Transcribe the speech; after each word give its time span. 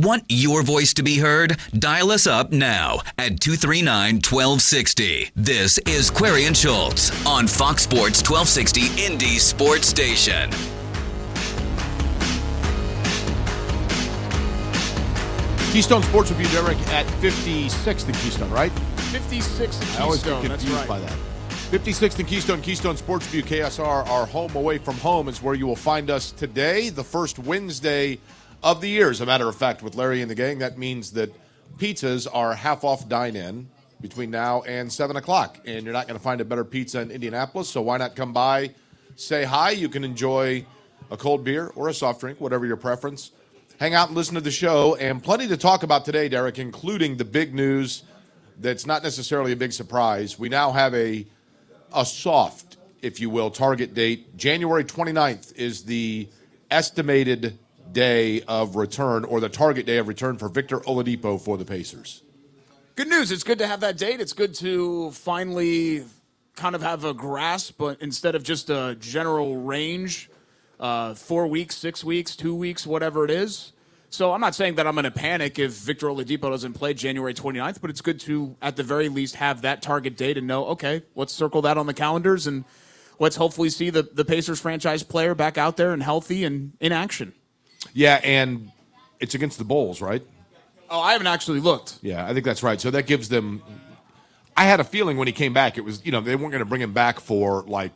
Want 0.00 0.24
your 0.30 0.62
voice 0.62 0.94
to 0.94 1.02
be 1.02 1.18
heard? 1.18 1.58
Dial 1.78 2.10
us 2.10 2.26
up 2.26 2.52
now 2.52 3.00
at 3.18 3.38
239 3.38 4.14
1260. 4.14 5.30
This 5.36 5.76
is 5.86 6.10
Query 6.10 6.46
and 6.46 6.56
Schultz 6.56 7.10
on 7.26 7.46
Fox 7.46 7.82
Sports 7.82 8.22
1260 8.26 9.04
Indy 9.04 9.38
Sports 9.38 9.88
Station. 9.88 10.48
Keystone 15.70 16.02
Sports 16.04 16.30
Review, 16.30 16.48
Derek, 16.48 16.78
at 16.88 17.04
56th 17.20 18.06
and 18.06 18.16
Keystone, 18.16 18.50
right? 18.50 18.72
56 19.12 19.80
and 19.80 19.90
I 19.98 20.00
always 20.00 20.22
get 20.22 20.40
Keystone. 20.40 20.48
That's 20.48 20.62
confused 20.64 20.88
right. 20.88 20.88
by 20.88 21.00
that. 21.00 21.18
56th 21.70 22.18
in 22.18 22.24
Keystone, 22.26 22.62
Keystone 22.62 22.96
Sports 22.96 23.26
View, 23.26 23.42
KSR, 23.42 24.08
our 24.08 24.24
home 24.24 24.56
away 24.56 24.78
from 24.78 24.96
home 24.96 25.28
is 25.28 25.42
where 25.42 25.54
you 25.54 25.66
will 25.66 25.76
find 25.76 26.08
us 26.08 26.32
today, 26.32 26.88
the 26.88 27.04
first 27.04 27.38
Wednesday 27.38 28.18
of 28.62 28.80
the 28.80 28.88
year. 28.88 29.10
As 29.10 29.20
a 29.20 29.26
matter 29.26 29.48
of 29.48 29.56
fact, 29.56 29.82
with 29.82 29.94
Larry 29.94 30.22
and 30.22 30.30
the 30.30 30.34
gang, 30.34 30.58
that 30.58 30.78
means 30.78 31.12
that 31.12 31.32
pizzas 31.78 32.26
are 32.32 32.54
half 32.54 32.84
off 32.84 33.08
dine 33.08 33.36
in 33.36 33.68
between 34.00 34.30
now 34.30 34.62
and 34.62 34.92
7 34.92 35.16
o'clock. 35.16 35.58
And 35.66 35.84
you're 35.84 35.92
not 35.92 36.06
going 36.06 36.18
to 36.18 36.22
find 36.22 36.40
a 36.40 36.44
better 36.44 36.64
pizza 36.64 37.00
in 37.00 37.10
Indianapolis, 37.10 37.68
so 37.68 37.82
why 37.82 37.98
not 37.98 38.16
come 38.16 38.32
by, 38.32 38.74
say 39.16 39.44
hi? 39.44 39.70
You 39.70 39.88
can 39.88 40.04
enjoy 40.04 40.64
a 41.10 41.16
cold 41.16 41.44
beer 41.44 41.72
or 41.74 41.88
a 41.88 41.94
soft 41.94 42.20
drink, 42.20 42.40
whatever 42.40 42.66
your 42.66 42.76
preference. 42.76 43.32
Hang 43.78 43.94
out 43.94 44.08
and 44.08 44.16
listen 44.16 44.34
to 44.34 44.40
the 44.40 44.50
show, 44.50 44.94
and 44.96 45.22
plenty 45.22 45.48
to 45.48 45.56
talk 45.56 45.82
about 45.82 46.04
today, 46.04 46.28
Derek, 46.28 46.58
including 46.58 47.16
the 47.16 47.24
big 47.24 47.54
news 47.54 48.02
that's 48.58 48.86
not 48.86 49.02
necessarily 49.02 49.52
a 49.52 49.56
big 49.56 49.72
surprise. 49.72 50.38
We 50.38 50.50
now 50.50 50.72
have 50.72 50.94
a 50.94 51.26
a 51.92 52.04
soft, 52.04 52.76
if 53.02 53.20
you 53.20 53.30
will, 53.30 53.50
target 53.50 53.94
date. 53.94 54.36
January 54.36 54.84
29th 54.84 55.56
is 55.56 55.84
the 55.84 56.28
estimated 56.70 57.58
day 57.92 58.42
of 58.42 58.76
return 58.76 59.24
or 59.24 59.40
the 59.40 59.48
target 59.48 59.86
day 59.86 59.98
of 59.98 60.08
return 60.08 60.38
for 60.38 60.48
Victor 60.48 60.78
Oladipo 60.80 61.40
for 61.40 61.56
the 61.56 61.64
Pacers. 61.64 62.22
Good 62.96 63.08
news. 63.08 63.30
It's 63.32 63.44
good 63.44 63.58
to 63.58 63.66
have 63.66 63.80
that 63.80 63.96
date. 63.96 64.20
It's 64.20 64.32
good 64.32 64.54
to 64.56 65.10
finally 65.12 66.04
kind 66.56 66.74
of 66.74 66.82
have 66.82 67.04
a 67.04 67.14
grasp, 67.14 67.76
but 67.78 68.00
instead 68.00 68.34
of 68.34 68.42
just 68.42 68.68
a 68.68 68.96
general 69.00 69.56
range, 69.56 70.28
uh, 70.78 71.14
four 71.14 71.46
weeks, 71.46 71.76
six 71.76 72.04
weeks, 72.04 72.36
two 72.36 72.54
weeks, 72.54 72.86
whatever 72.86 73.24
it 73.24 73.30
is. 73.30 73.72
So 74.12 74.32
I'm 74.32 74.40
not 74.40 74.56
saying 74.56 74.74
that 74.74 74.86
I'm 74.86 74.94
going 74.94 75.04
to 75.04 75.10
panic 75.10 75.58
if 75.58 75.72
Victor 75.72 76.08
Oladipo 76.08 76.50
doesn't 76.50 76.72
play 76.72 76.94
January 76.94 77.32
29th, 77.32 77.80
but 77.80 77.90
it's 77.90 78.00
good 78.00 78.18
to, 78.20 78.56
at 78.60 78.76
the 78.76 78.82
very 78.82 79.08
least, 79.08 79.36
have 79.36 79.62
that 79.62 79.82
target 79.82 80.16
date 80.16 80.36
and 80.36 80.48
know, 80.48 80.66
okay, 80.66 81.02
let's 81.14 81.32
circle 81.32 81.62
that 81.62 81.78
on 81.78 81.86
the 81.86 81.94
calendars 81.94 82.46
and 82.46 82.64
let's 83.20 83.36
hopefully 83.36 83.70
see 83.70 83.88
the, 83.88 84.02
the 84.02 84.24
Pacers 84.24 84.60
franchise 84.60 85.04
player 85.04 85.34
back 85.34 85.56
out 85.56 85.76
there 85.76 85.92
and 85.92 86.02
healthy 86.02 86.44
and 86.44 86.72
in 86.80 86.90
action. 86.90 87.32
Yeah, 87.92 88.20
and 88.22 88.70
it's 89.18 89.34
against 89.34 89.58
the 89.58 89.64
Bulls, 89.64 90.00
right? 90.00 90.22
Oh, 90.88 91.00
I 91.00 91.12
haven't 91.12 91.28
actually 91.28 91.60
looked. 91.60 91.98
Yeah, 92.02 92.26
I 92.26 92.32
think 92.32 92.44
that's 92.44 92.62
right. 92.62 92.80
So 92.80 92.90
that 92.90 93.06
gives 93.06 93.28
them. 93.28 93.62
I 94.56 94.64
had 94.64 94.80
a 94.80 94.84
feeling 94.84 95.16
when 95.16 95.28
he 95.28 95.32
came 95.32 95.52
back, 95.52 95.78
it 95.78 95.82
was 95.82 96.04
you 96.04 96.12
know 96.12 96.20
they 96.20 96.34
weren't 96.34 96.50
going 96.50 96.60
to 96.60 96.68
bring 96.68 96.82
him 96.82 96.92
back 96.92 97.20
for 97.20 97.62
like 97.62 97.92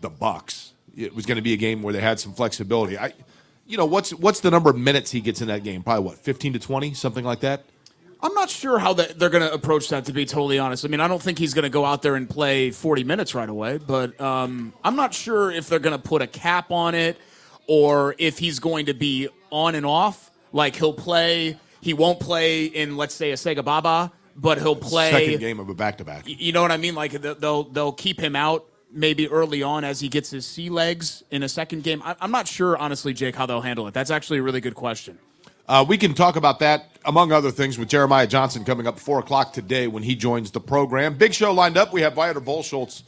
the 0.00 0.10
Bucks. 0.10 0.72
It 0.96 1.14
was 1.14 1.24
going 1.24 1.36
to 1.36 1.42
be 1.42 1.54
a 1.54 1.56
game 1.56 1.82
where 1.82 1.92
they 1.92 2.00
had 2.00 2.20
some 2.20 2.34
flexibility. 2.34 2.98
I, 2.98 3.12
you 3.66 3.76
know, 3.76 3.86
what's 3.86 4.12
what's 4.12 4.40
the 4.40 4.50
number 4.50 4.70
of 4.70 4.76
minutes 4.76 5.10
he 5.10 5.20
gets 5.20 5.40
in 5.40 5.48
that 5.48 5.62
game? 5.62 5.82
Probably 5.82 6.04
what 6.04 6.18
fifteen 6.18 6.52
to 6.52 6.58
twenty, 6.58 6.92
something 6.92 7.24
like 7.24 7.40
that. 7.40 7.64
I'm 8.22 8.34
not 8.34 8.50
sure 8.50 8.78
how 8.78 8.92
that, 8.94 9.18
they're 9.18 9.30
going 9.30 9.48
to 9.48 9.52
approach 9.52 9.88
that, 9.88 10.04
to 10.04 10.12
be 10.12 10.26
totally 10.26 10.58
honest. 10.58 10.84
I 10.84 10.88
mean, 10.88 11.00
I 11.00 11.08
don't 11.08 11.22
think 11.22 11.38
he's 11.38 11.54
going 11.54 11.62
to 11.62 11.70
go 11.70 11.86
out 11.86 12.02
there 12.02 12.16
and 12.16 12.28
play 12.28 12.70
40 12.70 13.02
minutes 13.02 13.34
right 13.34 13.48
away, 13.48 13.78
but 13.78 14.20
um, 14.20 14.74
I'm 14.84 14.94
not 14.94 15.14
sure 15.14 15.50
if 15.50 15.68
they're 15.70 15.78
going 15.78 15.98
to 15.98 16.02
put 16.02 16.20
a 16.20 16.26
cap 16.26 16.70
on 16.70 16.94
it 16.94 17.16
or 17.70 18.16
if 18.18 18.36
he's 18.40 18.58
going 18.58 18.86
to 18.86 18.94
be 18.94 19.28
on 19.52 19.76
and 19.76 19.86
off. 19.86 20.32
Like 20.52 20.74
he'll 20.74 20.92
play, 20.92 21.56
he 21.80 21.94
won't 21.94 22.18
play 22.18 22.64
in, 22.64 22.96
let's 22.96 23.14
say, 23.14 23.30
a 23.30 23.34
Sega 23.34 23.64
Baba, 23.64 24.10
but 24.34 24.58
he'll 24.58 24.74
play. 24.74 25.12
Second 25.12 25.38
game 25.38 25.60
of 25.60 25.68
a 25.68 25.74
back 25.74 25.98
to 25.98 26.04
back. 26.04 26.24
You 26.26 26.50
know 26.52 26.62
what 26.62 26.72
I 26.72 26.76
mean? 26.78 26.96
Like 26.96 27.12
they'll 27.12 27.62
they'll 27.62 27.92
keep 27.92 28.18
him 28.18 28.34
out 28.34 28.64
maybe 28.92 29.28
early 29.28 29.62
on 29.62 29.84
as 29.84 30.00
he 30.00 30.08
gets 30.08 30.30
his 30.30 30.44
sea 30.44 30.68
legs 30.68 31.22
in 31.30 31.44
a 31.44 31.48
second 31.48 31.84
game. 31.84 32.02
I- 32.04 32.16
I'm 32.20 32.32
not 32.32 32.48
sure, 32.48 32.76
honestly, 32.76 33.12
Jake, 33.14 33.36
how 33.36 33.46
they'll 33.46 33.60
handle 33.60 33.86
it. 33.86 33.94
That's 33.94 34.10
actually 34.10 34.40
a 34.40 34.42
really 34.42 34.60
good 34.60 34.74
question. 34.74 35.16
Uh, 35.68 35.84
we 35.86 35.96
can 35.96 36.12
talk 36.12 36.34
about 36.34 36.58
that, 36.58 36.90
among 37.04 37.30
other 37.30 37.52
things, 37.52 37.78
with 37.78 37.88
Jeremiah 37.88 38.26
Johnson 38.26 38.64
coming 38.64 38.88
up 38.88 38.98
4 38.98 39.20
o'clock 39.20 39.52
today 39.52 39.86
when 39.86 40.02
he 40.02 40.16
joins 40.16 40.50
the 40.50 40.58
program. 40.60 41.14
Big 41.16 41.32
show 41.32 41.52
lined 41.52 41.76
up. 41.76 41.92
We 41.92 42.00
have 42.00 42.14
Viator 42.14 42.40
Bolschultz, 42.40 43.04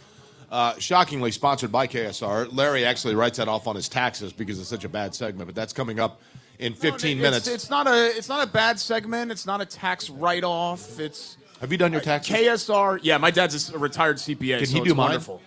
uh, 0.53 0.79
shockingly 0.79 1.33
sponsored 1.33 1.73
by 1.73 1.87
KSR. 1.87 2.55
Larry 2.55 2.85
actually 2.85 3.15
writes 3.15 3.39
that 3.39 3.49
off 3.49 3.67
on 3.67 3.75
his 3.75 3.89
taxes 3.89 4.35
because 4.35 4.61
it's 4.61 4.69
such 4.69 4.85
a 4.85 4.89
bad 4.89 5.15
segment, 5.15 5.47
but 5.49 5.55
that's 5.55 5.73
coming 5.73 5.99
up 5.99 6.21
in 6.59 6.75
15 6.75 7.17
It's- 7.19 7.23
minutes. 7.23 7.49
It's, 7.49 7.71
not 7.71 7.87
a 7.87 8.15
it's 8.15 8.29
not 8.29 8.47
a 8.47 8.51
bad 8.51 8.79
segment. 8.79 9.33
It's 9.33 9.47
not 9.47 9.63
a 9.63 9.65
tax 9.65 10.11
write 10.11 10.45
off. 10.45 11.01
It's 11.01 11.39
have 11.61 11.73
you 11.73 11.79
done 11.79 11.91
your 11.91 12.03
taxes? 12.03 12.37
KSR. 12.37 13.01
Yeah, 13.03 13.17
my 13.17 13.31
dad's 13.31 13.73
a 13.73 13.79
retired 13.79 14.19
CPA. 14.19 14.59
Can 14.59 14.67
so 14.67 14.73
he 14.75 14.79
it's 14.81 14.89
do 14.89 14.95
mine? 14.95 15.07
wonderful. 15.09 15.41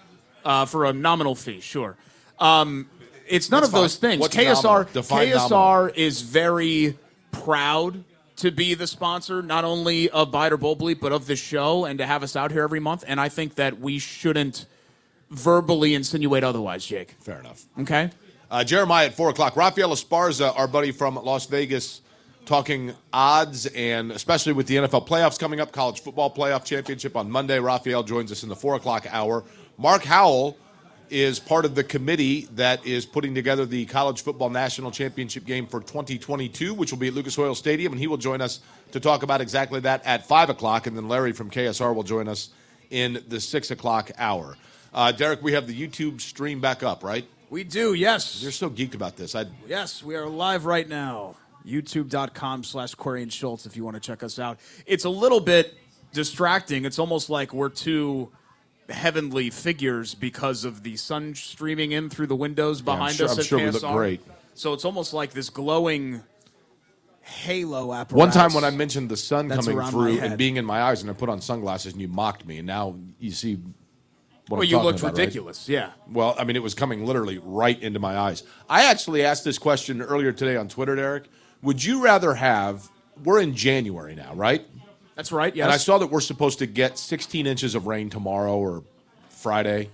Uh, 0.43 0.65
for 0.65 0.85
a 0.85 0.93
nominal 0.93 1.35
fee, 1.35 1.59
sure. 1.59 1.97
Um, 2.39 2.89
it's 3.27 3.51
none 3.51 3.61
That's 3.61 3.73
of 3.73 3.79
those 3.79 3.95
things. 3.97 4.19
What's? 4.21 4.35
KSR 4.35 4.87
KSR 4.87 5.49
nominal. 5.49 5.91
is 5.95 6.21
very 6.21 6.97
proud 7.31 8.03
to 8.37 8.51
be 8.51 8.73
the 8.73 8.87
sponsor 8.87 9.41
not 9.41 9.65
only 9.65 10.09
of 10.09 10.31
Buy 10.31 10.47
It 10.47 10.53
or 10.53 10.57
Bull 10.57 10.75
Bleep 10.75 10.99
but 10.99 11.11
of 11.11 11.27
the 11.27 11.35
show 11.35 11.85
and 11.85 11.99
to 11.99 12.05
have 12.05 12.23
us 12.23 12.35
out 12.35 12.51
here 12.51 12.63
every 12.63 12.79
month. 12.79 13.03
And 13.07 13.19
I 13.19 13.29
think 13.29 13.55
that 13.55 13.79
we 13.79 13.99
shouldn't 13.99 14.65
verbally 15.35 15.93
insinuate 15.93 16.43
otherwise, 16.43 16.85
Jake. 16.85 17.11
Fair 17.19 17.39
enough. 17.39 17.65
Okay. 17.79 18.09
Uh, 18.49 18.63
Jeremiah 18.63 19.07
at 19.07 19.15
4 19.15 19.29
o'clock. 19.29 19.55
Rafael 19.55 19.89
Esparza, 19.89 20.57
our 20.57 20.67
buddy 20.67 20.91
from 20.91 21.15
Las 21.15 21.45
Vegas, 21.47 22.01
talking 22.45 22.93
odds 23.11 23.65
and 23.67 24.11
especially 24.11 24.53
with 24.53 24.67
the 24.67 24.75
NFL 24.75 25.07
playoffs 25.07 25.39
coming 25.39 25.59
up, 25.59 25.71
college 25.71 26.01
football 26.01 26.33
playoff 26.33 26.63
championship 26.63 27.15
on 27.15 27.29
Monday. 27.29 27.59
Rafael 27.59 28.03
joins 28.03 28.31
us 28.31 28.43
in 28.43 28.49
the 28.49 28.55
4 28.55 28.75
o'clock 28.75 29.07
hour. 29.09 29.43
Mark 29.77 30.03
Howell 30.03 30.57
is 31.09 31.39
part 31.39 31.65
of 31.65 31.75
the 31.75 31.83
committee 31.83 32.47
that 32.53 32.85
is 32.85 33.05
putting 33.05 33.35
together 33.35 33.65
the 33.65 33.85
college 33.85 34.21
football 34.21 34.49
national 34.49 34.91
championship 34.91 35.45
game 35.45 35.67
for 35.67 35.79
2022, 35.81 36.73
which 36.73 36.91
will 36.91 36.97
be 36.97 37.07
at 37.07 37.13
Lucas 37.13 37.37
Oil 37.37 37.55
Stadium, 37.55 37.93
and 37.93 37.99
he 37.99 38.07
will 38.07 38.17
join 38.17 38.41
us 38.41 38.61
to 38.91 38.99
talk 38.99 39.23
about 39.23 39.41
exactly 39.41 39.79
that 39.81 40.03
at 40.05 40.25
5 40.27 40.49
o'clock. 40.49 40.87
And 40.87 40.95
then 40.95 41.07
Larry 41.07 41.31
from 41.31 41.49
KSR 41.49 41.93
will 41.93 42.03
join 42.03 42.27
us 42.27 42.49
in 42.89 43.23
the 43.27 43.39
6 43.39 43.71
o'clock 43.71 44.11
hour. 44.17 44.57
Uh, 44.95 45.11
Derek, 45.11 45.43
we 45.43 45.51
have 45.51 45.67
the 45.67 45.75
YouTube 45.87 46.21
stream 46.21 46.61
back 46.61 46.81
up, 46.81 47.03
right? 47.03 47.27
We 47.49 47.65
do, 47.65 47.93
yes. 47.93 48.41
You're 48.41 48.53
so 48.53 48.69
geeked 48.69 48.95
about 48.95 49.17
this. 49.17 49.35
I 49.35 49.45
Yes, 49.67 50.01
we 50.01 50.15
are 50.15 50.25
live 50.25 50.65
right 50.65 50.87
now. 50.87 51.35
YouTube.com 51.67 52.63
slash 52.63 52.95
Query 52.95 53.21
and 53.21 53.31
Schultz 53.31 53.65
if 53.65 53.75
you 53.75 53.83
want 53.83 53.95
to 53.95 53.99
check 53.99 54.23
us 54.23 54.39
out. 54.39 54.57
It's 54.85 55.03
a 55.03 55.09
little 55.09 55.41
bit 55.41 55.73
distracting. 56.13 56.85
It's 56.85 56.97
almost 56.97 57.29
like 57.29 57.53
we're 57.53 57.69
two 57.69 58.31
heavenly 58.87 59.49
figures 59.49 60.15
because 60.15 60.63
of 60.63 60.83
the 60.83 60.95
sun 60.95 61.35
streaming 61.35 61.91
in 61.91 62.09
through 62.09 62.27
the 62.27 62.35
windows 62.35 62.79
I'm 62.79 62.85
behind 62.85 63.15
sure- 63.15 63.25
us 63.25 63.33
I'm 63.33 63.39
at 63.39 63.45
sure 63.45 63.59
we 63.59 63.69
look 63.69 63.81
great. 63.81 64.21
So 64.53 64.71
it's 64.71 64.85
almost 64.85 65.13
like 65.13 65.31
this 65.31 65.49
glowing 65.49 66.23
halo 67.19 67.93
apparatus. 67.93 68.17
One 68.17 68.31
time 68.31 68.53
when 68.53 68.63
I 68.63 68.69
mentioned 68.69 69.09
the 69.09 69.17
sun 69.17 69.49
That's 69.49 69.67
coming 69.67 69.85
through 69.89 70.19
and 70.19 70.37
being 70.37 70.55
in 70.55 70.63
my 70.63 70.81
eyes, 70.81 71.01
and 71.01 71.09
I 71.09 71.13
put 71.13 71.27
on 71.27 71.41
sunglasses, 71.41 71.91
and 71.91 72.01
you 72.01 72.07
mocked 72.07 72.45
me, 72.45 72.59
and 72.59 72.67
now 72.67 72.95
you 73.19 73.31
see. 73.31 73.59
Well, 74.49 74.61
I'm 74.61 74.67
you 74.67 74.79
looked 74.79 74.99
about, 74.99 75.13
right? 75.13 75.19
ridiculous. 75.19 75.67
Yeah. 75.67 75.91
Well, 76.11 76.35
I 76.37 76.43
mean, 76.43 76.55
it 76.55 76.63
was 76.63 76.75
coming 76.75 77.05
literally 77.05 77.39
right 77.43 77.81
into 77.81 77.99
my 77.99 78.17
eyes. 78.17 78.43
I 78.69 78.85
actually 78.85 79.23
asked 79.23 79.43
this 79.43 79.57
question 79.57 80.01
earlier 80.01 80.31
today 80.31 80.55
on 80.55 80.67
Twitter, 80.67 80.95
Derek. 80.95 81.25
Would 81.61 81.83
you 81.83 82.03
rather 82.03 82.35
have? 82.35 82.89
We're 83.23 83.41
in 83.41 83.55
January 83.55 84.13
now, 84.13 84.35
right? 84.35 84.65
That's 85.15 85.31
right. 85.31 85.55
Yes. 85.55 85.63
And 85.63 85.73
I 85.73 85.77
saw 85.77 85.97
that 85.97 86.07
we're 86.07 86.19
supposed 86.19 86.59
to 86.59 86.67
get 86.67 86.99
16 86.99 87.47
inches 87.47 87.73
of 87.73 87.87
rain 87.87 88.09
tomorrow 88.09 88.57
or 88.57 88.83
Friday. 89.29 89.89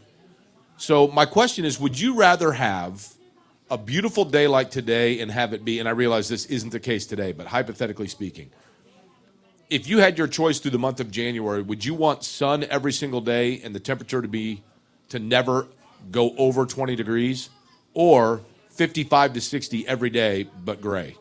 So 0.78 1.08
my 1.08 1.26
question 1.26 1.64
is, 1.64 1.80
would 1.80 2.00
you 2.00 2.16
rather 2.16 2.52
have 2.54 3.14
a 3.70 3.78
beautiful 3.78 4.26
day 4.26 4.48
like 4.48 4.72
today 4.72 5.20
and 5.20 5.30
have 5.30 5.54
it 5.54 5.64
be? 5.64 5.80
And 5.80 5.88
I 5.88 5.92
realize 5.92 6.28
this 6.28 6.46
isn't 6.48 6.72
the 6.72 6.80
case 6.80 7.06
today, 7.06 7.32
but 7.32 7.48
hypothetically 7.48 8.08
speaking, 8.08 8.50
if 9.72 9.88
you 9.88 10.00
had 10.00 10.18
your 10.18 10.28
choice 10.28 10.60
through 10.60 10.72
the 10.72 10.80
month 10.80 11.00
of 11.00 11.10
January, 11.10 11.62
would 11.62 11.84
you 11.84 11.94
want 11.94 12.26
sun 12.26 12.66
every 12.66 12.92
single 12.92 13.22
day 13.22 13.62
and 13.64 13.74
the 13.74 13.80
temperature 13.80 14.22
to 14.22 14.28
be 14.28 14.62
to 15.10 15.18
never 15.18 15.66
go 16.12 16.36
over 16.38 16.66
20 16.66 16.96
degrees, 16.96 17.50
or 17.94 18.42
55 18.72 19.34
to 19.34 19.42
60 19.42 19.88
every 19.88 20.10
day 20.10 20.48
but 20.66 20.82
gray 20.82 21.16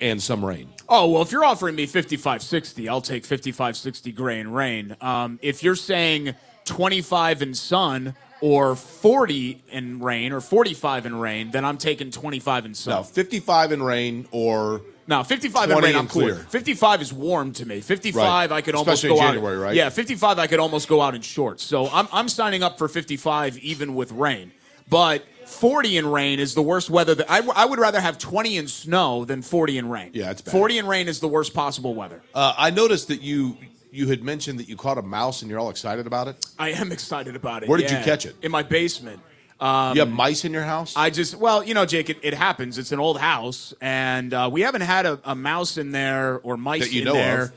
and 0.00 0.20
some 0.20 0.44
rain? 0.44 0.68
Oh, 0.88 1.08
well, 1.08 1.22
if 1.22 1.30
you're 1.30 1.44
offering 1.44 1.76
me 1.76 1.86
55 1.86 2.42
60, 2.42 2.88
I'll 2.88 3.00
take 3.00 3.24
55 3.24 3.76
60 3.76 4.10
gray 4.10 4.40
and 4.40 4.52
rain. 4.54 4.96
Um, 5.00 5.38
if 5.40 5.62
you're 5.62 5.76
saying 5.76 6.34
25 6.64 7.42
in 7.42 7.54
sun 7.54 8.16
or 8.44 8.76
40 8.76 9.62
in 9.70 10.00
rain 10.00 10.30
or 10.30 10.38
45 10.42 11.06
in 11.06 11.14
rain, 11.16 11.50
then 11.50 11.64
I'm 11.64 11.78
taking 11.78 12.10
25 12.10 12.66
in 12.66 12.74
sun. 12.74 12.94
No, 12.96 13.02
55 13.02 13.72
in 13.72 13.82
rain 13.82 14.28
or 14.32 14.82
No, 15.06 15.24
55 15.24 15.70
in 15.70 15.70
20 15.70 15.86
rain, 15.86 15.96
I'm 15.96 16.06
cool. 16.08 16.22
clear. 16.24 16.34
55 16.34 17.00
is 17.00 17.10
warm 17.10 17.52
to 17.54 17.64
me. 17.64 17.80
55, 17.80 18.50
Right. 18.50 18.52
I 18.58 18.60
could 18.60 18.74
Especially 18.74 19.08
almost 19.08 19.22
go 19.22 19.26
January, 19.32 19.56
out. 19.56 19.62
right? 19.62 19.74
Yeah, 19.74 19.88
55, 19.88 20.38
I 20.38 20.46
could 20.46 20.60
almost 20.60 20.88
go 20.88 21.00
out 21.00 21.14
in 21.14 21.22
shorts. 21.22 21.62
So 21.64 21.88
I'm, 21.88 22.06
I'm 22.12 22.28
signing 22.28 22.62
up 22.62 22.76
for 22.76 22.86
55 22.86 23.56
even 23.60 23.94
with 23.94 24.12
rain. 24.12 24.52
But 24.90 25.24
40 25.46 25.96
in 25.96 26.06
rain 26.06 26.38
is 26.38 26.52
the 26.54 26.60
worst 26.62 26.90
weather. 26.90 27.14
That 27.14 27.30
I, 27.30 27.36
w- 27.36 27.54
I 27.56 27.64
would 27.64 27.78
rather 27.78 27.98
have 28.02 28.18
20 28.18 28.58
in 28.58 28.68
snow 28.68 29.24
than 29.24 29.40
40 29.40 29.78
in 29.78 29.88
rain. 29.88 30.10
Yeah, 30.12 30.30
it's 30.32 30.42
bad. 30.42 30.52
40 30.52 30.78
in 30.80 30.86
rain 30.86 31.08
is 31.08 31.20
the 31.20 31.28
worst 31.28 31.54
possible 31.54 31.94
weather. 31.94 32.20
Uh, 32.34 32.52
I 32.58 32.68
noticed 32.68 33.08
that 33.08 33.22
you 33.22 33.56
you 33.94 34.08
had 34.08 34.24
mentioned 34.24 34.58
that 34.58 34.68
you 34.68 34.76
caught 34.76 34.98
a 34.98 35.02
mouse 35.02 35.42
and 35.42 35.50
you're 35.50 35.60
all 35.60 35.70
excited 35.70 36.06
about 36.06 36.26
it. 36.26 36.44
I 36.58 36.70
am 36.72 36.90
excited 36.98 37.36
about 37.36 37.62
it. 37.62 37.68
Where 37.68 37.78
did 37.78 37.90
you 37.90 37.96
yeah. 37.98 38.04
catch 38.04 38.26
it? 38.26 38.34
In 38.42 38.50
my 38.50 38.62
basement. 38.62 39.20
you 39.60 39.66
have 39.66 40.10
mice 40.10 40.44
in 40.44 40.52
your 40.52 40.64
house? 40.64 40.94
I 40.96 41.10
just, 41.10 41.36
well, 41.36 41.62
you 41.62 41.74
know, 41.74 41.86
Jake, 41.86 42.10
it, 42.10 42.18
it 42.22 42.34
happens. 42.34 42.76
It's 42.76 42.90
an 42.92 42.98
old 42.98 43.18
house, 43.20 43.72
and 43.80 44.34
uh, 44.34 44.50
we 44.52 44.62
haven't 44.62 44.80
had 44.82 45.06
a, 45.06 45.20
a 45.24 45.34
mouse 45.34 45.78
in 45.78 45.92
there 45.92 46.40
or 46.40 46.56
mice 46.56 46.82
That 46.82 46.92
you 46.92 47.02
in 47.02 47.04
know 47.06 47.12
there 47.14 47.42
of. 47.42 47.52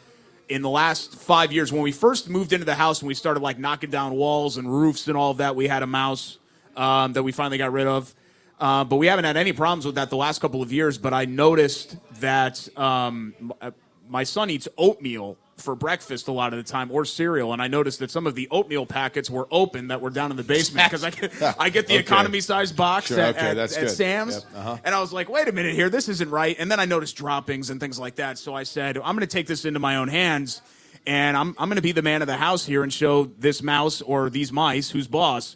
in 0.47 0.61
the 0.61 0.69
last 0.69 1.15
five 1.15 1.51
years. 1.51 1.73
When 1.73 1.81
we 1.81 1.91
first 1.91 2.29
moved 2.29 2.53
into 2.53 2.65
the 2.65 2.75
house 2.75 3.01
and 3.01 3.07
we 3.07 3.15
started 3.15 3.41
like 3.41 3.57
knocking 3.57 3.89
down 3.89 4.13
walls 4.13 4.57
and 4.57 4.71
roofs 4.71 5.07
and 5.07 5.17
all 5.17 5.31
of 5.31 5.37
that, 5.37 5.55
we 5.55 5.67
had 5.67 5.81
a 5.81 5.87
mouse 5.87 6.37
um, 6.75 7.13
that 7.13 7.23
we 7.23 7.31
finally 7.31 7.57
got 7.57 7.71
rid 7.71 7.87
of. 7.87 8.13
Uh, 8.59 8.83
but 8.83 8.95
we 8.97 9.07
haven't 9.07 9.25
had 9.25 9.37
any 9.37 9.53
problems 9.53 9.85
with 9.85 9.95
that 9.95 10.09
the 10.09 10.17
last 10.17 10.39
couple 10.39 10.61
of 10.61 10.71
years. 10.71 10.97
But 10.99 11.13
I 11.13 11.25
noticed 11.25 11.97
that 12.21 12.67
um, 12.77 13.33
m- 13.39 13.53
uh, 13.59 13.71
my 14.07 14.23
son 14.23 14.49
eats 14.49 14.67
oatmeal 14.77 15.37
for 15.57 15.75
breakfast 15.75 16.27
a 16.27 16.31
lot 16.31 16.53
of 16.53 16.63
the 16.63 16.71
time 16.71 16.91
or 16.91 17.03
cereal 17.03 17.51
and 17.51 17.61
i 17.63 17.67
noticed 17.67 17.97
that 17.97 18.11
some 18.11 18.27
of 18.27 18.35
the 18.35 18.47
oatmeal 18.51 18.85
packets 18.85 19.27
were 19.27 19.47
open 19.49 19.87
that 19.87 19.99
were 20.01 20.11
down 20.11 20.29
in 20.29 20.37
the 20.37 20.43
basement 20.43 20.85
because 20.85 21.03
I, 21.03 21.09
get- 21.09 21.33
I 21.59 21.69
get 21.69 21.87
the 21.87 21.93
Okay. 21.95 22.01
economy 22.03 22.41
size 22.41 22.71
box 22.71 23.07
Sure, 23.07 23.19
at, 23.19 23.35
okay, 23.35 23.49
at- 23.49 23.57
at 23.57 23.89
sam's 23.89 24.35
Yep, 24.35 24.43
uh-huh. 24.55 24.77
and 24.85 24.93
I 24.93 24.99
was 25.01 25.11
like, 25.11 25.29
wait 25.29 25.47
a 25.47 25.51
minute 25.51 25.73
here, 25.73 25.89
this 25.89 26.07
isn't 26.09 26.29
right. 26.29 26.55
And 26.59 26.69
then 26.69 26.79
I 26.79 26.85
noticed 26.85 27.15
droppings 27.17 27.71
and 27.71 27.79
things 27.79 27.97
like 27.99 28.15
that. 28.15 28.37
So 28.37 28.53
I 28.53 28.63
said, 28.63 28.97
I'm 28.97 29.15
going 29.15 29.19
to 29.21 29.25
take 29.27 29.47
this 29.47 29.65
into 29.65 29.79
my 29.79 29.95
own 29.95 30.09
hands 30.09 30.61
and 31.07 31.35
I'm, 31.35 31.55
I'm 31.57 31.69
going 31.69 31.77
to 31.77 31.81
be 31.81 31.91
the 31.91 32.01
man 32.03 32.21
of 32.21 32.27
the 32.27 32.37
house 32.37 32.63
here 32.65 32.83
and 32.83 32.93
show 32.93 33.25
this 33.25 33.63
mouse 33.63 34.01
or 34.03 34.29
these 34.29 34.51
mice 34.51 34.91
who's 34.91 35.07
boss. 35.07 35.55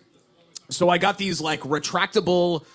So 0.69 0.89
I 0.89 0.97
got 0.97 1.17
these 1.19 1.41
like 1.41 1.59
retractable 1.61 2.65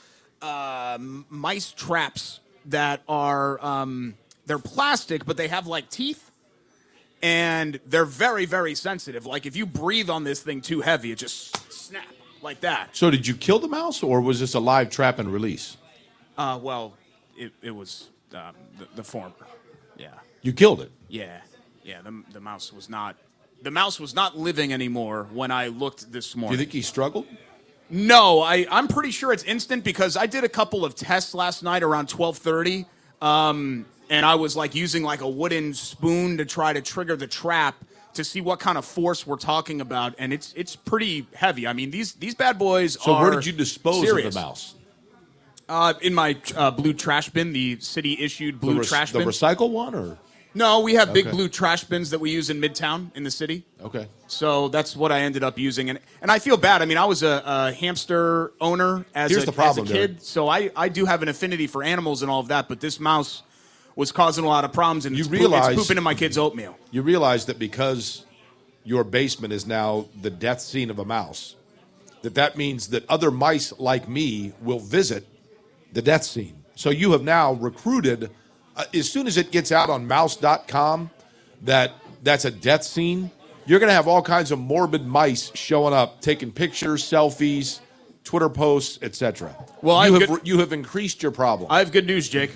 uh, 0.43 0.99
mice 1.01 1.73
traps 1.73 2.39
that 2.67 3.03
are, 3.09 3.65
um, 3.65 4.15
they're 4.47 4.59
plastic, 4.61 5.25
but 5.25 5.37
they 5.37 5.49
have 5.49 5.67
like 5.67 5.91
teeth. 5.91 6.26
And 7.27 7.81
they're 7.85 8.05
very, 8.05 8.45
very 8.47 8.77
sensitive. 8.77 9.27
Like 9.27 9.47
if 9.47 9.57
you 9.57 9.67
breathe 9.67 10.09
on 10.09 10.23
this 10.23 10.41
thing 10.41 10.61
too 10.61 10.81
heavy, 10.81 11.11
it 11.11 11.19
just 11.19 11.73
snap 11.73 12.05
like 12.41 12.61
that. 12.61 12.91
so 12.95 13.11
did 13.11 13.27
you 13.27 13.35
kill 13.35 13.59
the 13.59 13.67
mouse 13.67 14.03
or 14.05 14.21
was 14.21 14.39
this 14.39 14.55
a 14.55 14.61
live 14.61 14.91
trap 14.91 15.19
and 15.19 15.29
release? 15.33 15.77
Uh, 16.39 16.57
well, 16.63 16.95
it, 17.37 17.53
it 17.63 17.73
was 17.73 18.11
um, 18.33 18.55
the, 18.79 18.87
the 18.95 19.03
former. 19.03 19.33
Yeah, 19.97 20.11
You 20.43 20.53
killed 20.53 20.81
it. 20.83 20.93
yeah, 21.09 21.41
yeah. 21.83 22.01
The, 22.03 22.23
the 22.33 22.41
mouse 22.41 22.73
was 22.73 22.89
not 22.89 23.17
the 23.63 23.71
mouse 23.71 23.99
was 23.99 24.15
not 24.15 24.37
living 24.39 24.73
anymore 24.73 25.27
when 25.33 25.51
I 25.51 25.67
looked 25.69 26.13
this 26.13 26.37
morning. 26.37 26.57
Do 26.57 26.61
you 26.63 26.67
think 26.67 26.75
he 26.75 26.83
struggled? 26.83 27.27
no, 27.91 28.41
I 28.43 28.67
I'm 28.71 28.87
pretty 28.87 29.11
sure 29.11 29.33
it's 29.33 29.43
instant 29.45 29.83
because 29.83 30.17
I 30.17 30.27
did 30.27 30.45
a 30.45 30.49
couple 30.49 30.85
of 30.85 30.95
tests 30.95 31.35
last 31.35 31.63
night 31.65 31.83
around 31.83 32.09
twelve 32.09 32.37
thirty. 32.39 32.85
Um, 33.23 33.87
and 34.11 34.25
I 34.27 34.35
was 34.35 34.57
like 34.57 34.75
using 34.75 35.03
like 35.03 35.21
a 35.21 35.29
wooden 35.29 35.75
spoon 35.75 36.37
to 36.39 36.45
try 36.45 36.73
to 36.73 36.81
trigger 36.81 37.17
the 37.17 37.27
trap 37.27 37.75
to 38.15 38.25
see 38.25 38.41
what 38.41 38.59
kind 38.61 38.79
of 38.79 38.85
force 38.85 39.27
we're 39.27 39.37
talking 39.37 39.81
about, 39.81 40.15
and 40.19 40.33
it's 40.33 40.53
it's 40.57 40.75
pretty 40.77 41.27
heavy. 41.35 41.67
I 41.67 41.73
mean 41.73 41.91
these 41.91 42.15
these 42.15 42.35
bad 42.35 42.59
boys 42.59 42.97
So 43.01 43.19
where 43.21 43.31
did 43.33 43.45
you 43.47 43.53
dispose 43.53 44.03
serious. 44.07 44.29
of 44.29 44.35
the 44.35 44.41
mouse? 44.41 44.75
Uh, 45.69 45.95
in 46.01 46.15
my 46.15 46.37
uh, 46.55 46.71
blue 46.71 46.93
trash 46.93 47.29
bin, 47.31 47.53
the 47.53 47.79
city 47.81 48.17
issued 48.21 48.61
blue 48.61 48.83
trash 48.85 49.11
the 49.11 49.19
recycle 49.19 49.71
one 49.71 49.97
or 49.97 50.17
No, 50.55 50.79
we 50.81 50.95
have 50.95 51.13
big 51.13 51.27
Okay. 51.27 51.37
blue 51.37 51.49
trash 51.49 51.83
bins 51.85 52.11
that 52.11 52.21
we 52.21 52.31
use 52.31 52.51
in 52.51 52.61
Midtown 52.61 53.11
in 53.17 53.25
the 53.25 53.33
city. 53.33 53.65
okay? 53.83 54.07
So 54.29 54.69
that's 54.69 54.95
what 54.95 55.11
I 55.11 55.21
ended 55.23 55.43
up 55.43 55.59
using, 55.59 55.91
and 55.91 55.99
and 56.23 56.31
I 56.31 56.39
feel 56.39 56.57
bad. 56.57 56.83
I 56.83 56.85
mean, 56.85 56.99
I 56.99 57.05
was 57.05 57.23
a, 57.25 57.43
a 57.45 57.73
hamster 57.73 58.53
owner 58.61 59.05
as, 59.15 59.31
Here's 59.33 59.43
a, 59.43 59.47
the 59.47 59.53
problem, 59.53 59.87
as 59.87 59.91
a 59.91 59.95
kid, 59.95 60.23
so 60.23 60.49
I, 60.49 60.71
I 60.77 60.89
do 60.89 61.05
have 61.05 61.21
an 61.23 61.29
affinity 61.29 61.67
for 61.67 61.83
animals 61.83 62.23
and 62.23 62.31
all 62.31 62.41
of 62.41 62.49
that. 62.49 62.69
But 62.69 62.81
this 62.81 62.99
mouse 63.01 63.43
was 63.97 64.13
causing 64.13 64.45
a 64.45 64.49
lot 64.49 64.65
of 64.65 64.73
problems, 64.73 65.07
and 65.07 65.17
You 65.17 65.23
it's, 65.23 65.31
realize- 65.31 65.73
it's 65.73 65.83
pooping 65.83 65.97
in 65.97 66.05
my 66.05 66.15
kids' 66.15 66.39
oatmeal. 66.39 66.77
You 66.93 67.03
realize 67.03 67.47
that 67.47 67.59
because 67.59 68.25
your 68.85 69.03
basement 69.03 69.53
is 69.53 69.67
now 69.67 70.07
the 70.23 70.31
death 70.31 70.61
scene 70.61 70.91
of 70.91 70.99
a 71.01 71.05
mouse, 71.05 71.57
that 72.23 72.35
that 72.37 72.57
means 72.57 72.89
that 72.89 73.09
other 73.09 73.31
mice 73.31 73.73
like 73.79 74.09
me 74.09 74.53
will 74.61 74.79
visit 74.79 75.27
the 75.93 76.03
death 76.03 76.25
scene. 76.25 76.63
So 76.77 76.91
you 76.91 77.13
have 77.13 77.23
now 77.23 77.55
recruited, 77.55 78.31
uh, 78.77 78.85
as 78.95 79.11
soon 79.11 79.27
as 79.27 79.37
it 79.39 79.51
gets 79.51 79.73
out 79.73 79.89
on 79.91 80.07
mouse.com, 80.07 81.11
that 81.63 81.93
that's 82.23 82.45
a 82.45 82.51
death 82.51 82.85
scene, 82.85 83.31
you're 83.65 83.79
going 83.81 83.89
to 83.89 83.95
have 83.95 84.07
all 84.09 84.23
kinds 84.23 84.51
of 84.51 84.59
morbid 84.59 85.07
mice 85.07 85.51
showing 85.55 85.95
up, 85.95 86.21
taking 86.21 86.53
pictures, 86.53 87.03
selfies, 87.03 87.81
Twitter 88.25 88.49
posts, 88.49 88.99
etc. 89.03 89.55
Well, 89.83 89.97
I 89.97 90.07
you 90.09 90.13
have 90.15 90.23
have, 90.23 90.31
good- 90.31 90.47
you 90.49 90.59
have 90.59 90.73
increased 90.73 91.23
your 91.23 91.33
problem. 91.33 91.71
I 91.71 91.79
have 91.79 91.93
good 91.93 92.07
news, 92.07 92.29
Jake. 92.29 92.53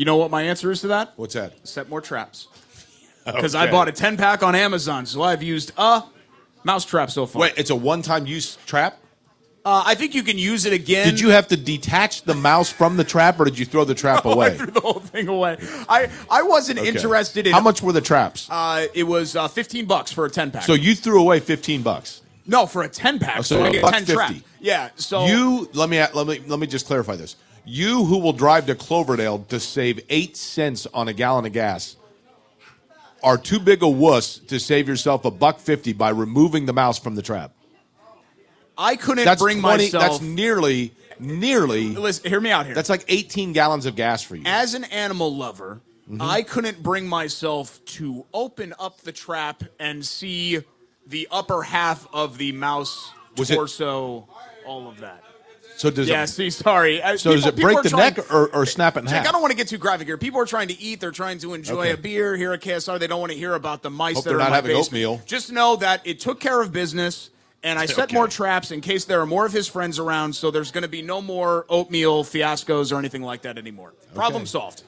You 0.00 0.06
know 0.06 0.16
what 0.16 0.30
my 0.30 0.44
answer 0.44 0.70
is 0.70 0.80
to 0.80 0.86
that? 0.86 1.12
What's 1.16 1.34
that? 1.34 1.52
Set 1.68 1.90
more 1.90 2.00
traps. 2.00 2.48
Because 3.26 3.54
I 3.54 3.70
bought 3.70 3.86
a 3.86 3.92
ten 3.92 4.16
pack 4.16 4.42
on 4.42 4.54
Amazon, 4.54 5.04
so 5.04 5.20
I've 5.22 5.42
used 5.42 5.72
a 5.76 6.02
mouse 6.64 6.86
trap 6.86 7.10
so 7.10 7.26
far. 7.26 7.42
Wait, 7.42 7.52
it's 7.58 7.68
a 7.68 7.76
one-time 7.76 8.26
use 8.26 8.56
trap? 8.64 8.98
Uh, 9.62 9.82
I 9.86 9.94
think 9.94 10.14
you 10.14 10.22
can 10.22 10.38
use 10.38 10.64
it 10.64 10.72
again. 10.72 11.06
Did 11.06 11.20
you 11.20 11.28
have 11.28 11.46
to 11.48 11.56
detach 11.56 12.22
the 12.22 12.34
mouse 12.34 12.70
from 12.72 12.96
the 12.96 13.04
trap, 13.04 13.38
or 13.38 13.44
did 13.44 13.58
you 13.58 13.66
throw 13.66 13.84
the 13.84 13.94
trap 14.02 14.24
Oh, 14.24 14.30
I 14.30 14.32
away? 14.32 14.56
threw 14.56 14.70
the 14.70 14.80
whole 14.80 15.00
thing 15.00 15.28
away. 15.28 15.58
I, 15.86 16.08
I 16.30 16.42
wasn't 16.42 16.78
Okay. 16.78 16.88
interested 16.88 17.46
in 17.46 17.52
How 17.52 17.60
much 17.60 17.82
were 17.82 17.92
the 17.92 18.00
traps? 18.00 18.48
Uh, 18.50 18.86
it 18.94 19.04
was 19.04 19.36
uh, 19.36 19.48
15 19.48 19.84
bucks 19.84 20.10
for 20.10 20.24
a 20.24 20.30
10 20.30 20.50
pack. 20.50 20.62
so 20.62 20.72
you 20.72 20.94
threw 20.94 21.20
away 21.20 21.40
fifteen 21.40 21.82
bucks. 21.82 22.22
no, 22.46 22.64
for 22.64 22.82
a 22.82 22.88
10 22.88 23.18
pack. 23.18 23.40
Oh, 23.40 23.42
so, 23.42 23.56
so 23.58 23.64
I 23.64 23.70
get 23.70 23.84
10 23.84 24.06
traps. 24.06 24.32
50. 24.32 24.46
Yeah. 24.60 24.88
So 24.96 25.26
You 25.26 25.68
let 25.74 25.90
me 25.90 26.02
let 26.14 26.26
me 26.26 26.40
let 26.48 26.58
me 26.58 26.66
just 26.66 26.86
clarify 26.86 27.16
this. 27.16 27.36
You 27.64 28.04
who 28.04 28.18
will 28.18 28.32
drive 28.32 28.66
to 28.66 28.74
Cloverdale 28.74 29.40
to 29.48 29.60
save 29.60 30.00
eight 30.08 30.36
cents 30.36 30.86
on 30.92 31.08
a 31.08 31.12
gallon 31.12 31.46
of 31.46 31.52
gas 31.52 31.96
are 33.22 33.36
too 33.38 33.60
big 33.60 33.82
a 33.82 33.88
wuss 33.88 34.38
to 34.38 34.58
save 34.58 34.88
yourself 34.88 35.24
a 35.24 35.30
buck 35.30 35.58
fifty 35.60 35.92
by 35.92 36.08
removing 36.10 36.66
the 36.66 36.72
mouse 36.72 36.98
from 36.98 37.14
the 37.14 37.22
trap. 37.22 37.52
I 38.78 38.96
couldn't 38.96 39.24
That's 39.26 39.42
bring 39.42 39.60
20 39.60 39.84
myself. 39.84 40.02
That's 40.04 40.20
nearly 40.22 40.94
nearly. 41.18 41.88
listen, 41.88 42.28
hear 42.30 42.40
me 42.40 42.50
out 42.50 42.64
here. 42.64 42.74
That's 42.74 42.88
like 42.88 43.04
eighteen 43.08 43.52
gallons 43.52 43.84
of 43.86 43.94
gas 43.94 44.22
for 44.22 44.36
you. 44.36 44.42
As 44.46 44.74
an 44.74 44.84
animal 44.84 45.34
lover, 45.36 45.80
Mm-hmm. 46.10 46.22
I 46.22 46.42
couldn't 46.42 46.82
bring 46.82 47.06
myself 47.06 47.78
to 47.84 48.26
open 48.34 48.74
up 48.80 49.00
the 49.02 49.12
trap 49.12 49.62
and 49.78 50.04
see 50.04 50.58
the 51.06 51.28
upper 51.30 51.62
half 51.62 52.08
of 52.12 52.36
the 52.36 52.50
mouse 52.50 53.12
Was 53.36 53.48
it- 53.48 53.54
torso, 53.54 54.26
all 54.66 54.88
of 54.88 54.98
that. 55.02 55.22
So 55.80 55.90
does 55.90 56.10
Yeah, 56.10 56.24
it, 56.24 56.26
see, 56.26 56.50
sorry. 56.50 57.00
Uh, 57.00 57.16
so 57.16 57.32
does 57.32 57.46
it 57.46 57.56
break 57.56 57.80
the 57.82 57.88
trying- 57.88 58.14
neck 58.14 58.30
or, 58.30 58.48
or 58.54 58.66
snap 58.66 58.98
it 58.98 59.00
in 59.00 59.06
half? 59.06 59.26
I 59.26 59.32
don't 59.32 59.40
want 59.40 59.50
to 59.52 59.56
get 59.56 59.66
too 59.68 59.78
graphic 59.78 60.06
here. 60.06 60.18
People 60.18 60.38
are 60.38 60.44
trying 60.44 60.68
to 60.68 60.78
eat. 60.78 61.00
They're 61.00 61.10
trying 61.10 61.38
to 61.38 61.54
enjoy 61.54 61.80
Okay. 61.86 61.90
a 61.92 61.96
beer 61.96 62.36
here 62.36 62.52
at 62.52 62.60
KSR. 62.60 62.98
They 62.98 63.06
don't 63.06 63.18
want 63.20 63.32
to 63.32 63.38
hear 63.38 63.54
about 63.54 63.80
the 63.80 63.88
mice 63.88 64.16
Hope 64.16 64.24
that 64.24 64.28
they're 64.30 64.38
are 64.40 64.42
in 64.42 64.46
not 64.50 64.54
having 64.56 64.76
basement. 64.76 65.02
oatmeal. 65.06 65.22
Just 65.24 65.50
know 65.50 65.76
that 65.76 66.02
it 66.04 66.20
took 66.20 66.38
care 66.38 66.60
of 66.60 66.70
business, 66.70 67.30
and 67.62 67.78
I 67.78 67.86
set 67.86 67.98
Okay. 68.10 68.14
more 68.14 68.28
traps 68.28 68.70
in 68.72 68.82
case 68.82 69.06
there 69.06 69.22
are 69.22 69.26
more 69.26 69.46
of 69.46 69.54
his 69.54 69.68
friends 69.68 69.98
around. 69.98 70.34
So 70.34 70.50
there's 70.50 70.70
going 70.70 70.82
to 70.82 70.88
be 70.88 71.00
no 71.00 71.22
more 71.22 71.64
oatmeal 71.70 72.24
fiascos 72.24 72.92
or 72.92 72.98
anything 72.98 73.22
like 73.22 73.40
that 73.42 73.56
anymore. 73.56 73.94
Problem 74.14 74.44
solved. 74.44 74.82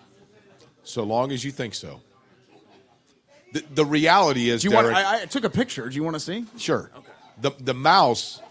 So 0.85 1.05
long 1.05 1.33
as 1.33 1.43
you 1.43 1.53
think 1.53 1.73
so. 1.75 2.03
The, 3.55 3.65
the 3.75 3.87
reality 3.87 4.51
is, 4.51 4.61
Do 4.61 4.69
you 4.69 4.73
Derek, 4.75 4.93
want? 4.93 5.07
I, 5.07 5.23
I 5.23 5.25
took 5.25 5.45
a 5.45 5.51
picture. 5.51 5.89
Do 5.89 5.97
you 5.97 6.05
want 6.05 6.17
to 6.17 6.21
see? 6.21 6.45
sure. 6.59 6.91
Okay. 6.95 7.09
The 7.41 7.51
the 7.61 7.73
mouse, 7.75 8.42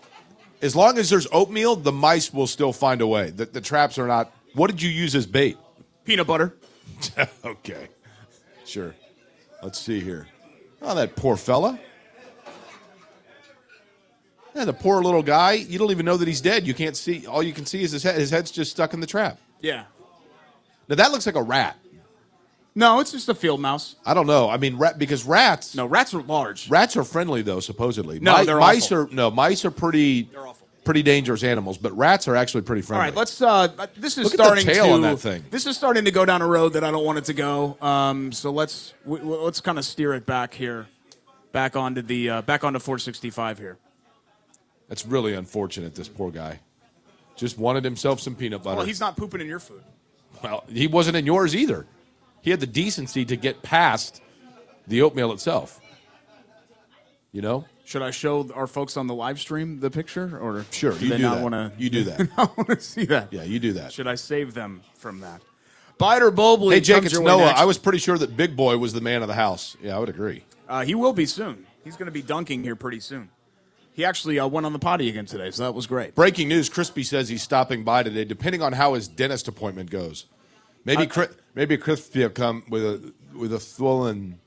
as 0.62 0.76
long 0.76 0.98
as 0.98 1.10
there's 1.10 1.28
oatmeal, 1.32 1.76
the 1.76 1.92
mice 1.92 2.34
will 2.34 2.48
still 2.48 2.74
find 2.74 3.02
a 3.02 3.08
way. 3.08 3.30
The, 3.32 3.46
the 3.46 3.62
traps 3.62 3.98
are 3.98 4.08
not. 4.08 4.34
What 4.54 4.70
did 4.70 4.82
you 4.82 4.90
use 4.90 5.16
as 5.16 5.26
bait? 5.26 5.58
Peanut 6.06 6.28
butter. 6.28 6.56
okay, 7.46 7.88
sure. 8.66 8.96
Let's 9.64 9.80
see 9.80 10.00
here. 10.00 10.28
Oh, 10.82 10.96
that 10.96 11.16
poor 11.16 11.38
fella. 11.38 11.80
Yeah, 14.56 14.66
the 14.66 14.74
poor 14.74 15.02
little 15.02 15.24
guy. 15.24 15.54
You 15.54 15.80
don't 15.80 15.92
even 15.92 16.06
know 16.06 16.18
that 16.18 16.28
he's 16.28 16.42
dead. 16.42 16.68
You 16.68 16.74
can't 16.74 16.98
see. 16.98 17.26
All 17.26 17.42
you 17.42 17.54
can 17.54 17.66
see 17.66 17.84
is 17.84 17.92
his 17.92 18.04
head. 18.04 18.16
His 18.16 18.30
head's 18.30 18.52
just 18.52 18.72
stuck 18.72 18.94
in 18.94 19.00
the 19.00 19.08
trap. 19.08 19.40
Yeah. 19.62 19.86
Now 20.90 20.96
that 20.96 21.12
looks 21.12 21.26
like 21.26 21.36
a 21.36 21.42
rat. 21.42 21.78
No, 22.74 23.02
it's 23.02 23.12
just 23.12 23.28
a 23.28 23.34
field 23.36 23.60
mouse. 23.60 23.96
I 24.06 24.14
don't 24.14 24.28
know. 24.28 24.50
I 24.50 24.58
mean, 24.58 24.78
rat 24.78 24.98
because 24.98 25.26
rats. 25.26 25.76
No, 25.76 25.86
rats 25.86 26.14
are 26.14 26.22
large. 26.22 26.70
Rats 26.70 26.96
are 26.96 27.04
friendly 27.04 27.42
though, 27.42 27.60
supposedly. 27.60 28.20
No, 28.20 28.38
Mi- 28.40 28.46
they're 28.46 28.60
mice 28.60 28.86
awful. 28.86 28.98
are 28.98 29.08
no 29.12 29.30
mice 29.30 29.66
are 29.66 29.72
pretty 29.72 30.24
They're 30.24 30.48
awful. 30.48 30.68
pretty 30.86 31.04
dangerous 31.04 31.44
animals, 31.44 31.78
but 31.78 31.92
rats 31.98 32.30
are 32.30 32.36
actually 32.38 32.62
pretty 32.62 32.82
friendly. 32.82 33.02
All 33.04 33.08
right, 33.10 33.16
let's. 33.18 33.42
Uh, 33.42 33.68
this 33.98 34.18
is 34.18 34.24
Look 34.24 34.34
at 34.36 34.38
the 34.38 34.44
starting 34.46 34.66
tail 34.66 34.86
to. 34.86 34.92
on 34.94 35.02
that 35.02 35.18
thing. 35.20 35.44
This 35.50 35.66
is 35.68 35.76
starting 35.76 36.06
to 36.06 36.12
go 36.12 36.24
down 36.24 36.42
a 36.42 36.48
road 36.48 36.70
that 36.74 36.84
I 36.86 36.92
don't 36.92 37.04
want 37.04 37.18
it 37.18 37.26
to 37.26 37.34
go. 37.34 37.78
Um, 37.82 38.32
so 38.32 38.52
let's 38.52 38.94
w- 39.04 39.22
w- 39.22 39.42
let's 39.42 39.60
kind 39.60 39.78
of 39.78 39.84
steer 39.84 40.14
it 40.14 40.26
back 40.26 40.54
here, 40.54 40.88
back 41.52 41.76
onto 41.76 42.02
the 42.02 42.30
uh, 42.30 42.42
back 42.44 42.64
onto 42.64 42.80
465 42.80 43.58
here. 43.60 43.78
That's 44.88 45.06
really 45.06 45.34
unfortunate. 45.34 45.94
This 45.96 46.08
poor 46.08 46.32
guy 46.32 46.60
just 47.36 47.58
wanted 47.58 47.84
himself 47.84 48.22
some 48.22 48.36
peanut 48.36 48.64
butter. 48.64 48.78
Well, 48.78 48.86
he's 48.86 49.00
not 49.02 49.18
pooping 49.18 49.42
in 49.42 49.48
your 49.48 49.60
food. 49.60 49.84
Well, 50.42 50.64
he 50.70 50.88
wasn't 50.88 51.18
in 51.18 51.26
yours 51.26 51.54
either. 51.54 51.86
He 52.42 52.50
had 52.52 52.60
the 52.60 52.68
decency 52.68 53.26
to 53.26 53.36
get 53.36 53.62
past 53.62 54.22
the 54.88 55.02
oatmeal 55.02 55.32
itself. 55.32 55.80
You 57.32 57.42
know? 57.42 57.66
Should 57.86 58.02
I 58.02 58.12
show 58.12 58.50
our 58.54 58.68
folks 58.68 58.96
on 58.98 59.08
the 59.08 59.14
live 59.14 59.40
stream 59.40 59.80
the 59.80 59.92
picture, 59.92 60.38
or 60.40 60.66
Sure, 60.72 60.94
do 60.94 61.04
you 61.06 61.12
they 61.12 61.18
do 61.18 61.24
not 61.24 61.36
that. 61.36 61.44
want 61.44 61.54
to? 61.54 61.72
You 61.78 61.90
do 61.90 62.04
that. 62.06 62.22
I 62.38 62.44
want 62.58 62.70
to 62.70 62.80
see 62.82 63.06
that. 63.06 63.32
Yeah, 63.34 63.44
you 63.44 63.60
do 63.60 63.74
that. 63.74 63.92
Should 63.92 64.08
I 64.08 64.16
save 64.16 64.54
them 64.54 64.82
from 64.96 65.20
that? 65.22 65.42
Biter 65.98 66.32
Bobley. 66.32 66.74
Hey, 66.74 66.80
Jake, 66.80 67.06
it's 67.06 67.20
Noah. 67.20 67.54
I 67.56 67.66
was 67.66 67.78
pretty 67.78 68.00
sure 68.00 68.18
that 68.18 68.36
Big 68.36 68.56
Boy 68.56 68.78
was 68.78 68.94
the 68.94 69.02
man 69.02 69.22
of 69.22 69.28
the 69.28 69.34
house. 69.36 69.76
Yeah, 69.82 69.96
I 69.96 70.00
would 70.00 70.10
agree. 70.10 70.46
Uh, 70.68 70.84
he 70.84 70.96
will 70.96 71.14
be 71.14 71.26
soon. 71.26 71.68
He's 71.84 71.96
going 71.96 72.06
to 72.08 72.12
be 72.12 72.22
dunking 72.22 72.64
here 72.64 72.76
pretty 72.76 73.00
soon. 73.02 73.30
He 73.94 74.06
actually 74.06 74.40
uh, 74.40 74.48
went 74.48 74.66
on 74.66 74.74
the 74.74 74.80
potty 74.80 75.10
again 75.10 75.26
today, 75.26 75.52
so 75.52 75.64
that 75.64 75.74
was 75.74 75.86
great. 75.86 76.16
Breaking 76.16 76.48
news: 76.48 76.70
Crispy 76.70 77.04
says 77.04 77.28
he's 77.28 77.44
stopping 77.44 77.84
by 77.84 78.04
today. 78.04 78.24
Depending 78.24 78.62
on 78.62 78.74
how 78.74 78.94
his 78.94 79.08
dentist 79.10 79.48
appointment 79.50 79.90
goes, 79.90 80.26
maybe 80.86 81.08
Cri- 81.08 81.28
maybe 81.56 81.78
Crispy 81.78 82.22
will 82.22 82.30
come 82.30 82.64
with 82.70 82.84
a 82.84 83.14
with 83.36 83.54
a 83.54 83.60
swollen 83.60 84.40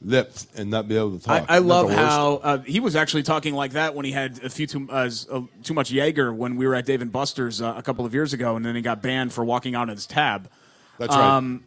lips 0.00 0.46
and 0.56 0.70
not 0.70 0.86
be 0.86 0.96
able 0.96 1.18
to 1.18 1.24
talk. 1.24 1.44
I, 1.48 1.56
I 1.56 1.58
love 1.58 1.90
how 1.90 2.36
uh, 2.36 2.58
he 2.58 2.78
was 2.78 2.94
actually 2.94 3.24
talking 3.24 3.54
like 3.54 3.72
that 3.72 3.94
when 3.94 4.04
he 4.04 4.12
had 4.12 4.42
a 4.44 4.48
few 4.48 4.66
too, 4.66 4.86
uh, 4.90 5.10
uh, 5.30 5.40
too 5.64 5.74
much 5.74 5.90
Jaeger 5.90 6.32
when 6.32 6.56
we 6.56 6.66
were 6.68 6.74
at 6.76 6.86
Dave 6.86 7.02
and 7.02 7.10
Buster's 7.10 7.60
uh, 7.60 7.74
a 7.76 7.82
couple 7.82 8.06
of 8.06 8.14
years 8.14 8.32
ago, 8.32 8.54
and 8.56 8.64
then 8.64 8.76
he 8.76 8.82
got 8.82 9.02
banned 9.02 9.32
for 9.32 9.44
walking 9.44 9.74
out 9.74 9.88
of 9.88 9.96
his 9.96 10.06
tab. 10.06 10.48
That's 10.98 11.14
right. 11.14 11.36
um, 11.36 11.64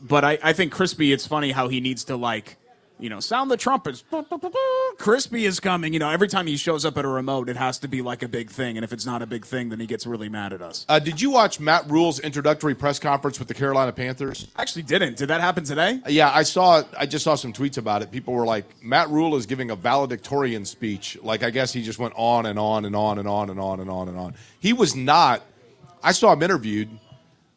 But 0.00 0.24
I, 0.24 0.38
I 0.42 0.52
think 0.52 0.72
Crispy, 0.72 1.12
it's 1.12 1.26
funny 1.26 1.52
how 1.52 1.68
he 1.68 1.80
needs 1.80 2.04
to 2.04 2.16
like, 2.16 2.56
you 3.02 3.08
know, 3.08 3.18
sound 3.18 3.50
the 3.50 3.56
trumpets. 3.56 4.04
Crispy 4.98 5.44
is 5.44 5.58
coming. 5.58 5.92
You 5.92 5.98
know, 5.98 6.08
every 6.08 6.28
time 6.28 6.46
he 6.46 6.56
shows 6.56 6.84
up 6.84 6.96
at 6.96 7.04
a 7.04 7.08
remote, 7.08 7.48
it 7.48 7.56
has 7.56 7.78
to 7.80 7.88
be 7.88 8.00
like 8.00 8.22
a 8.22 8.28
big 8.28 8.48
thing, 8.48 8.78
and 8.78 8.84
if 8.84 8.92
it's 8.92 9.04
not 9.04 9.20
a 9.22 9.26
big 9.26 9.44
thing, 9.44 9.70
then 9.70 9.80
he 9.80 9.86
gets 9.86 10.06
really 10.06 10.28
mad 10.28 10.52
at 10.52 10.62
us. 10.62 10.86
uh, 10.88 11.00
did 11.00 11.20
you 11.20 11.30
watch 11.30 11.58
Matt 11.58 11.90
Rhule's 11.90 12.20
introductory 12.20 12.74
press 12.74 13.00
conference 13.00 13.40
with 13.40 13.48
the 13.48 13.54
Carolina 13.54 13.92
Panthers? 13.92 14.46
I 14.54 14.62
actually 14.62 14.84
didn't. 14.84 15.16
Did 15.16 15.28
that 15.28 15.40
happen 15.40 15.64
today? 15.64 16.00
Yeah, 16.06 16.30
I 16.32 16.44
saw. 16.44 16.84
I 16.96 17.06
just 17.06 17.24
saw 17.24 17.34
some 17.34 17.52
tweets 17.52 17.76
about 17.76 18.02
it. 18.02 18.12
People 18.12 18.34
were 18.34 18.46
like, 18.46 18.64
"Matt 18.82 19.10
Rhule 19.10 19.34
is 19.34 19.46
giving 19.46 19.70
a 19.72 19.76
valedictorian 19.76 20.64
speech." 20.64 21.18
Like, 21.22 21.42
I 21.42 21.50
guess 21.50 21.72
he 21.72 21.82
just 21.82 21.98
went 21.98 22.14
on 22.16 22.46
and 22.46 22.58
on 22.58 22.84
and 22.84 22.94
on 22.94 23.18
and 23.18 23.28
on 23.28 23.50
and 23.50 23.58
on 23.58 23.80
and 23.80 23.90
on 23.90 24.08
and 24.08 24.16
on. 24.16 24.34
He 24.60 24.72
was 24.72 24.94
not. 24.94 25.42
I 26.04 26.12
saw 26.12 26.32
him 26.32 26.42
interviewed. 26.42 26.88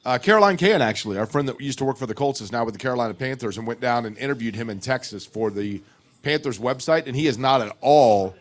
Uh, 0.05 0.19
Caroline 0.19 0.55
Cahan, 0.55 0.83
actually, 0.83 1.17
our 1.17 1.25
friend 1.25 1.49
that 1.49 1.59
used 1.59 1.79
to 1.79 1.85
work 1.85 1.97
for 1.97 2.05
the 2.05 2.13
Colts, 2.13 2.39
is 2.39 2.51
now 2.51 2.63
with 2.63 2.75
the 2.75 2.79
Carolina 2.79 3.15
Panthers, 3.15 3.57
and 3.57 3.65
went 3.65 3.81
down 3.81 4.05
and 4.05 4.15
interviewed 4.19 4.55
him 4.55 4.69
in 4.69 4.79
Texas 4.79 5.25
for 5.25 5.49
the 5.49 5.81
Panthers 6.21 6.59
website. 6.59 7.07
And 7.07 7.15
he 7.15 7.25
is 7.25 7.39
not 7.39 7.61
at 7.61 7.75
all 7.81 8.35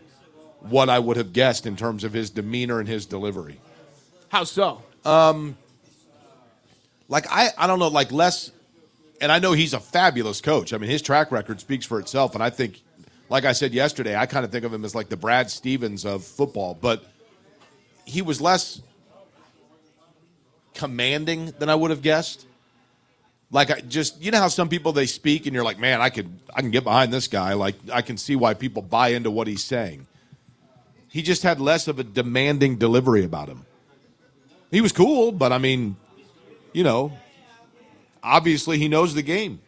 what 0.60 0.90
I 0.90 0.98
would 0.98 1.16
have 1.16 1.32
guessed 1.32 1.66
in 1.66 1.74
terms 1.74 2.04
of 2.04 2.12
his 2.12 2.28
demeanor 2.28 2.80
and 2.80 2.88
his 2.88 3.06
delivery. 3.06 3.60
How 4.28 4.44
so? 4.44 4.82
like 7.08 7.26
I, 7.30 7.50
I 7.56 7.66
don't 7.66 7.78
know, 7.78 7.88
like 7.88 8.12
less, 8.12 8.50
and 9.22 9.32
I 9.32 9.38
know 9.38 9.52
he's 9.52 9.72
a 9.72 9.80
fabulous 9.80 10.42
coach. 10.42 10.74
I 10.74 10.78
mean, 10.78 10.90
his 10.90 11.00
track 11.00 11.32
record 11.32 11.60
speaks 11.60 11.86
for 11.86 11.98
itself, 11.98 12.34
and 12.34 12.42
I 12.42 12.50
think, 12.50 12.82
like 13.30 13.46
I 13.46 13.52
said 13.52 13.72
yesterday, 13.72 14.16
I 14.16 14.26
kind 14.26 14.44
of 14.44 14.52
think 14.52 14.66
of 14.66 14.72
him 14.72 14.84
as 14.84 14.94
like 14.94 15.08
the 15.08 15.16
Brad 15.16 15.50
Stevens 15.50 16.04
of 16.04 16.24
football, 16.24 16.76
but 16.78 17.04
he 18.04 18.20
was 18.20 18.40
less 18.40 18.82
commanding 20.74 21.52
than 21.58 21.68
I 21.68 21.74
would 21.74 21.90
have 21.90 22.02
guessed. 22.02 22.46
Like 23.50 23.70
I 23.70 23.80
just, 23.80 24.20
you 24.20 24.30
know 24.30 24.38
how 24.38 24.48
some 24.48 24.68
people 24.68 24.92
they 24.92 25.06
speak, 25.06 25.46
and 25.46 25.54
you're 25.54 25.64
like, 25.64 25.78
man, 25.78 26.00
I 26.00 26.10
could, 26.10 26.28
I 26.54 26.60
can 26.60 26.70
get 26.70 26.84
behind 26.84 27.12
this 27.12 27.28
guy. 27.28 27.54
Like 27.54 27.76
I 27.92 28.02
can 28.02 28.16
see 28.16 28.36
why 28.36 28.54
people 28.54 28.82
buy 28.82 29.08
into 29.08 29.30
what 29.30 29.46
he's 29.46 29.62
saying. 29.62 30.06
He 31.08 31.22
just 31.22 31.44
had 31.44 31.60
less 31.60 31.86
of 31.86 32.00
a 32.00 32.04
demanding 32.04 32.76
delivery 32.76 33.24
about 33.24 33.48
him. 33.48 33.64
He 34.72 34.80
was 34.80 34.90
cool, 34.90 35.30
but 35.30 35.52
I 35.52 35.58
mean, 35.58 35.94
you 36.72 36.82
know, 36.82 37.12
obviously 38.20 38.78
he 38.78 38.88
knows 38.88 39.14
the 39.14 39.22
game. 39.22 39.60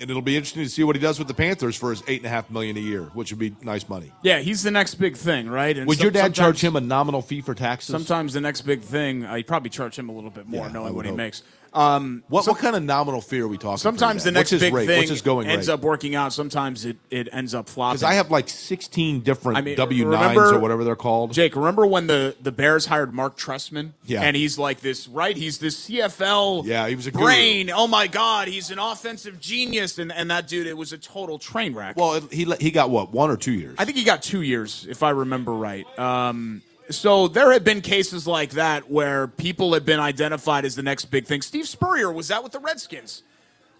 And 0.00 0.10
it'll 0.10 0.20
be 0.22 0.36
interesting 0.36 0.64
to 0.64 0.68
see 0.68 0.82
what 0.82 0.96
he 0.96 1.02
does 1.02 1.18
with 1.20 1.28
the 1.28 1.34
Panthers 1.34 1.76
for 1.76 1.90
his 1.90 2.02
eight 2.08 2.18
and 2.20 2.26
a 2.26 2.28
half 2.28 2.50
million 2.50 2.76
a 2.76 2.80
year, 2.80 3.02
which 3.14 3.30
would 3.30 3.38
be 3.38 3.54
nice 3.62 3.88
money. 3.88 4.10
Yeah, 4.22 4.40
he's 4.40 4.62
the 4.64 4.70
next 4.72 4.94
big 4.96 5.16
thing, 5.16 5.48
right? 5.48 5.76
And 5.78 5.86
Would 5.86 5.98
some- 5.98 6.04
your 6.06 6.10
dad 6.10 6.34
charge 6.34 6.60
him 6.62 6.74
a 6.74 6.80
nominal 6.80 7.22
fee 7.22 7.40
for 7.40 7.54
taxes? 7.54 7.92
Sometimes 7.92 8.32
the 8.32 8.40
next 8.40 8.62
big 8.62 8.80
thing, 8.80 9.24
uh, 9.24 9.32
I'd 9.34 9.46
probably 9.46 9.70
charge 9.70 9.96
him 9.96 10.08
a 10.08 10.12
little 10.12 10.30
bit 10.30 10.48
more, 10.48 10.66
Yeah, 10.66 10.72
knowing 10.72 10.94
what 10.94 11.04
he 11.06 11.12
makes. 11.12 11.42
Um, 11.74 12.22
What, 12.28 12.46
what 12.46 12.58
kind 12.58 12.76
of 12.76 12.82
nominal 12.82 13.20
fear 13.20 13.44
are 13.44 13.48
we 13.48 13.56
talking? 13.56 13.70
About? 13.70 13.80
Sometimes 13.80 14.24
the 14.24 14.32
next 14.32 14.50
big 14.50 14.72
rate? 14.72 14.86
thing 14.86 15.08
going 15.24 15.48
ends 15.48 15.68
rate? 15.68 15.74
up 15.74 15.80
working 15.80 16.14
out. 16.14 16.32
Sometimes 16.32 16.84
it, 16.84 16.96
it 17.10 17.28
ends 17.32 17.54
up 17.54 17.68
flopping. 17.68 17.94
Because 17.94 18.02
I 18.02 18.14
have 18.14 18.30
like 18.30 18.48
sixteen 18.48 19.20
different 19.20 19.58
I 19.58 19.60
mean, 19.62 19.76
W 19.76 20.04
nines 20.10 20.38
or 20.38 20.58
whatever 20.58 20.84
they're 20.84 20.96
called. 20.96 21.32
Jake, 21.32 21.56
remember 21.56 21.86
when 21.86 22.06
the, 22.06 22.36
the 22.42 22.52
Bears 22.52 22.86
hired 22.86 23.14
Marc 23.14 23.36
Trestman? 23.38 23.92
Yeah. 24.04 24.22
And 24.22 24.36
he's 24.36 24.58
like 24.58 24.80
this, 24.80 25.08
right? 25.08 25.36
He's 25.36 25.58
this 25.58 25.88
CFL 25.88 26.66
Yeah, 26.66 26.88
he 26.88 26.94
was 26.94 27.06
a 27.06 27.10
guru. 27.10 27.24
brain. 27.24 27.70
Oh 27.70 27.86
my 27.86 28.06
God, 28.06 28.48
he's 28.48 28.70
an 28.70 28.78
offensive 28.78 29.40
genius. 29.40 29.98
And, 29.98 30.12
and 30.12 30.30
that 30.30 30.48
dude, 30.48 30.66
it 30.66 30.76
was 30.76 30.92
a 30.92 30.98
total 30.98 31.38
train 31.38 31.74
wreck. 31.74 31.96
well, 31.96 32.14
it, 32.14 32.32
he 32.32 32.44
he 32.60 32.70
got 32.70 32.90
what 32.90 33.12
one 33.12 33.30
or 33.30 33.36
two 33.36 33.52
years. 33.52 33.76
I 33.78 33.84
think 33.84 33.96
he 33.96 34.04
got 34.04 34.22
two 34.22 34.42
years, 34.42 34.86
if 34.88 35.02
I 35.02 35.10
remember 35.10 35.52
right. 35.52 35.86
Um, 35.98 36.62
so 36.90 37.28
there 37.28 37.52
have 37.52 37.64
been 37.64 37.80
cases 37.80 38.26
like 38.26 38.50
that 38.52 38.90
where 38.90 39.28
people 39.28 39.72
have 39.74 39.84
been 39.84 40.00
identified 40.00 40.64
as 40.64 40.74
the 40.76 40.82
next 40.82 41.06
big 41.06 41.26
thing. 41.26 41.42
Steve 41.42 41.66
Spurrier 41.68 42.12
was 42.12 42.28
that 42.28 42.42
with 42.42 42.52
the 42.52 42.58
Redskins. 42.60 43.22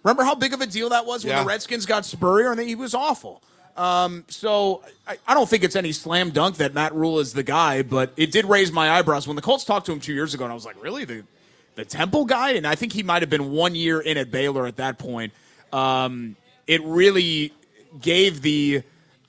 Remember 0.03 0.23
how 0.23 0.35
big 0.35 0.53
of 0.53 0.61
a 0.61 0.65
deal 0.65 0.89
that 0.89 1.05
was 1.05 1.23
when 1.23 1.31
Yeah. 1.31 1.41
the 1.43 1.47
Redskins 1.47 1.85
got 1.85 2.05
Spurrier 2.05 2.51
and 2.51 2.59
he 2.61 2.75
was 2.75 2.93
awful. 2.93 3.41
Um, 3.75 4.25
so 4.27 4.83
I, 5.07 5.17
I 5.27 5.33
don't 5.33 5.49
think 5.49 5.63
it's 5.63 5.75
any 5.75 5.91
slam 5.93 6.29
dunk 6.29 6.57
that 6.57 6.73
Matt 6.73 6.93
Rhule 6.93 7.19
is 7.19 7.33
the 7.33 7.41
guy, 7.43 7.81
but 7.81 8.13
it 8.17 8.31
did 8.31 8.45
raise 8.45 8.71
my 8.71 8.91
eyebrows 8.91 9.27
when 9.27 9.35
the 9.35 9.41
Colts 9.41 9.63
talked 9.63 9.85
to 9.87 9.91
him 9.91 9.99
two 9.99 10.13
years 10.13 10.33
ago, 10.33 10.43
and 10.43 10.51
I 10.51 10.53
was 10.55 10.65
like, 10.65 10.81
really 10.81 11.05
the 11.05 11.23
the 11.75 11.83
Temple 11.83 12.25
guy? 12.25 12.51
And 12.51 12.67
I 12.67 12.75
think 12.75 12.93
he 12.93 13.01
might 13.01 13.23
have 13.23 13.31
been 13.31 13.49
one 13.49 13.73
year 13.73 13.99
in 13.99 14.15
at 14.17 14.29
Baylor 14.29 14.67
at 14.67 14.75
that 14.75 14.99
point. 14.99 15.33
Um, 15.71 16.35
it 16.67 16.83
really 16.83 17.51
gave 17.99 18.43
the 18.43 18.83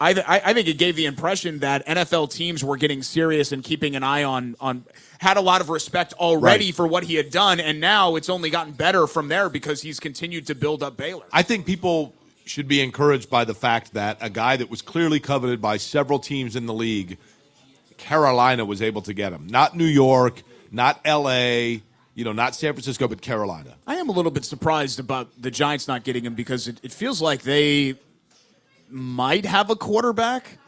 I, 0.05 0.11
I 0.37 0.43
I 0.51 0.53
think 0.55 0.69
it 0.69 0.79
gave 0.79 0.97
the 0.97 1.07
impression 1.07 1.61
that 1.61 1.87
NFL 1.87 2.31
teams 2.31 2.63
were 2.63 2.77
getting 2.77 3.03
serious 3.03 3.53
and 3.53 3.63
keeping 3.65 3.97
an 3.97 4.03
eye 4.03 4.25
on 4.25 4.55
on 4.61 4.85
had 5.19 5.37
a 5.37 5.41
lot 5.41 5.61
of 5.61 5.69
respect 5.71 6.13
already 6.15 6.67
Right. 6.67 6.75
for 6.75 6.87
what 6.87 7.05
he 7.05 7.15
had 7.15 7.31
done, 7.31 7.59
and 7.61 7.81
now 7.81 8.15
it's 8.17 8.29
only 8.29 8.51
gotten 8.51 8.73
better 8.75 9.07
from 9.07 9.29
there 9.29 9.49
because 9.49 9.83
he's 9.83 9.99
continued 10.01 10.47
to 10.49 10.55
build 10.55 10.83
up 10.83 10.97
Baylor. 10.97 11.25
I 11.33 11.43
think 11.43 11.65
people 11.65 12.15
should 12.45 12.69
be 12.69 12.83
encouraged 12.83 13.31
by 13.31 13.45
the 13.45 13.55
fact 13.55 13.95
that 13.95 14.19
a 14.21 14.29
guy 14.29 14.57
that 14.59 14.69
was 14.69 14.83
clearly 14.83 15.19
coveted 15.19 15.63
by 15.63 15.79
several 15.79 16.19
teams 16.19 16.55
in 16.57 16.67
the 16.67 16.75
league, 16.75 17.17
Carolina 17.97 18.65
was 18.65 18.83
able 18.83 19.01
to 19.03 19.15
get 19.15 19.33
him. 19.33 19.47
Not 19.47 19.77
New 19.77 19.87
York, 19.87 20.43
not 20.71 21.01
L.A., 21.05 21.83
you 22.15 22.25
know, 22.25 22.33
not 22.33 22.55
San 22.55 22.73
Francisco, 22.75 23.09
but 23.09 23.21
Carolina. 23.23 23.75
I 23.87 23.97
am 23.97 24.09
a 24.09 24.13
little 24.13 24.31
bit 24.31 24.45
surprised 24.45 25.01
about 25.01 25.31
the 25.41 25.51
Giants 25.51 25.89
not 25.89 26.05
getting 26.05 26.25
him 26.25 26.35
because 26.35 26.69
it, 26.69 26.79
it 26.83 26.93
feels 26.93 27.21
like 27.23 27.43
they 27.43 27.95
might 28.91 29.45
have 29.45 29.71
a 29.71 29.77
quarterback 29.77 30.59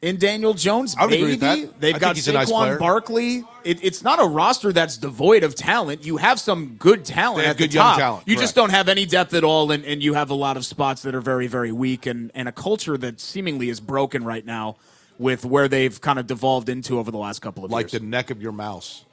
in 0.00 0.16
Daniel 0.16 0.54
Jones. 0.54 0.94
I 0.96 1.02
would 1.06 1.10
maybe 1.10 1.22
agree 1.22 1.32
with 1.32 1.40
that. 1.72 1.80
they've 1.80 1.94
I 1.94 1.98
got 1.98 2.28
a 2.28 2.32
nice. 2.32 2.50
Saquon 2.50 2.78
Barkley. 2.78 3.44
It, 3.64 3.84
it's 3.84 4.02
not 4.02 4.20
a 4.22 4.24
roster 4.26 4.72
that's 4.72 4.96
devoid 4.96 5.42
of 5.42 5.54
talent. 5.56 6.04
You 6.06 6.18
have 6.18 6.38
some 6.38 6.76
good 6.78 7.04
talent 7.04 7.46
at 7.48 7.56
the 7.58 7.64
good 7.64 7.74
young 7.74 7.84
top. 7.84 7.98
talent, 7.98 8.28
You 8.28 8.36
just 8.36 8.54
don't 8.54 8.70
have 8.70 8.88
any 8.88 9.06
depth 9.06 9.34
at 9.34 9.42
all, 9.44 9.70
and, 9.72 9.84
and 9.84 10.02
you 10.02 10.14
have 10.14 10.30
a 10.30 10.34
lot 10.34 10.56
of 10.56 10.64
spots 10.64 11.02
that 11.02 11.14
are 11.14 11.20
very, 11.20 11.48
very 11.48 11.72
weak, 11.72 12.06
and, 12.06 12.30
and 12.34 12.48
a 12.48 12.52
culture 12.52 12.96
that 12.96 13.20
seemingly 13.20 13.68
is 13.68 13.80
broken 13.80 14.24
right 14.24 14.44
now 14.46 14.76
with 15.18 15.44
where 15.44 15.66
they've 15.66 16.00
kind 16.00 16.18
of 16.20 16.26
devolved 16.28 16.68
into 16.68 16.98
over 16.98 17.10
the 17.10 17.18
last 17.18 17.40
couple 17.40 17.64
of 17.64 17.70
Like 17.72 17.86
years. 17.86 17.94
Like 17.94 18.02
the 18.02 18.06
neck 18.08 18.30
of 18.30 18.40
your 18.40 18.52
mouse. 18.52 19.04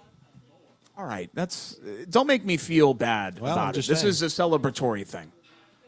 all 0.95 1.05
right, 1.05 1.31
that's 1.33 1.77
don't 2.11 2.27
make 2.27 2.45
me 2.45 2.57
feel 2.57 2.93
bad 2.93 3.39
Well, 3.39 3.51
about 3.53 3.69
it. 3.75 3.81
just 3.81 3.89
This 3.89 4.03
is 4.03 4.21
a 4.21 4.27
celebratory 4.27 5.05
thing. 5.05 5.31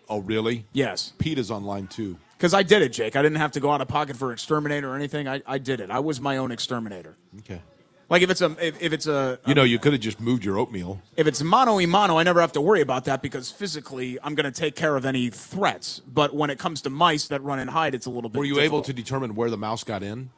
Oh, 0.10 0.20
really? 0.20 0.66
Yes. 0.74 1.14
Pete 1.18 1.38
is 1.38 1.52
online 1.52 1.88
too. 1.88 2.18
Because 2.38 2.54
I 2.54 2.64
did 2.64 2.82
it, 2.82 2.90
Jake. 2.90 3.16
I 3.16 3.22
didn't 3.22 3.40
have 3.40 3.52
to 3.54 3.60
go 3.60 3.72
out 3.72 3.82
of 3.82 3.88
pocket 3.88 4.16
for 4.16 4.32
exterminator 4.32 4.92
or 4.92 4.96
anything. 4.96 5.28
I, 5.28 5.42
I 5.46 5.58
did 5.58 5.80
it. 5.80 5.90
I 5.90 6.00
was 6.00 6.22
my 6.22 6.38
own 6.38 6.52
exterminator. 6.52 7.16
Okay. 7.40 7.62
Like 8.10 8.22
if 8.22 8.30
it's 8.30 8.42
a 8.42 8.56
if, 8.66 8.82
if 8.82 8.94
it's 8.94 9.08
a 9.08 9.40
You 9.46 9.52
um, 9.52 9.56
know, 9.56 9.64
you 9.64 9.80
could 9.80 9.92
have 9.92 10.02
just 10.02 10.22
moved 10.22 10.46
your 10.46 10.58
oatmeal. 10.58 11.02
if 11.18 11.28
it's 11.28 11.42
mano 11.44 11.80
a 11.80 11.86
mano, 11.86 12.18
I 12.18 12.24
never 12.24 12.40
have 12.40 12.54
to 12.54 12.62
worry 12.62 12.82
about 12.82 13.06
that 13.06 13.22
because 13.22 13.52
physically 13.52 14.18
I'm 14.24 14.34
going 14.34 14.52
to 14.52 14.58
take 14.58 14.76
care 14.76 14.96
of 14.96 15.06
any 15.06 15.30
threats. 15.30 16.00
But 16.00 16.34
when 16.34 16.50
it 16.50 16.58
comes 16.58 16.82
to 16.84 16.90
mice 16.90 17.28
that 17.28 17.44
run 17.44 17.60
and 17.60 17.70
hide, 17.70 17.94
it's 17.96 18.06
a 18.06 18.10
little 18.10 18.30
bit. 18.30 18.40
Were 18.40 18.46
you 18.46 18.60
able 18.60 18.82
to 18.84 18.94
determine 18.94 19.36
where 19.36 19.50
the 19.50 19.58
mouse 19.58 19.84
got 19.84 20.04
in? 20.04 20.30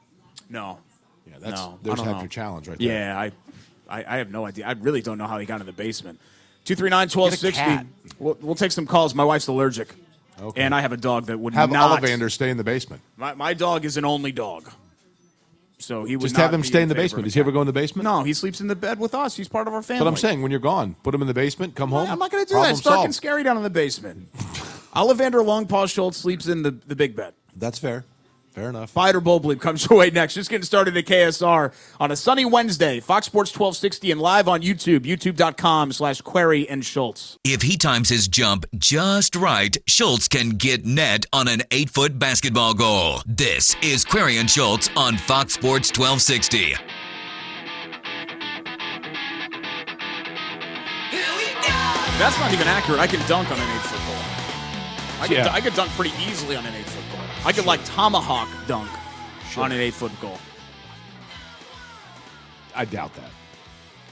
No. 0.50 0.80
Yeah, 1.28 1.36
that's 1.40 1.62
no, 1.62 1.80
there's 1.84 2.00
half 2.00 2.16
know. 2.16 2.20
your 2.20 2.28
challenge 2.28 2.68
right 2.68 2.80
there. 2.80 2.88
Yeah, 2.88 3.20
I, 3.20 3.32
I 3.88 4.16
I 4.16 4.18
have 4.18 4.32
no 4.32 4.46
idea. 4.46 4.66
I 4.66 4.72
really 4.72 5.04
don't 5.04 5.20
know 5.20 5.28
how 5.28 5.38
he 5.38 5.46
got 5.46 5.60
in 5.60 5.68
the 5.68 5.74
basement. 5.74 6.20
Two 6.70 6.76
three 6.76 6.92
nine 6.92 7.10
twelve 7.10 7.34
sixty. 7.34 7.52
cat. 7.60 7.84
We'll, 8.20 8.38
we'll 8.42 8.54
take 8.54 8.72
some 8.72 8.86
calls. 8.86 9.16
My 9.16 9.24
wife's 9.24 9.48
allergic, 9.48 9.92
Okay. 10.40 10.62
and 10.62 10.76
I 10.76 10.82
have 10.82 10.92
a 10.92 10.98
dog 10.98 11.26
that 11.26 11.40
would 11.40 11.56
Have 11.56 11.72
not. 11.72 12.00
Ollivander 12.00 12.32
stay 12.32 12.52
in 12.52 12.58
the 12.58 12.64
basement. 12.64 13.02
My, 13.18 13.34
my 13.34 13.56
dog 13.56 13.86
is 13.86 13.98
an 13.98 14.06
only 14.06 14.32
dog. 14.32 14.70
So 15.80 16.04
he 16.04 16.16
would 16.16 16.22
Just 16.22 16.36
not 16.36 16.42
have 16.44 16.54
him 16.54 16.62
be 16.62 16.68
stay 16.68 16.84
in 16.84 16.88
the 16.90 16.94
favor 16.94 17.06
basement. 17.06 17.24
a 17.24 17.26
Does 17.26 17.34
he 17.34 17.40
ever 17.40 17.50
cat. 17.50 17.56
go 17.56 17.62
in 17.62 17.66
the 17.66 17.74
basement? 17.74 18.04
No, 18.04 18.22
he 18.22 18.34
sleeps 18.34 18.62
in 18.62 18.68
the 18.68 18.76
bed 18.76 19.00
with 19.00 19.16
us. 19.16 19.36
He's 19.36 19.48
part 19.48 19.68
of 19.68 19.74
our 19.74 19.82
family. 19.82 20.04
But 20.04 20.10
I'm 20.10 20.16
saying 20.18 20.44
when 20.44 20.52
you're 20.52 20.60
gone, 20.60 20.96
put 21.02 21.16
him 21.16 21.22
in 21.24 21.28
the 21.28 21.34
basement. 21.34 21.74
Come 21.74 21.90
home. 21.90 22.08
I'm 22.08 22.20
not 22.20 22.30
going 22.30 22.46
to 22.46 22.48
do 22.48 22.54
problem 22.54 22.70
that. 22.74 22.78
It's 22.78 22.82
dark 22.82 22.94
solved. 22.98 23.06
and 23.06 23.16
scary 23.16 23.42
down 23.42 23.58
in 23.58 23.64
the 23.64 23.72
basement. 23.72 24.32
Ollivander 24.96 25.44
Longpaw 25.44 25.92
Schultz 25.92 26.18
sleeps 26.18 26.46
in 26.46 26.62
the, 26.62 26.70
the 26.70 26.96
big 26.96 27.16
bed. 27.16 27.34
That's 27.56 27.80
fair. 27.80 28.06
Fair 28.52 28.70
enough. 28.70 28.94
Buy 28.94 29.10
It 29.10 29.16
or 29.16 29.22
Bull 29.22 29.40
Bleep 29.40 29.62
comes 29.62 29.86
your 29.90 30.00
way 30.00 30.10
next. 30.10 30.34
Just 30.34 30.50
getting 30.50 30.66
started 30.66 30.98
at 30.98 31.06
KSR 31.06 31.72
on 32.00 32.12
a 32.12 32.16
sunny 32.16 32.46
Wednesday. 32.46 33.00
Fox 33.00 33.28
Sports 33.28 33.52
1260 33.52 34.12
and 34.12 34.20
live 34.20 34.48
on 34.48 34.62
YouTube, 34.62 35.02
youtube.com 35.02 35.92
slash 35.92 36.22
Query 36.22 36.68
and 36.68 36.84
Schultz. 36.84 37.38
If 37.44 37.62
he 37.62 37.78
times 37.78 38.10
his 38.10 38.28
jump 38.28 38.66
just 38.78 39.36
right, 39.36 39.78
Schultz 39.88 40.28
can 40.28 40.50
get 40.52 40.86
net 40.86 41.26
on 41.32 41.48
an 41.48 41.62
eight 41.72 41.90
foot 41.90 42.18
basketball 42.20 42.74
goal. 42.74 43.22
This 43.26 43.76
is 43.82 44.04
Query 44.04 44.38
and 44.38 44.50
Schultz 44.50 44.90
on 44.98 45.18
Fox 45.18 45.54
Sports 45.54 45.90
1260. 45.98 46.76
That's 52.20 52.38
not 52.38 52.52
even 52.52 52.68
accurate. 52.68 53.00
I 53.00 53.08
can 53.08 53.26
dunk 53.28 53.50
on 53.50 53.58
an 53.58 53.70
eight 53.70 53.82
foot 53.82 54.00
goal. 54.06 55.22
I 55.22 55.28
could, 55.28 55.38
Yeah. 55.38 55.54
I 55.54 55.62
could 55.62 55.74
dunk 55.74 55.90
pretty 55.92 56.12
easily 56.22 56.56
on 56.58 56.66
an 56.66 56.76
eight 56.76 56.86
foot 56.86 56.96
goal. 56.96 56.99
I 57.46 57.52
could 57.54 57.66
like 57.66 57.84
tomahawk 57.86 58.50
dunk 58.68 58.90
on 59.58 59.72
an 59.72 59.80
eight 59.80 59.94
foot 59.94 60.12
goal. 60.22 60.38
I 62.76 62.86
doubt 62.86 63.14
that. 63.16 63.32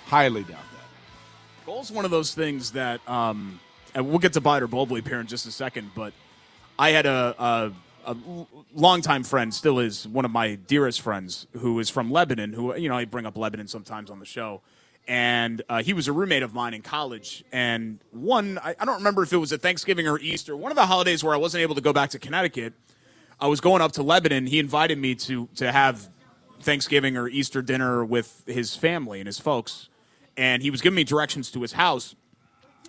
Highly 0.07 0.41
doubt 0.43 0.49
that. 0.73 1.65
Goal's 1.65 1.91
one 1.91 2.05
of 2.05 2.11
those 2.11 2.33
things 2.33 2.71
that, 2.71 3.07
um, 3.07 3.59
and 3.93 4.09
we'll 4.09 4.19
get 4.19 4.33
to 4.33 4.41
Buy 4.41 4.57
It 4.57 4.63
or 4.63 4.67
Bull 4.67 4.87
Bleep 4.87 5.07
here 5.07 5.19
in 5.19 5.27
just 5.27 5.45
a 5.45 5.51
second, 5.51 5.91
but 5.93 6.13
I 6.79 6.91
had 6.91 7.05
a, 7.05 7.35
a, 7.37 7.71
a 8.05 8.17
longtime 8.73 9.23
friend, 9.23 9.53
still 9.53 9.79
is 9.79 10.07
one 10.07 10.25
of 10.25 10.31
my 10.31 10.55
dearest 10.55 11.01
friends, 11.01 11.47
who 11.57 11.77
is 11.79 11.89
from 11.89 12.09
Lebanon, 12.09 12.53
who, 12.53 12.75
you 12.77 12.87
know, 12.87 12.95
I 12.95 13.05
bring 13.05 13.25
up 13.25 13.37
Lebanon 13.37 13.67
sometimes 13.67 14.09
on 14.09 14.19
the 14.19 14.25
show. 14.25 14.61
And 15.07 15.61
uh, 15.69 15.83
he 15.83 15.93
was 15.93 16.07
a 16.07 16.13
roommate 16.13 16.43
of 16.43 16.53
mine 16.53 16.73
in 16.73 16.81
college. 16.81 17.43
And 17.51 17.99
one, 18.11 18.57
I, 18.63 18.75
I 18.79 18.85
don't 18.85 18.97
remember 18.97 19.23
if 19.23 19.31
it 19.31 19.37
was 19.37 19.51
a 19.51 19.57
Thanksgiving 19.57 20.07
or 20.07 20.19
Easter, 20.19 20.55
one 20.55 20.71
of 20.71 20.75
the 20.75 20.85
holidays 20.85 21.23
where 21.23 21.33
I 21.33 21.37
wasn't 21.37 21.61
able 21.61 21.75
to 21.75 21.81
go 21.81 21.93
back 21.93 22.09
to 22.11 22.19
Connecticut. 22.19 22.73
I 23.39 23.47
was 23.47 23.61
going 23.61 23.81
up 23.81 23.91
to 23.93 24.03
Lebanon. 24.03 24.47
He 24.47 24.59
invited 24.59 24.97
me 24.97 25.15
to 25.15 25.47
to 25.55 25.71
have 25.71 26.09
Thanksgiving 26.61 27.17
or 27.17 27.27
Easter 27.27 27.61
dinner 27.61 28.03
with 28.03 28.43
his 28.47 28.75
family 28.75 29.19
and 29.19 29.27
his 29.27 29.39
folks, 29.39 29.89
and 30.35 30.61
he 30.63 30.69
was 30.71 30.81
giving 30.81 30.95
me 30.95 31.03
directions 31.03 31.51
to 31.51 31.61
his 31.61 31.73
house. 31.73 32.15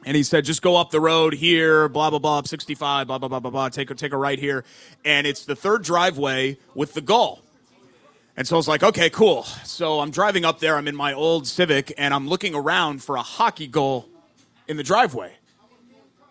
And 0.06 0.16
he 0.16 0.22
said, 0.22 0.44
just 0.44 0.62
go 0.62 0.76
up 0.76 0.90
the 0.90 1.00
road 1.00 1.34
here, 1.34 1.88
blah 1.88 2.08
blah 2.10 2.20
blah, 2.20 2.38
up 2.38 2.46
65, 2.48 3.08
blah 3.08 3.18
blah 3.18 3.28
blah 3.28 3.40
blah 3.40 3.50
blah. 3.50 3.68
Take 3.68 3.90
a 3.90 3.94
take 3.94 4.12
a 4.12 4.16
right 4.16 4.38
here, 4.38 4.64
and 5.04 5.26
it's 5.26 5.44
the 5.44 5.56
third 5.56 5.82
driveway 5.82 6.56
with 6.74 6.94
the 6.94 7.00
goal. 7.00 7.40
And 8.36 8.46
so 8.46 8.54
I 8.54 8.58
was 8.58 8.68
like, 8.68 8.84
okay, 8.84 9.10
cool. 9.10 9.42
So 9.64 9.98
I'm 9.98 10.12
driving 10.12 10.44
up 10.44 10.60
there. 10.60 10.76
I'm 10.76 10.86
in 10.86 10.94
my 10.94 11.12
old 11.12 11.46
Civic, 11.48 11.92
and 11.98 12.14
I'm 12.14 12.28
looking 12.28 12.54
around 12.54 13.02
for 13.02 13.16
a 13.16 13.22
hockey 13.22 13.66
goal 13.66 14.08
in 14.68 14.76
the 14.76 14.84
driveway 14.84 15.32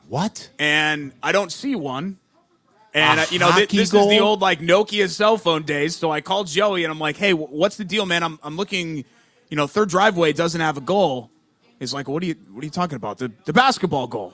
What? 0.08 0.50
and 0.58 1.12
I 1.22 1.34
don't 1.34 1.52
see 1.52 1.76
one. 1.76 2.18
And 2.98 3.20
uh, 3.20 3.26
you 3.30 3.40
know, 3.40 3.48
th- 3.52 3.68
hockey 3.68 3.78
this 3.78 3.94
is 3.94 4.08
the 4.10 4.20
old 4.20 4.42
like 4.42 4.60
Nokia 4.60 5.10
cell 5.10 5.38
phone 5.38 5.64
days. 5.64 5.96
So 5.96 6.12
I 6.12 6.22
called 6.22 6.48
Joey 6.48 6.84
and 6.84 6.92
I'm 6.92 7.00
like, 7.00 7.18
"Hey, 7.18 7.32
wh- 7.32 7.52
what's 7.52 7.78
the 7.78 7.84
deal, 7.86 8.06
man? 8.06 8.24
I'm 8.24 8.40
I'm 8.44 8.56
looking, 8.58 9.06
you 9.50 9.58
know, 9.58 9.68
third 9.68 9.90
driveway 9.90 10.34
doesn't 10.34 10.62
have 10.62 10.78
a 10.78 10.82
goal." 10.82 11.30
He's 11.80 11.94
like, 11.94 12.08
"What 12.08 12.24
are 12.24 12.26
you 12.26 12.36
What 12.52 12.62
are 12.64 12.66
you 12.66 12.72
talking 12.72 12.96
about? 12.96 13.18
The 13.20 13.32
the 13.46 13.54
basketball 13.54 14.08
goal?" 14.08 14.34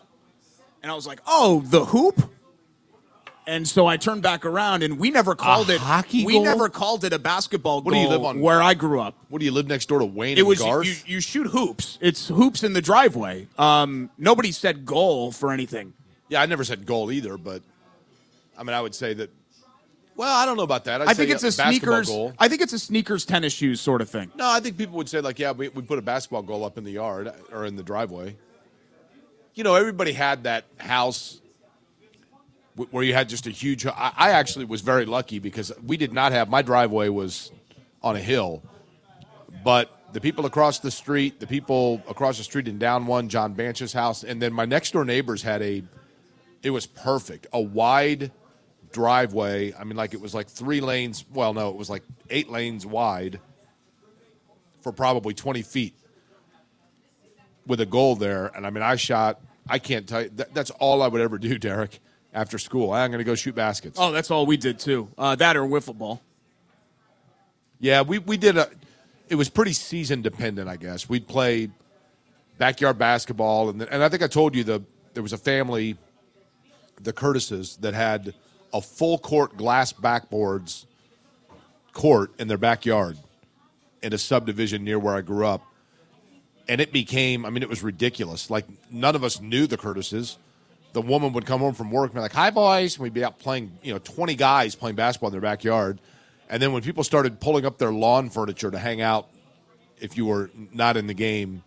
And 0.82 0.91
I 0.91 0.96
was 0.96 1.05
like, 1.08 1.20
"Oh, 1.27 1.62
the 1.65 1.86
hoop." 1.86 2.29
And 3.46 3.67
so 3.67 3.86
I 3.88 3.98
turned 3.98 4.22
back 4.24 4.46
around, 4.46 4.84
and 4.84 4.98
we 4.98 5.12
never 5.12 5.36
called 5.36 5.70
it 5.70 5.82
hockey 5.82 6.24
We 6.25 6.34
goal? 6.34 6.46
never 6.46 6.70
called 6.70 7.03
it 7.03 7.12
a 7.12 7.20
basketball 7.20 7.82
What 7.82 7.91
goal 7.91 8.00
do 8.00 8.00
you 8.00 8.08
live 8.08 8.24
on? 8.24 8.39
where 8.39 8.62
I 8.62 8.74
grew 8.74 9.01
up. 9.01 9.15
What 9.27 9.39
do 9.39 9.46
you 9.46 9.51
live 9.51 9.67
next 9.67 9.88
door 9.89 10.00
to 10.00 10.05
Wayne 10.05 10.38
It 10.38 10.41
and 10.41 10.48
was 10.48 10.60
you, 10.60 10.65
Garth? 10.65 10.86
you, 10.88 11.15
you 11.15 11.20
shoot 11.20 11.48
hoops. 11.48 11.98
It's 12.00 12.29
hoops 12.29 12.63
in 12.63 12.72
the 12.72 12.82
driveway. 12.82 13.48
Um, 13.58 14.10
nobody 14.17 14.53
said 14.53 14.86
goal 14.86 15.34
for 15.34 15.51
anything. 15.51 15.91
yeah, 16.29 16.41
I 16.41 16.46
never 16.46 16.63
said 16.63 16.86
goal 16.86 17.12
either, 17.12 17.38
but 17.38 17.63
I 18.57 18.63
mean, 18.63 18.74
I 18.74 18.81
would 18.81 18.95
say 18.95 19.13
that. 19.15 19.29
Well, 20.15 20.36
I 20.36 20.45
don't 20.45 20.57
know 20.57 20.63
about 20.63 20.83
that. 20.86 21.01
I'd 21.01 21.07
I 21.07 21.13
think 21.15 21.31
it's 21.31 21.43
a 21.43 21.48
uh, 21.48 21.50
basketball 21.50 21.72
sneakers. 21.72 22.07
goal. 22.07 22.33
I 22.38 22.48
think 22.48 22.62
it's 22.62 22.74
a 22.74 22.79
sneakers, 22.79 23.25
tennis 23.25 23.51
shoes 23.51 23.81
sort 23.81 24.00
of 24.00 24.10
thing. 24.10 24.31
No, 24.36 24.48
I 24.48 24.60
think 24.60 24.77
people 24.77 24.95
would 24.98 25.10
say 25.10 25.22
like, 25.22 25.39
yeah, 25.39 25.51
we, 25.51 25.69
we 25.69 25.81
put 25.81 25.98
a 25.98 26.03
basketball 26.03 26.43
goal 26.43 26.63
up 26.63 26.77
in 26.77 26.83
the 26.83 26.91
yard 26.91 27.31
or 27.51 27.65
in 27.65 27.75
the 27.75 27.83
driveway. 27.83 28.36
You 29.55 29.63
know, 29.63 29.74
everybody 29.74 30.13
had 30.13 30.43
that 30.43 30.65
house 30.77 31.41
where 32.75 33.03
you 33.03 33.13
had 33.13 33.29
just 33.29 33.48
a 33.48 33.50
huge. 33.50 33.86
I, 33.86 34.12
I 34.15 34.29
actually 34.31 34.65
was 34.65 34.81
very 34.81 35.05
lucky 35.05 35.39
because 35.39 35.72
we 35.86 35.98
did 35.98 36.13
not 36.13 36.31
have 36.31 36.50
my 36.50 36.62
driveway 36.62 37.10
was 37.10 37.51
on 38.01 38.15
a 38.15 38.19
hill, 38.19 38.62
but 39.63 39.89
the 40.13 40.22
people 40.22 40.45
across 40.45 40.79
the 40.79 40.91
street, 40.91 41.39
the 41.39 41.48
people 41.48 42.01
across 42.07 42.38
the 42.38 42.43
street 42.43 42.67
and 42.67 42.79
down 42.79 43.05
one, 43.07 43.29
John 43.29 43.53
Banch's 43.53 43.93
house, 43.93 44.24
and 44.24 44.41
then 44.41 44.53
my 44.53 44.65
next 44.65 44.91
door 44.91 45.05
neighbors 45.05 45.41
had 45.41 45.62
a. 45.62 45.83
It 46.62 46.69
was 46.69 46.86
perfect, 46.86 47.48
a 47.51 47.60
wide 47.60 48.32
driveway. 48.93 49.73
I 49.73 49.84
mean, 49.84 49.97
like 49.97 50.13
it 50.13 50.21
was 50.21 50.34
like 50.34 50.47
three 50.47 50.79
lanes. 50.79 51.25
Well, 51.34 51.53
no, 51.53 51.69
it 51.69 51.75
was 51.75 51.89
like 51.89 52.03
eight 52.29 52.49
lanes 52.49 52.86
wide 52.86 53.41
for 54.82 54.93
probably 54.93 55.34
20 55.34 55.62
feet 55.63 55.93
with 57.67 57.82
a 57.82 57.86
goal 57.86 58.15
there. 58.15 58.47
And 58.56 58.65
I 58.65 58.69
mean, 58.69 58.84
I 58.84 58.95
shot, 58.95 59.41
I 59.67 59.79
can't 59.79 60.08
tell 60.08 60.21
you, 60.23 60.29
that, 60.36 60.53
that's 60.53 60.69
all 60.71 61.01
I 61.01 61.08
would 61.08 61.21
ever 61.21 61.38
do, 61.38 61.58
Derek, 61.58 61.99
after 62.34 62.58
school. 62.58 62.91
I'm 62.91 63.12
going 63.12 63.19
to 63.19 63.25
go 63.25 63.36
shoot 63.36 63.56
baskets. 63.56 63.97
Oh, 63.99 64.12
that's 64.12 64.32
all 64.32 64.45
we 64.45 64.58
did 64.58 64.79
too. 64.79 65.10
Uh, 65.17 65.36
that 65.36 65.58
or 65.58 65.63
wiffle 65.63 65.97
ball. 65.97 66.21
Yeah, 67.79 68.01
we, 68.01 68.19
we 68.19 68.38
did 68.38 68.58
a, 68.58 68.69
it 69.27 69.36
was 69.36 69.49
pretty 69.49 69.73
season 69.73 70.21
dependent, 70.21 70.69
I 70.69 70.77
guess. 70.77 71.10
We'd 71.10 71.27
play 71.27 71.69
backyard 72.58 72.97
basketball. 72.97 73.69
And, 73.69 73.82
and 73.82 74.03
I 74.03 74.10
think 74.10 74.23
I 74.23 74.27
told 74.27 74.56
you 74.56 74.63
the, 74.63 74.84
there 75.13 75.23
was 75.23 75.34
a 75.34 75.38
family, 75.38 75.97
the 77.01 77.13
Curtises, 77.13 77.77
that 77.77 77.93
had 77.93 78.34
a 78.73 78.81
full 78.81 79.17
court 79.17 79.55
glass 79.55 79.93
backboards 79.93 80.86
court 81.93 82.31
in 82.39 82.47
their 82.47 82.57
backyard 82.57 83.17
in 84.01 84.13
a 84.13 84.17
subdivision 84.17 84.83
near 84.83 84.99
where 84.99 85.15
I 85.15 85.21
grew 85.21 85.45
up. 85.45 85.62
And 86.67 86.81
it 86.81 86.91
became, 86.91 87.45
I 87.45 87.49
mean, 87.49 87.62
it 87.62 87.69
was 87.69 87.83
ridiculous. 87.83 88.49
Like, 88.49 88.65
none 88.89 89.15
of 89.15 89.23
us 89.23 89.41
knew 89.41 89.67
the 89.67 89.77
Curtises. 89.77 90.38
The 90.93 91.01
woman 91.01 91.33
would 91.33 91.45
come 91.45 91.59
home 91.59 91.73
from 91.73 91.91
work 91.91 92.05
and 92.05 92.15
be 92.15 92.21
like, 92.21 92.33
hi, 92.33 92.51
boys. 92.51 92.95
And 92.95 93.03
we'd 93.03 93.13
be 93.13 93.23
out 93.23 93.39
playing, 93.39 93.77
you 93.81 93.91
know, 93.91 93.99
20 93.99 94.36
guys 94.36 94.75
playing 94.75 94.95
basketball 94.95 95.27
in 95.27 95.33
their 95.33 95.41
backyard. 95.41 95.99
And 96.49 96.62
then 96.62 96.71
when 96.71 96.81
people 96.81 97.03
started 97.03 97.39
pulling 97.39 97.65
up 97.65 97.77
their 97.77 97.91
lawn 97.91 98.29
furniture 98.29 98.71
to 98.71 98.77
hang 98.77 99.01
out, 99.01 99.27
if 99.99 100.17
you 100.17 100.25
were 100.25 100.51
not 100.71 100.97
in 100.97 101.07
the 101.07 101.13
game, 101.13 101.63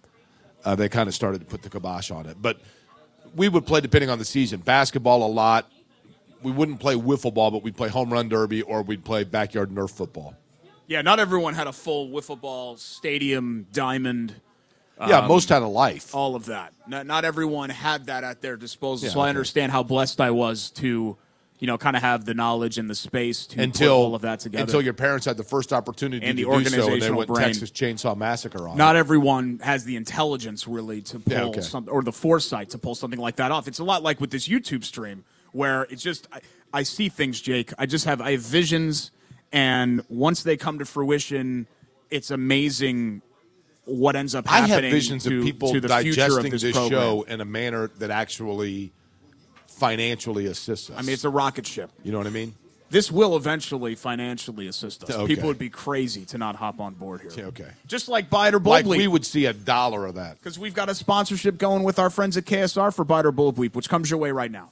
uh, 0.65 0.75
they 0.75 0.89
kind 0.89 1.09
of 1.09 1.15
started 1.15 1.41
to 1.41 1.47
put 1.47 1.63
the 1.63 1.71
kibosh 1.71 2.11
on 2.11 2.27
it. 2.27 2.37
But 2.41 2.61
we 3.35 3.49
would 3.49 3.67
play 3.67 3.81
depending 3.81 4.11
on 4.11 4.19
the 4.19 4.25
season. 4.25 4.61
Basketball 4.61 5.27
a 5.27 5.29
lot. 5.29 5.71
We 6.43 6.53
wouldn't 6.53 6.81
play 6.81 6.95
wiffle 6.95 7.33
ball, 7.33 7.51
but 7.51 7.63
we'd 7.63 7.77
play 7.77 7.89
home 7.89 8.13
run 8.13 8.29
derby 8.29 8.63
or 8.63 8.83
we'd 8.83 9.05
play 9.05 9.25
backyard 9.25 9.71
Nerf 9.71 9.91
football. 9.91 10.35
Yeah, 10.87 11.03
not 11.03 11.19
everyone 11.19 11.55
had 11.55 11.67
a 11.67 11.73
full 11.73 12.09
wiffle 12.11 12.41
ball 12.41 12.77
stadium 12.77 13.67
diamond. 13.73 14.35
yeah, 15.01 15.19
um, 15.21 15.29
most 15.29 15.49
had 15.49 15.63
a 15.63 15.67
life. 15.67 16.15
All 16.15 16.37
of 16.37 16.47
that. 16.47 16.73
Not, 16.87 17.07
not 17.07 17.25
everyone 17.25 17.71
had 17.71 18.07
that 18.07 18.23
at 18.25 18.41
their 18.43 18.57
disposal. 18.57 19.09
Yeah, 19.09 19.15
so 19.15 19.21
I 19.21 19.29
understand 19.29 19.73
how 19.73 19.83
blessed 19.83 20.21
I 20.21 20.31
was 20.31 20.71
to, 20.73 21.17
you 21.59 21.67
know, 21.67 21.77
kind 21.77 21.97
of 21.97 22.03
have 22.03 22.25
the 22.25 22.35
knowledge 22.35 22.79
and 22.79 22.89
the 22.89 22.95
space 22.95 23.47
to 23.49 23.61
until 23.61 23.95
all 23.95 24.15
of 24.15 24.23
that 24.23 24.39
together. 24.41 24.63
until 24.63 24.81
your 24.81 24.93
parents 24.95 25.27
had 25.27 25.37
the 25.37 25.43
first 25.45 25.73
opportunity 25.73 26.25
And 26.25 26.39
to 26.39 26.45
the 26.45 26.59
do 26.63 26.69
so, 26.71 26.93
and 26.93 27.03
they 27.03 27.11
went 27.11 27.29
brain. 27.29 27.47
Texas 27.47 27.71
Chainsaw 27.73 28.17
Massacre 28.17 28.69
on. 28.69 28.77
not 28.77 28.95
it. 28.95 29.01
everyone 29.01 29.59
has 29.65 29.85
the 29.85 29.97
intelligence 29.97 30.69
really 30.69 31.03
to 31.03 31.19
pull 31.19 31.33
Yeah, 31.33 31.45
okay. 31.47 31.61
some 31.63 31.89
or 31.91 32.03
the 32.03 32.13
foresight 32.13 32.71
to 32.71 32.79
pull 32.79 32.95
something 32.95 33.19
like 33.21 33.37
that 33.37 33.51
off. 33.51 33.67
It's 33.67 33.81
a 33.81 33.85
lot 33.85 34.03
like 34.05 34.21
with 34.21 34.31
this 34.31 34.47
YouTube 34.47 34.85
stream 34.85 35.25
where 35.57 35.85
it's 35.85 36.03
just 36.03 36.29
I, 36.33 36.41
I 36.73 36.83
see 36.83 37.09
things, 37.09 37.41
Jake. 37.41 37.73
I 37.79 37.87
just 37.87 38.05
have 38.05 38.21
I 38.21 38.33
have 38.33 38.43
visions, 38.43 39.11
and 39.53 40.05
once 40.09 40.43
they 40.43 40.57
come 40.57 40.79
to 40.79 40.85
fruition, 40.85 41.67
it's 42.11 42.31
amazing 42.31 43.23
what 43.87 44.17
ends 44.17 44.35
up 44.35 44.47
happening. 44.47 44.73
I 44.73 44.83
have 44.83 44.93
visions 44.93 45.25
to, 45.25 45.39
of 45.39 45.45
people 45.45 45.73
to 45.73 45.81
the 45.81 45.89
future 45.89 46.23
of 46.23 46.29
digesting 46.29 46.51
this, 46.53 46.63
this, 46.63 46.75
show 46.75 47.23
in 47.23 47.41
a 47.41 47.45
manner 47.45 47.89
that 47.99 48.11
actually 48.11 48.93
financially 49.67 50.47
assists 50.47 50.91
us. 50.91 50.99
I 50.99 51.03
mean, 51.03 51.13
it's 51.13 51.25
a 51.25 51.31
rocket 51.31 51.67
ship. 51.67 51.91
you 52.03 52.13
know 52.13 52.19
what 52.19 52.27
I 52.27 52.31
mean? 52.31 52.55
This 52.89 53.11
will 53.11 53.37
eventually 53.37 53.97
financially 53.97 54.69
assist 54.69 55.03
us. 55.05 55.11
Okay. 55.11 55.35
People 55.35 55.49
would 55.49 55.59
be 55.59 55.71
crazy 55.71 56.25
to 56.27 56.39
not 56.39 56.55
hop 56.55 56.79
on 56.79 56.95
board 56.95 57.21
here. 57.21 57.47
Okay. 57.47 57.67
Just 57.87 58.09
like 58.09 58.31
Biter 58.31 58.61
Bull 58.61 58.73
Like 58.73 58.85
Bleep. 58.85 58.99
we 58.99 59.09
would 59.09 59.27
see 59.27 59.47
a 59.47 59.53
dollar 59.53 60.07
of 60.07 60.15
that. 60.15 60.39
because 60.39 60.57
we've 60.57 60.75
got 60.75 60.89
a 60.89 60.95
sponsorship 60.95 61.59
going 61.59 61.83
with 61.83 61.99
our 61.99 62.11
friends 62.11 62.37
at 62.37 62.45
KSR 62.45 62.95
for 62.95 63.05
Buy 63.05 63.21
It 63.21 63.27
or 63.27 63.33
Bull 63.33 63.53
Bleep, 63.53 63.75
which 63.75 63.89
comes 63.89 64.09
your 64.09 64.21
way 64.21 64.31
right 64.31 64.53
now. 64.53 64.71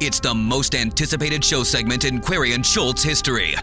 It's 0.00 0.20
the 0.20 0.32
most 0.32 0.76
anticipated 0.76 1.44
show 1.44 1.64
segment 1.64 2.04
in 2.04 2.20
Query 2.20 2.52
and 2.52 2.64
Schultz 2.64 3.02
history. 3.02 3.56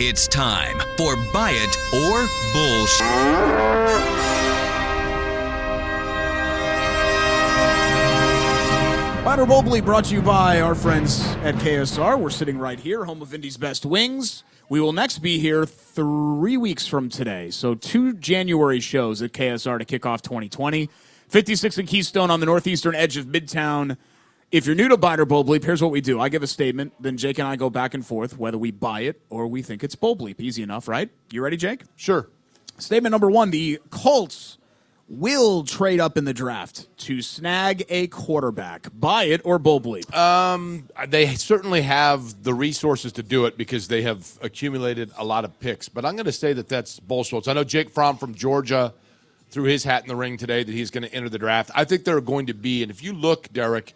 It's 0.00 0.26
time 0.26 0.78
for 0.96 1.16
Buy 1.34 1.50
It 1.52 1.76
or 1.94 2.26
Bullshit. 2.54 4.16
Bull 9.46 9.62
Bleep 9.62 9.84
brought 9.84 10.06
to 10.06 10.14
you 10.14 10.22
by 10.22 10.62
our 10.62 10.74
friends 10.74 11.20
at 11.42 11.56
KSR. 11.56 12.18
We're 12.18 12.30
sitting 12.30 12.58
right 12.58 12.80
here, 12.80 13.04
home 13.04 13.20
of 13.20 13.34
Indy's 13.34 13.58
best 13.58 13.84
wings. 13.84 14.44
We 14.70 14.80
will 14.80 14.94
next 14.94 15.18
be 15.18 15.38
here 15.38 15.66
three 15.66 16.56
weeks 16.56 16.86
from 16.86 17.10
today. 17.10 17.50
So, 17.50 17.74
two 17.74 18.14
January 18.14 18.80
shows 18.80 19.20
at 19.20 19.32
KSR 19.32 19.78
to 19.78 19.84
kick 19.84 20.06
off 20.06 20.22
2020. 20.22 20.88
56 21.28 21.78
and 21.78 21.86
Keystone 21.86 22.30
on 22.30 22.40
the 22.40 22.46
northeastern 22.46 22.94
edge 22.94 23.18
of 23.18 23.26
Midtown 23.26 23.98
If 24.52 24.64
you're 24.64 24.76
new 24.76 24.88
to 24.88 24.96
Buy 24.96 25.14
It 25.14 25.20
or 25.20 25.24
Bull 25.24 25.44
Bleep, 25.44 25.64
here's 25.64 25.82
what 25.82 25.90
we 25.90 26.00
do. 26.00 26.20
I 26.20 26.28
give 26.28 26.42
a 26.42 26.46
statement, 26.46 26.92
then 27.00 27.16
Jake 27.16 27.38
and 27.38 27.48
I 27.48 27.56
go 27.56 27.68
back 27.68 27.94
and 27.94 28.06
forth 28.06 28.38
whether 28.38 28.56
we 28.56 28.70
buy 28.70 29.00
it 29.00 29.20
or 29.28 29.48
we 29.48 29.60
think 29.60 29.82
it's 29.82 29.96
Bull 29.96 30.16
Bleep. 30.16 30.40
Easy 30.40 30.62
enough, 30.62 30.86
right? 30.86 31.10
You 31.32 31.42
ready, 31.42 31.56
Jake? 31.56 31.82
Sure. 31.96 32.28
Statement 32.78 33.10
number 33.10 33.28
one 33.28 33.50
the 33.50 33.80
Colts 33.90 34.58
will 35.08 35.64
trade 35.64 35.98
up 35.98 36.16
in 36.16 36.24
the 36.24 36.32
draft 36.34 36.86
to 36.98 37.22
snag 37.22 37.84
a 37.88 38.06
quarterback. 38.06 38.86
Buy 38.94 39.24
it 39.24 39.40
or 39.44 39.58
Bull 39.58 39.80
Bleep? 39.80 40.14
Um, 40.16 40.88
They 41.08 41.26
certainly 41.34 41.82
have 41.82 42.44
the 42.44 42.54
resources 42.54 43.12
to 43.14 43.24
do 43.24 43.46
it 43.46 43.58
because 43.58 43.88
they 43.88 44.02
have 44.02 44.38
accumulated 44.42 45.10
a 45.18 45.24
lot 45.24 45.44
of 45.44 45.58
picks. 45.58 45.88
But 45.88 46.04
I'm 46.04 46.14
going 46.14 46.26
to 46.26 46.32
say 46.32 46.52
that 46.52 46.68
that's 46.68 47.00
Bull 47.00 47.24
bullshit. 47.28 47.48
I 47.48 47.52
know 47.52 47.64
Jake 47.64 47.90
Fromm 47.90 48.16
from 48.16 48.32
Georgia 48.34 48.94
threw 49.50 49.64
his 49.64 49.82
hat 49.82 50.02
in 50.02 50.08
the 50.08 50.16
ring 50.16 50.36
today 50.36 50.62
that 50.62 50.72
he's 50.72 50.92
going 50.92 51.04
to 51.04 51.12
enter 51.12 51.28
the 51.28 51.38
draft. 51.38 51.70
I 51.74 51.84
think 51.84 52.04
there 52.04 52.16
are 52.16 52.20
going 52.20 52.46
to 52.46 52.54
be, 52.54 52.82
and 52.82 52.90
if 52.92 53.02
you 53.02 53.12
look, 53.12 53.52
Derek, 53.52 53.94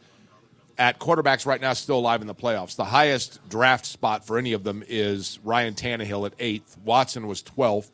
at 0.80 0.98
quarterbacks 0.98 1.44
right 1.44 1.60
now 1.60 1.74
still 1.74 1.98
alive 1.98 2.22
in 2.22 2.26
the 2.26 2.34
playoffs, 2.34 2.74
the 2.74 2.86
highest 2.86 3.46
draft 3.50 3.84
spot 3.84 4.26
for 4.26 4.38
any 4.38 4.54
of 4.54 4.64
them 4.64 4.82
is 4.88 5.38
Ryan 5.44 5.74
Tannehill 5.74 6.24
at 6.26 6.32
eighth. 6.38 6.78
Watson 6.82 7.26
was 7.26 7.42
12th. 7.42 7.90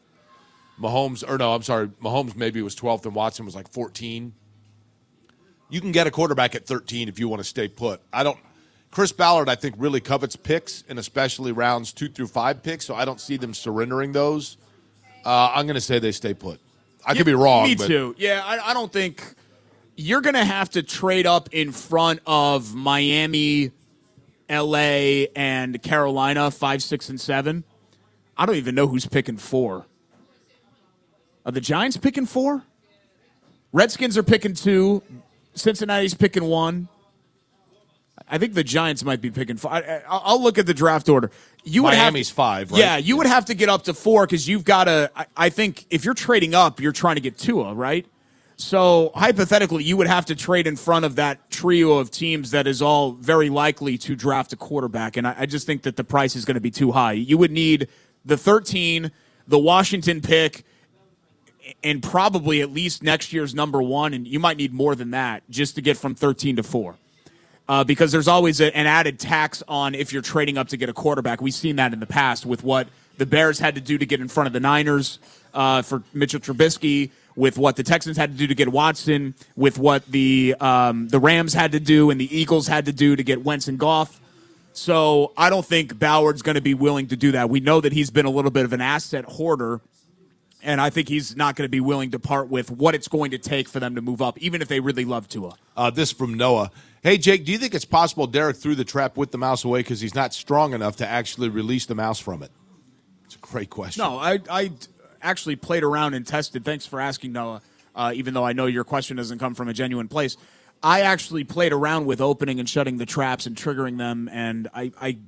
Mahomes, 0.81 1.29
or 1.29 1.37
no, 1.37 1.53
I'm 1.53 1.63
sorry, 1.63 1.89
Mahomes 1.89 2.37
maybe 2.37 2.63
was 2.63 2.77
12th 2.77 3.05
and 3.05 3.15
Watson 3.15 3.45
was 3.45 3.57
like 3.57 3.69
14. 3.73 4.33
You 5.69 5.81
can 5.81 5.91
get 5.91 6.07
a 6.07 6.13
quarterback 6.13 6.55
at 6.55 6.65
13 6.65 7.09
if 7.09 7.19
you 7.19 7.29
want 7.29 7.41
to 7.41 7.45
stay 7.45 7.67
put. 7.67 8.01
I 8.13 8.23
don't. 8.23 8.39
Chris 8.93 9.11
Ballard, 9.11 9.49
I 9.49 9.57
think, 9.57 9.75
really 9.79 10.01
covets 10.01 10.37
picks, 10.37 10.85
and 10.89 10.99
especially 10.99 11.51
rounds 11.51 11.93
two 11.93 12.09
through 12.09 12.29
five 12.29 12.63
picks. 12.63 12.87
So 12.87 12.95
I 12.95 13.05
don't 13.05 13.21
see 13.21 13.37
them 13.37 13.53
surrendering 13.53 14.13
those. 14.13 14.59
Uh, 15.25 15.51
I'm 15.53 15.67
going 15.67 15.75
to 15.75 15.81
say 15.81 15.99
they 15.99 16.13
stay 16.13 16.35
put. 16.35 16.61
I 17.05 17.15
could 17.15 17.27
be 17.27 17.35
wrong. 17.35 17.65
Me 17.65 17.75
but 17.75 17.89
too. 17.89 18.15
Yeah, 18.17 18.43
I, 18.45 18.71
I 18.71 18.75
don't 18.75 18.93
think 18.93 19.35
you're 19.97 20.21
going 20.21 20.35
to 20.35 20.45
have 20.45 20.71
to 20.71 20.83
trade 20.83 21.27
up 21.27 21.49
in 21.53 21.73
front 21.73 22.21
of 22.27 22.75
Miami, 22.75 23.73
L.A., 24.49 25.29
and 25.35 25.83
Carolina, 25.83 26.51
five, 26.51 26.83
six, 26.83 27.09
and 27.09 27.21
seven. 27.21 27.65
I 28.37 28.47
don't 28.47 28.57
even 28.57 28.75
know 28.75 28.87
who's 28.87 29.07
picking 29.07 29.39
four. 29.39 29.87
Are 31.45 31.53
the 31.53 31.61
Giants 31.61 31.97
picking 31.97 32.27
four? 32.27 32.63
Redskins 33.73 34.19
are 34.19 34.23
picking 34.23 34.55
two. 34.55 35.03
Cincinnati's 35.55 36.15
picking 36.15 36.45
one. 36.45 36.89
I 38.29 38.39
think 38.39 38.55
the 38.55 38.65
Giants 38.65 39.05
might 39.05 39.21
be 39.21 39.31
picking 39.31 39.57
four. 39.57 39.73
I, 39.73 40.03
will 40.09 40.43
look 40.43 40.59
at 40.59 40.67
the 40.67 40.75
draft 40.75 41.09
order. 41.09 41.31
You 41.65 41.85
would 41.85 41.91
Miami's 41.91 42.29
have, 42.29 42.37
five, 42.37 42.73
right? 42.73 42.81
Yeah, 42.81 42.97
you 42.97 43.17
would 43.17 43.27
have 43.27 43.47
to 43.47 43.55
get 43.55 43.69
up 43.69 43.85
to 43.85 43.95
four 43.95 44.27
because 44.27 44.49
you've 44.49 44.65
got 44.65 44.85
to. 44.85 45.11
I, 45.15 45.27
I 45.37 45.49
think 45.49 45.87
if 45.91 46.05
you're 46.05 46.15
trading 46.15 46.55
up, 46.55 46.81
you're 46.81 46.93
trying 46.93 47.17
to 47.17 47.21
get 47.21 47.39
Tua, 47.39 47.75
right? 47.75 48.07
So 48.57 49.13
hypothetically, 49.15 49.85
you 49.85 49.99
would 49.99 50.07
have 50.07 50.25
to 50.27 50.35
trade 50.35 50.67
in 50.67 50.77
front 50.77 51.05
of 51.05 51.17
that 51.17 51.51
trio 51.51 51.99
of 51.99 52.11
teams 52.11 52.53
that 52.53 52.67
is 52.67 52.81
all 52.81 53.13
very 53.13 53.51
likely 53.51 53.99
to 53.99 54.17
draft 54.17 54.53
a 54.55 54.57
quarterback, 54.57 55.19
and 55.19 55.27
I, 55.27 55.35
I 55.41 55.47
just 55.47 55.67
think 55.67 55.83
that 55.83 55.97
the 55.97 56.05
price 56.05 56.35
is 56.35 56.47
going 56.47 56.55
to 56.55 56.61
be 56.61 56.71
too 56.71 56.93
high. 56.93 57.13
You 57.13 57.37
would 57.37 57.51
need 57.51 57.89
the 58.25 58.39
13, 58.39 59.11
the 59.47 59.59
Washington 59.59 60.23
pick, 60.23 60.65
and 61.85 62.03
probably 62.03 62.63
at 62.63 62.71
least 62.71 63.03
next 63.03 63.33
year's 63.33 63.55
number 63.55 63.83
one, 63.83 64.15
and 64.15 64.27
you 64.27 64.41
might 64.41 64.57
need 64.57 64.73
more 64.73 64.95
than 64.95 65.11
that 65.11 65.43
just 65.51 65.75
to 65.75 65.83
get 65.83 65.99
from 65.99 66.15
13 66.15 66.57
to 66.57 66.63
four. 66.63 66.97
Uh, 67.69 67.83
because 67.83 68.13
there's 68.13 68.29
always 68.29 68.61
a, 68.61 68.75
an 68.77 68.87
added 68.87 69.19
tax 69.19 69.61
on 69.67 69.95
if 69.95 70.13
you're 70.13 70.23
trading 70.23 70.57
up 70.57 70.69
to 70.69 70.77
get 70.77 70.89
a 70.89 70.93
quarterback. 70.93 71.43
We've 71.43 71.53
seen 71.53 71.77
that 71.77 71.93
in 71.93 71.99
the 71.99 72.07
past 72.07 72.47
with 72.47 72.63
what 72.63 72.87
the 73.19 73.27
Bears 73.27 73.59
had 73.59 73.75
to 73.75 73.81
do 73.81 73.99
to 73.99 74.07
get 74.07 74.21
in 74.21 74.29
front 74.29 74.47
of 74.47 74.53
the 74.53 74.61
Niners 74.61 75.19
uh, 75.53 75.83
for 75.83 76.05
Mitchell 76.15 76.39
Trubisky, 76.39 77.11
with 77.37 77.59
what 77.59 77.77
the 77.77 77.83
Texans 77.83 78.17
had 78.17 78.33
to 78.33 78.37
do 78.37 78.47
to 78.47 78.55
get 78.55 78.69
Watson, 78.69 79.35
with 79.55 79.79
what 79.79 80.07
the 80.07 80.55
um, 80.61 81.09
the 81.09 81.21
Rams 81.21 81.55
had 81.55 81.73
to 81.73 81.81
do 81.81 82.11
and 82.11 82.21
the 82.21 82.37
Eagles 82.37 82.67
had 82.67 82.87
to 82.87 82.93
do 82.93 83.15
to 83.15 83.23
get 83.23 83.45
Wentz 83.45 83.69
and 83.69 83.79
Goff. 83.79 84.21
So 84.73 85.33
I 85.37 85.49
don't 85.49 85.65
think 85.65 85.99
Ballard's 85.99 86.43
going 86.43 86.57
to 86.57 86.61
be 86.61 86.75
willing 86.75 87.07
to 87.09 87.17
do 87.17 87.33
that. 87.33 87.49
We 87.49 87.61
know 87.61 87.81
that 87.81 87.93
he's 87.93 88.11
been 88.11 88.27
a 88.27 88.31
little 88.31 88.51
bit 88.51 88.65
of 88.65 88.73
an 88.73 88.81
asset 88.81 89.25
hoarder 89.25 89.81
and 90.67 90.81
I 90.81 90.91
think 90.91 91.09
he's 91.09 91.37
not 91.37 91.55
going 91.55 91.65
to 91.65 91.71
be 91.71 91.81
willing 91.81 92.11
to 92.11 92.19
part 92.19 92.49
with 92.49 92.71
what 92.71 92.95
it's 92.95 93.09
going 93.09 93.31
to 93.31 93.39
take 93.39 93.69
for 93.69 93.79
them 93.79 93.95
to 93.95 94.03
move 94.03 94.21
up, 94.21 94.37
even 94.39 94.61
if 94.61 94.69
they 94.69 94.81
really 94.81 95.05
love 95.05 95.29
Tua. 95.29 95.55
Uh, 95.77 95.91
this 95.91 96.13
from 96.13 96.35
Noah. 96.35 96.71
Hey, 97.03 97.19
Jake, 97.19 97.45
do 97.45 97.53
you 97.53 97.59
think 97.59 97.73
it's 97.73 97.85
possible 97.85 98.27
Derek 98.27 98.57
threw 98.57 98.75
the 98.75 98.85
trap 98.85 99.17
with 99.17 99.31
the 99.31 99.39
mouse 99.39 99.65
away 99.65 99.81
because 99.81 100.01
he's 100.01 100.15
not 100.15 100.35
strong 100.35 100.75
enough 100.75 100.97
to 100.97 101.07
actually 101.07 101.49
release 101.49 101.87
the 101.87 101.95
mouse 101.95 102.19
from 102.19 102.43
it? 102.43 102.51
It's 103.27 103.37
a 103.37 103.39
great 103.39 103.71
question. 103.71 104.03
No, 104.03 104.19
I, 104.19 104.41
I 104.51 104.73
actually 105.27 105.57
played 105.57 105.83
around 105.83 106.15
and 106.15 106.27
tested. 106.27 106.65
Thanks 106.65 106.87
for 106.87 107.01
asking, 107.01 107.33
Noah, 107.33 107.61
uh, 107.95 108.13
even 108.15 108.35
though 108.35 108.45
I 108.45 108.53
know 108.53 108.67
your 108.67 108.85
question 108.85 109.17
doesn't 109.17 109.39
come 109.39 109.55
from 109.55 109.69
a 109.69 109.73
genuine 109.73 110.09
place. 110.09 110.37
I 110.83 111.01
actually 111.01 111.45
played 111.45 111.73
around 111.73 112.07
with 112.07 112.21
opening 112.21 112.61
and 112.61 112.69
shutting 112.69 112.99
the 112.99 113.07
traps 113.07 113.47
and 113.47 113.57
triggering 113.57 113.99
them, 113.99 114.29
and 114.31 114.69
I, 114.75 114.93
I 115.01 115.19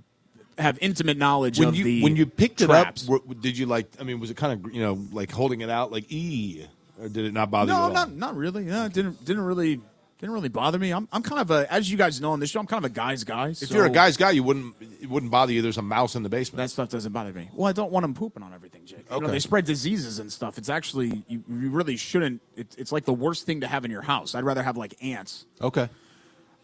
have 0.58 0.78
intimate 0.80 1.16
knowledge 1.16 1.58
when 1.58 1.68
of 1.68 1.76
you 1.76 1.84
the 1.84 2.02
when 2.02 2.16
you 2.16 2.26
picked 2.26 2.60
traps. 2.60 3.08
it 3.08 3.12
up, 3.12 3.40
did 3.40 3.56
you 3.56 3.66
like? 3.66 3.88
I 3.98 4.04
mean, 4.04 4.20
was 4.20 4.30
it 4.30 4.36
kind 4.36 4.52
of 4.64 4.74
you 4.74 4.82
know 4.82 4.98
like 5.10 5.32
holding 5.32 5.62
it 5.62 5.70
out 5.70 5.90
like 5.90 6.10
e, 6.12 6.66
or 7.00 7.08
did 7.08 7.24
it 7.24 7.32
not 7.32 7.50
bother 7.50 7.72
you? 7.72 7.78
No, 7.78 7.88
not 7.88 8.12
not 8.12 8.36
really. 8.36 8.64
No, 8.64 8.84
it 8.84 8.92
didn't 8.92 9.24
didn't 9.24 9.44
really 9.44 9.80
didn't 10.18 10.34
really 10.34 10.48
bother 10.48 10.78
me. 10.78 10.90
I'm 10.92 11.06
I'm 11.12 11.22
kind 11.22 11.40
of 11.40 11.50
a 11.52 11.72
as 11.72 11.90
you 11.90 11.96
guys 11.96 12.20
know 12.20 12.32
on 12.32 12.40
this 12.40 12.50
show, 12.50 12.58
I'm 12.58 12.66
kind 12.66 12.84
of 12.84 12.90
a 12.90 12.94
guy's 12.94 13.22
guy. 13.24 13.50
If 13.50 13.70
you're 13.70 13.86
a 13.86 13.90
guy's 13.90 14.16
guy, 14.16 14.32
you 14.32 14.42
wouldn't 14.42 14.74
it 15.00 15.08
wouldn't 15.08 15.30
bother 15.30 15.52
you. 15.52 15.62
There's 15.62 15.78
a 15.78 15.82
mouse 15.82 16.16
in 16.16 16.22
the 16.24 16.28
basement. 16.28 16.56
that 16.58 16.70
stuff 16.70 16.88
doesn't 16.88 17.12
bother 17.12 17.32
me. 17.32 17.48
Well, 17.54 17.68
I 17.68 17.72
don't 17.72 17.92
want 17.92 18.02
them 18.04 18.14
pooping 18.14 18.42
on 18.42 18.52
everything, 18.52 18.84
Jake. 18.84 18.98
You 18.98 19.04
know, 19.10 19.16
Okay. 19.26 19.32
they 19.32 19.38
spread 19.38 19.64
diseases 19.64 20.18
and 20.18 20.32
stuff. 20.32 20.58
It's 20.58 20.68
actually 20.68 21.22
you, 21.28 21.44
you 21.48 21.70
really 21.70 21.96
shouldn't. 21.96 22.42
It, 22.56 22.74
it's 22.76 22.90
like 22.90 23.04
the 23.04 23.12
worst 23.12 23.46
thing 23.46 23.60
to 23.60 23.68
have 23.68 23.84
in 23.84 23.90
your 23.92 24.02
house. 24.02 24.34
I'd 24.34 24.44
rather 24.44 24.62
have 24.62 24.76
like 24.76 24.96
ants. 25.02 25.46
okay. 25.60 25.88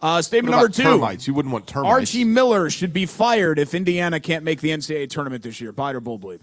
Uh, 0.02 0.20
statement 0.20 0.50
number 0.54 0.68
two: 0.68 0.82
termites. 0.82 1.26
You 1.26 1.32
wouldn't 1.32 1.52
want 1.52 1.66
termites. 1.66 1.90
Archie 1.90 2.24
Miller 2.24 2.68
should 2.68 2.92
be 2.92 3.06
fired 3.06 3.58
if 3.58 3.72
Indiana 3.72 4.20
can't 4.20 4.44
make 4.44 4.60
the 4.60 4.68
NCAA 4.70 5.08
tournament 5.08 5.42
this 5.42 5.60
year. 5.62 5.72
Bite 5.72 5.94
or 5.94 6.00
bull 6.00 6.18
bleep? 6.18 6.40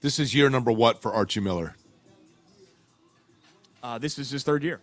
This 0.00 0.18
is 0.18 0.34
year 0.34 0.50
number 0.50 0.72
what 0.72 1.00
for 1.00 1.12
Archie 1.12 1.38
Miller? 1.38 1.76
Uh, 3.80 3.98
this 3.98 4.18
is 4.18 4.30
his 4.30 4.42
third 4.42 4.64
year. 4.64 4.80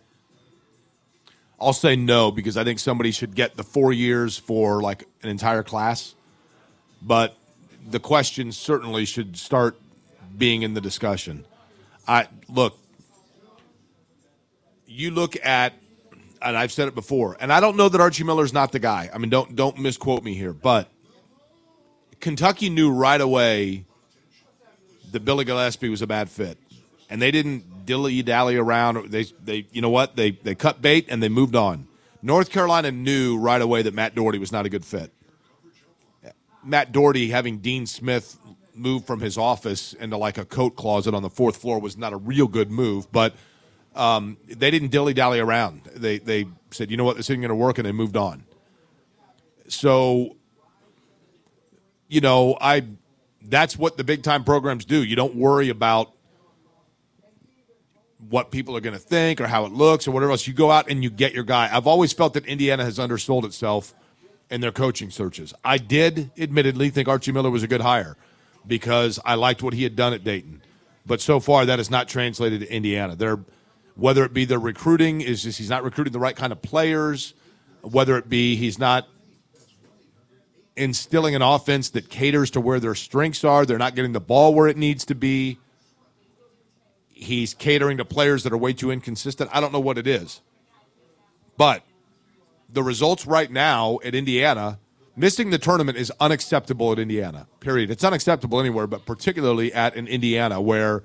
I'll 1.60 1.72
say 1.72 1.94
no 1.96 2.30
because 2.30 2.56
I 2.56 2.64
think 2.64 2.78
somebody 2.78 3.10
should 3.10 3.34
get 3.34 3.56
the 3.56 3.62
four 3.62 3.92
years 3.92 4.38
for 4.38 4.80
like 4.80 5.04
an 5.22 5.28
entire 5.28 5.62
class. 5.62 6.14
But 7.02 7.36
the 7.86 8.00
question 8.00 8.52
certainly 8.52 9.04
should 9.04 9.36
start 9.36 9.78
being 10.36 10.62
in 10.62 10.74
the 10.74 10.80
discussion. 10.80 11.44
I 12.08 12.28
look, 12.48 12.78
you 14.86 15.10
look 15.10 15.36
at, 15.44 15.74
and 16.42 16.56
I've 16.56 16.72
said 16.72 16.88
it 16.88 16.94
before, 16.94 17.36
and 17.40 17.52
I 17.52 17.60
don't 17.60 17.76
know 17.76 17.88
that 17.88 18.00
Archie 18.00 18.24
Miller's 18.24 18.52
not 18.52 18.72
the 18.72 18.78
guy. 18.78 19.10
I 19.12 19.18
mean, 19.18 19.30
don't 19.30 19.54
don't 19.54 19.78
misquote 19.78 20.24
me 20.24 20.34
here, 20.34 20.52
but 20.52 20.88
Kentucky 22.20 22.70
knew 22.70 22.90
right 22.90 23.20
away 23.20 23.84
that 25.12 25.24
Billy 25.24 25.44
Gillespie 25.44 25.88
was 25.88 26.02
a 26.02 26.06
bad 26.06 26.30
fit, 26.30 26.58
and 27.10 27.20
they 27.20 27.30
didn't 27.30 27.84
dilly 27.84 28.22
dally 28.22 28.56
around. 28.56 29.10
They 29.10 29.24
they 29.44 29.66
you 29.72 29.82
know 29.82 29.90
what 29.90 30.16
they 30.16 30.30
they 30.30 30.54
cut 30.54 30.80
bait 30.80 31.06
and 31.08 31.22
they 31.22 31.28
moved 31.28 31.56
on. 31.56 31.88
North 32.22 32.50
Carolina 32.50 32.90
knew 32.90 33.38
right 33.38 33.60
away 33.60 33.82
that 33.82 33.94
Matt 33.94 34.14
Doherty 34.14 34.38
was 34.38 34.52
not 34.52 34.66
a 34.66 34.68
good 34.68 34.84
fit. 34.84 35.12
Matt 36.62 36.92
Doherty 36.92 37.30
having 37.30 37.58
Dean 37.58 37.86
Smith 37.86 38.38
move 38.74 39.04
from 39.04 39.20
his 39.20 39.36
office 39.36 39.92
into 39.94 40.16
like 40.16 40.38
a 40.38 40.44
coat 40.44 40.76
closet 40.76 41.14
on 41.14 41.22
the 41.22 41.30
fourth 41.30 41.56
floor 41.56 41.80
was 41.80 41.96
not 41.96 42.12
a 42.12 42.16
real 42.16 42.46
good 42.46 42.70
move, 42.70 43.10
but 43.10 43.34
um, 43.94 44.36
they 44.46 44.70
didn't 44.70 44.88
dilly 44.88 45.14
dally 45.14 45.40
around. 45.40 45.82
They 45.94 46.18
they 46.18 46.46
said, 46.70 46.90
you 46.90 46.96
know 46.96 47.04
what, 47.04 47.16
this 47.16 47.26
isn't 47.26 47.40
going 47.40 47.48
to 47.48 47.54
work, 47.54 47.78
and 47.78 47.86
they 47.86 47.92
moved 47.92 48.16
on. 48.16 48.44
So, 49.68 50.36
you 52.08 52.20
know, 52.20 52.56
I 52.60 52.84
that's 53.42 53.76
what 53.76 53.96
the 53.96 54.04
big 54.04 54.22
time 54.22 54.44
programs 54.44 54.84
do. 54.84 55.02
You 55.02 55.16
don't 55.16 55.34
worry 55.34 55.68
about 55.68 56.12
what 58.28 58.50
people 58.50 58.76
are 58.76 58.80
going 58.80 58.94
to 58.94 59.00
think 59.00 59.40
or 59.40 59.46
how 59.46 59.64
it 59.64 59.72
looks 59.72 60.06
or 60.06 60.10
whatever 60.10 60.32
else. 60.32 60.46
You 60.46 60.52
go 60.52 60.70
out 60.70 60.90
and 60.90 61.02
you 61.02 61.10
get 61.10 61.32
your 61.32 61.44
guy. 61.44 61.68
I've 61.72 61.86
always 61.86 62.12
felt 62.12 62.34
that 62.34 62.46
Indiana 62.46 62.84
has 62.84 62.98
undersold 62.98 63.44
itself 63.44 63.94
in 64.50 64.60
their 64.60 64.72
coaching 64.72 65.10
searches. 65.10 65.54
I 65.64 65.78
did, 65.78 66.30
admittedly, 66.38 66.90
think 66.90 67.08
Archie 67.08 67.32
Miller 67.32 67.50
was 67.50 67.62
a 67.62 67.68
good 67.68 67.80
hire 67.80 68.16
because 68.66 69.18
I 69.24 69.34
liked 69.36 69.62
what 69.62 69.74
he 69.74 69.84
had 69.84 69.96
done 69.96 70.12
at 70.12 70.24
Dayton. 70.24 70.60
But 71.06 71.20
so 71.20 71.40
far, 71.40 71.64
that 71.64 71.78
has 71.78 71.90
not 71.90 72.08
translated 72.08 72.60
to 72.60 72.72
Indiana. 72.72 73.16
They're, 73.16 73.38
whether 73.94 74.24
it 74.24 74.34
be 74.34 74.44
their 74.44 74.58
recruiting 74.58 75.20
is 75.20 75.42
just 75.42 75.58
he's 75.58 75.70
not 75.70 75.82
recruiting 75.82 76.12
the 76.12 76.18
right 76.18 76.36
kind 76.36 76.52
of 76.52 76.60
players, 76.60 77.34
whether 77.82 78.18
it 78.18 78.28
be 78.28 78.56
he's 78.56 78.78
not 78.78 79.08
instilling 80.76 81.34
an 81.34 81.42
offense 81.42 81.90
that 81.90 82.08
caters 82.08 82.50
to 82.52 82.60
where 82.60 82.80
their 82.80 82.94
strengths 82.94 83.44
are. 83.44 83.66
They're 83.66 83.78
not 83.78 83.94
getting 83.94 84.12
the 84.12 84.20
ball 84.20 84.54
where 84.54 84.68
it 84.68 84.76
needs 84.76 85.04
to 85.06 85.14
be. 85.14 85.58
He's 87.20 87.52
catering 87.52 87.98
to 87.98 88.04
players 88.04 88.44
that 88.44 88.52
are 88.52 88.56
way 88.56 88.72
too 88.72 88.90
inconsistent. 88.90 89.50
I 89.52 89.60
don't 89.60 89.72
know 89.72 89.80
what 89.80 89.98
it 89.98 90.06
is. 90.06 90.40
But 91.58 91.84
the 92.72 92.82
results 92.82 93.26
right 93.26 93.50
now 93.50 93.98
at 94.02 94.14
Indiana, 94.14 94.78
missing 95.14 95.50
the 95.50 95.58
tournament 95.58 95.98
is 95.98 96.10
unacceptable 96.18 96.92
at 96.92 96.98
Indiana, 96.98 97.46
period. 97.60 97.90
It's 97.90 98.04
unacceptable 98.04 98.58
anywhere, 98.58 98.86
but 98.86 99.04
particularly 99.04 99.70
at 99.72 99.94
an 99.96 100.08
Indiana 100.08 100.62
where 100.62 101.02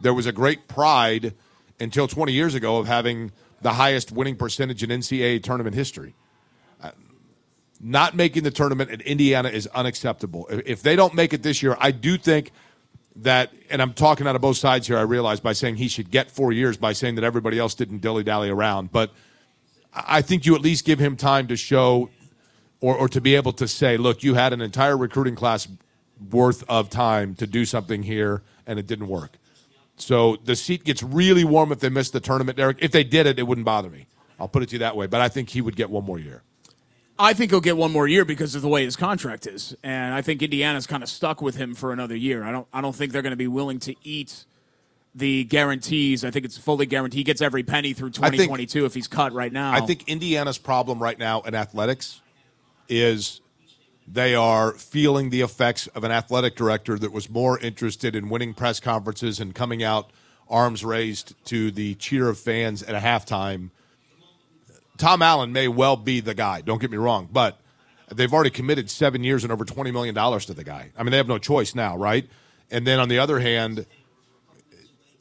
there 0.00 0.12
was 0.12 0.26
a 0.26 0.32
great 0.32 0.66
pride 0.66 1.34
until 1.78 2.08
20 2.08 2.32
years 2.32 2.56
ago 2.56 2.78
of 2.78 2.88
having 2.88 3.30
the 3.60 3.74
highest 3.74 4.10
winning 4.10 4.34
percentage 4.34 4.82
in 4.82 4.90
NCAA 4.90 5.44
tournament 5.44 5.76
history. 5.76 6.16
Uh, 6.82 6.90
not 7.80 8.16
making 8.16 8.42
the 8.42 8.50
tournament 8.50 8.90
at 8.90 9.00
Indiana 9.02 9.48
is 9.48 9.68
unacceptable. 9.68 10.48
If 10.50 10.82
they 10.82 10.96
don't 10.96 11.14
make 11.14 11.32
it 11.32 11.44
this 11.44 11.62
year, 11.62 11.76
I 11.78 11.92
do 11.92 12.18
think 12.18 12.50
that, 13.16 13.52
and 13.70 13.82
I'm 13.82 13.92
talking 13.92 14.26
out 14.26 14.36
of 14.36 14.42
both 14.42 14.56
sides 14.56 14.86
here, 14.86 14.98
I 14.98 15.02
realize 15.02 15.40
by 15.40 15.52
saying 15.52 15.76
he 15.76 15.88
should 15.88 16.10
get 16.10 16.30
four 16.30 16.52
years, 16.52 16.76
by 16.76 16.92
saying 16.92 17.16
that 17.16 17.24
everybody 17.24 17.58
else 17.58 17.74
didn't 17.74 18.00
dilly 18.00 18.22
dally 18.22 18.48
around. 18.48 18.92
But 18.92 19.12
I 19.92 20.22
think 20.22 20.46
you 20.46 20.54
at 20.54 20.62
least 20.62 20.84
give 20.84 20.98
him 20.98 21.16
time 21.16 21.46
to 21.48 21.56
show 21.56 22.10
or, 22.80 22.96
or 22.96 23.08
to 23.08 23.20
be 23.20 23.34
able 23.34 23.52
to 23.54 23.68
say, 23.68 23.96
look, 23.96 24.22
you 24.22 24.34
had 24.34 24.52
an 24.52 24.60
entire 24.60 24.96
recruiting 24.96 25.34
class 25.34 25.68
worth 26.30 26.64
of 26.68 26.88
time 26.88 27.34
to 27.36 27.46
do 27.46 27.64
something 27.64 28.02
here, 28.02 28.42
and 28.66 28.78
it 28.78 28.86
didn't 28.86 29.08
work. 29.08 29.38
So 29.96 30.36
the 30.44 30.56
seat 30.56 30.84
gets 30.84 31.02
really 31.02 31.44
warm 31.44 31.70
if 31.70 31.80
they 31.80 31.88
miss 31.88 32.10
the 32.10 32.20
tournament, 32.20 32.56
Derek. 32.56 32.78
If 32.80 32.92
they 32.92 33.04
did 33.04 33.26
it, 33.26 33.38
it 33.38 33.44
wouldn't 33.44 33.64
bother 33.64 33.90
me. 33.90 34.06
I'll 34.40 34.48
put 34.48 34.62
it 34.62 34.70
to 34.70 34.72
you 34.72 34.78
that 34.80 34.96
way. 34.96 35.06
But 35.06 35.20
I 35.20 35.28
think 35.28 35.50
he 35.50 35.60
would 35.60 35.76
get 35.76 35.90
one 35.90 36.04
more 36.04 36.18
year. 36.18 36.42
I 37.22 37.34
think 37.34 37.52
he'll 37.52 37.60
get 37.60 37.76
one 37.76 37.92
more 37.92 38.08
year 38.08 38.24
because 38.24 38.56
of 38.56 38.62
the 38.62 38.68
way 38.68 38.84
his 38.84 38.96
contract 38.96 39.46
is, 39.46 39.76
and 39.84 40.12
I 40.12 40.22
think 40.22 40.42
Indiana's 40.42 40.88
kind 40.88 41.04
of 41.04 41.08
stuck 41.08 41.40
with 41.40 41.54
him 41.54 41.74
for 41.74 41.92
another 41.92 42.16
year. 42.16 42.42
I 42.42 42.50
don't. 42.50 42.66
I 42.72 42.80
don't 42.80 42.94
think 42.94 43.12
they're 43.12 43.22
going 43.22 43.30
to 43.30 43.36
be 43.36 43.46
willing 43.46 43.78
to 43.80 43.94
eat 44.02 44.44
the 45.14 45.44
guarantees. 45.44 46.24
I 46.24 46.32
think 46.32 46.44
it's 46.44 46.58
fully 46.58 46.84
guaranteed. 46.84 47.18
He 47.18 47.24
gets 47.24 47.40
every 47.40 47.62
penny 47.62 47.92
through 47.92 48.10
2022 48.10 48.66
think, 48.66 48.86
if 48.86 48.94
he's 48.94 49.06
cut 49.06 49.32
right 49.32 49.52
now. 49.52 49.72
I 49.72 49.80
think 49.82 50.08
Indiana's 50.08 50.58
problem 50.58 51.00
right 51.00 51.18
now 51.18 51.42
in 51.42 51.54
athletics 51.54 52.20
is 52.88 53.40
they 54.08 54.34
are 54.34 54.72
feeling 54.72 55.30
the 55.30 55.42
effects 55.42 55.86
of 55.88 56.02
an 56.02 56.10
athletic 56.10 56.56
director 56.56 56.98
that 56.98 57.12
was 57.12 57.30
more 57.30 57.56
interested 57.60 58.16
in 58.16 58.30
winning 58.30 58.52
press 58.52 58.80
conferences 58.80 59.38
and 59.38 59.54
coming 59.54 59.82
out 59.84 60.10
arms 60.48 60.84
raised 60.84 61.34
to 61.46 61.70
the 61.70 61.94
cheer 61.94 62.28
of 62.28 62.38
fans 62.38 62.82
at 62.82 62.96
a 62.96 62.98
halftime. 62.98 63.70
Tom 65.02 65.20
Allen 65.20 65.52
may 65.52 65.66
well 65.66 65.96
be 65.96 66.20
the 66.20 66.32
guy, 66.32 66.60
don't 66.60 66.80
get 66.80 66.88
me 66.88 66.96
wrong, 66.96 67.28
but 67.32 67.58
they've 68.14 68.32
already 68.32 68.50
committed 68.50 68.88
seven 68.88 69.24
years 69.24 69.42
and 69.42 69.52
over 69.52 69.64
$20 69.64 69.92
million 69.92 70.14
to 70.14 70.54
the 70.54 70.62
guy. 70.62 70.92
I 70.96 71.02
mean, 71.02 71.10
they 71.10 71.16
have 71.16 71.26
no 71.26 71.38
choice 71.38 71.74
now, 71.74 71.96
right? 71.96 72.30
And 72.70 72.86
then 72.86 73.00
on 73.00 73.08
the 73.08 73.18
other 73.18 73.40
hand, 73.40 73.84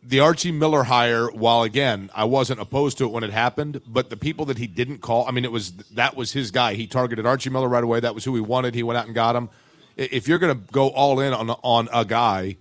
the 0.04 0.20
Archie 0.20 0.52
Miller 0.52 0.84
hire, 0.84 1.32
while 1.32 1.63
again 1.63 2.12
I 2.13 2.26
wasn't 2.26 2.60
opposed 2.60 3.00
to 3.00 3.06
it 3.06 3.12
when 3.12 3.24
it 3.24 3.32
happened, 3.32 3.82
but 3.88 4.12
the 4.12 4.17
people 4.17 4.46
that 4.46 4.60
he 4.60 4.67
didn't 4.67 5.00
call, 5.00 5.28
I 5.28 5.32
mean, 5.32 5.46
it 5.46 5.52
was 5.52 5.72
that 5.72 6.15
was 6.15 6.32
his 6.32 6.52
guy. 6.52 6.76
He 6.76 6.86
targeted 6.86 7.26
Archie 7.26 7.50
Miller 7.50 7.67
right 7.67 7.84
away. 7.84 8.00
That 8.02 8.13
was 8.13 8.24
who 8.24 8.36
he 8.36 8.41
wanted. 8.41 8.76
He 8.76 8.84
went 8.84 9.00
out 9.00 9.08
and 9.08 9.15
got 9.15 9.36
him. 9.36 9.50
If 9.98 10.28
you're 10.28 10.38
going 10.38 10.56
to 10.56 10.72
go 10.72 10.89
all 10.89 11.20
in 11.22 11.34
on 11.34 11.50
on 11.50 11.89
a 11.91 12.06
guy, 12.06 12.58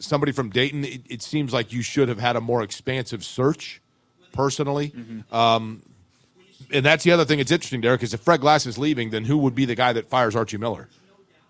somebody 0.00 0.32
from 0.32 0.50
Dayton, 0.50 0.84
it, 0.84 1.00
it, 1.08 1.22
seems 1.22 1.54
like 1.54 1.72
you 1.72 1.80
should 1.80 2.08
have 2.08 2.18
had 2.18 2.36
a 2.36 2.42
more 2.42 2.62
expansive 2.62 3.24
search. 3.24 3.80
Personally, 4.32 4.90
mm-hmm. 4.90 5.34
um, 5.34 5.82
and 6.72 6.84
that's 6.84 7.04
the 7.04 7.12
other 7.12 7.24
thing. 7.24 7.38
that's 7.38 7.50
interesting, 7.50 7.80
Derek, 7.80 8.02
is 8.02 8.14
if 8.14 8.20
Fred 8.20 8.40
Glass 8.40 8.66
is 8.66 8.78
leaving, 8.78 9.10
then 9.10 9.24
who 9.24 9.38
would 9.38 9.54
be 9.54 9.64
the 9.64 9.74
guy 9.74 9.92
that 9.92 10.08
fires 10.08 10.36
Archie 10.36 10.58
Miller? 10.58 10.88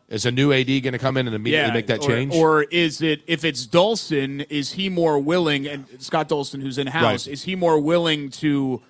Is 0.09 0.27
a 0.27 0.31
new 0.31 0.53
AD 0.53 0.67
going 0.67 0.93
to 0.93 0.99
come 0.99 1.17
in 1.17 1.27
and 1.27 1.35
immediately 1.35 1.69
yeah, 1.69 1.73
make 1.73 1.87
that 1.87 2.01
or, 2.01 2.09
change? 2.09 2.35
Or 2.35 2.63
is 2.65 3.01
it, 3.01 3.23
if 3.27 3.43
it's 3.43 3.67
Dolson, 3.67 4.45
is 4.51 4.73
he 4.73 4.91
more 4.91 5.19
willing, 5.19 5.67
and 5.67 5.87
Scott 5.99 6.29
Dolson, 6.29 6.61
who's 6.61 6.77
in 6.77 6.87
house, 6.89 7.27
right. 7.27 7.33
is 7.33 7.45
he 7.45 7.57
more 7.57 7.81
willing 7.81 8.29
to 8.31 8.83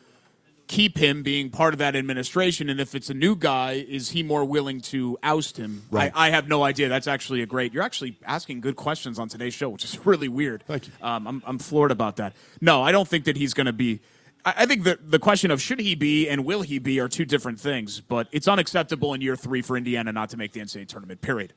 keep 0.67 0.99
him 0.99 1.23
being 1.23 1.51
part 1.51 1.73
of 1.73 1.79
that 1.79 1.95
administration? 1.95 2.69
And 2.69 2.81
if 2.81 2.97
it's 2.97 3.11
a 3.11 3.15
new 3.15 3.37
guy, 3.37 3.85
is 3.89 4.11
he 4.11 4.25
more 4.25 4.45
willing 4.45 4.81
to 4.83 5.17
oust 5.23 5.57
him? 5.57 5.85
Right. 5.91 6.11
I, 6.15 6.27
I 6.27 6.31
have 6.31 6.49
no 6.49 6.65
idea. 6.65 6.89
That's 6.89 7.07
actually 7.07 7.43
a 7.43 7.47
great. 7.47 7.73
You're 7.73 7.85
actually 7.85 8.17
asking 8.27 8.61
good 8.61 8.75
questions 8.75 9.19
on 9.19 9.29
today's 9.29 9.55
show, 9.55 9.69
which 9.69 9.85
is 9.85 9.99
really 10.07 10.29
weird. 10.29 10.65
Thank 10.67 10.89
you. 10.89 10.93
Um, 11.01 11.29
I'm, 11.29 11.43
I'm 11.47 11.59
floored 11.59 11.93
about 11.93 12.17
that. 12.17 12.35
No, 12.61 12.83
I 12.83 12.91
don't 12.91 13.09
think 13.09 13.25
that 13.25 13.37
he's 13.37 13.55
going 13.55 13.67
to 13.67 13.73
be 13.73 14.01
I 14.45 14.67
think 14.67 14.85
the 14.85 14.99
the 15.03 15.19
question 15.19 15.51
of 15.51 15.63
should 15.63 15.81
he 15.81 15.95
be 15.95 16.29
and 16.29 16.45
will 16.45 16.63
he 16.63 16.79
be 16.79 17.01
are 17.01 17.09
two 17.09 17.25
different 17.25 17.59
things. 17.59 18.01
But 18.01 18.29
it's 18.31 18.47
unacceptable 18.47 19.15
in 19.15 19.21
year 19.21 19.37
three 19.37 19.63
for 19.63 19.77
Indiana 19.77 20.13
not 20.13 20.31
to 20.31 20.37
make 20.37 20.53
the 20.53 20.61
NCAA 20.61 20.87
tournament. 20.87 21.21
Period. 21.21 21.55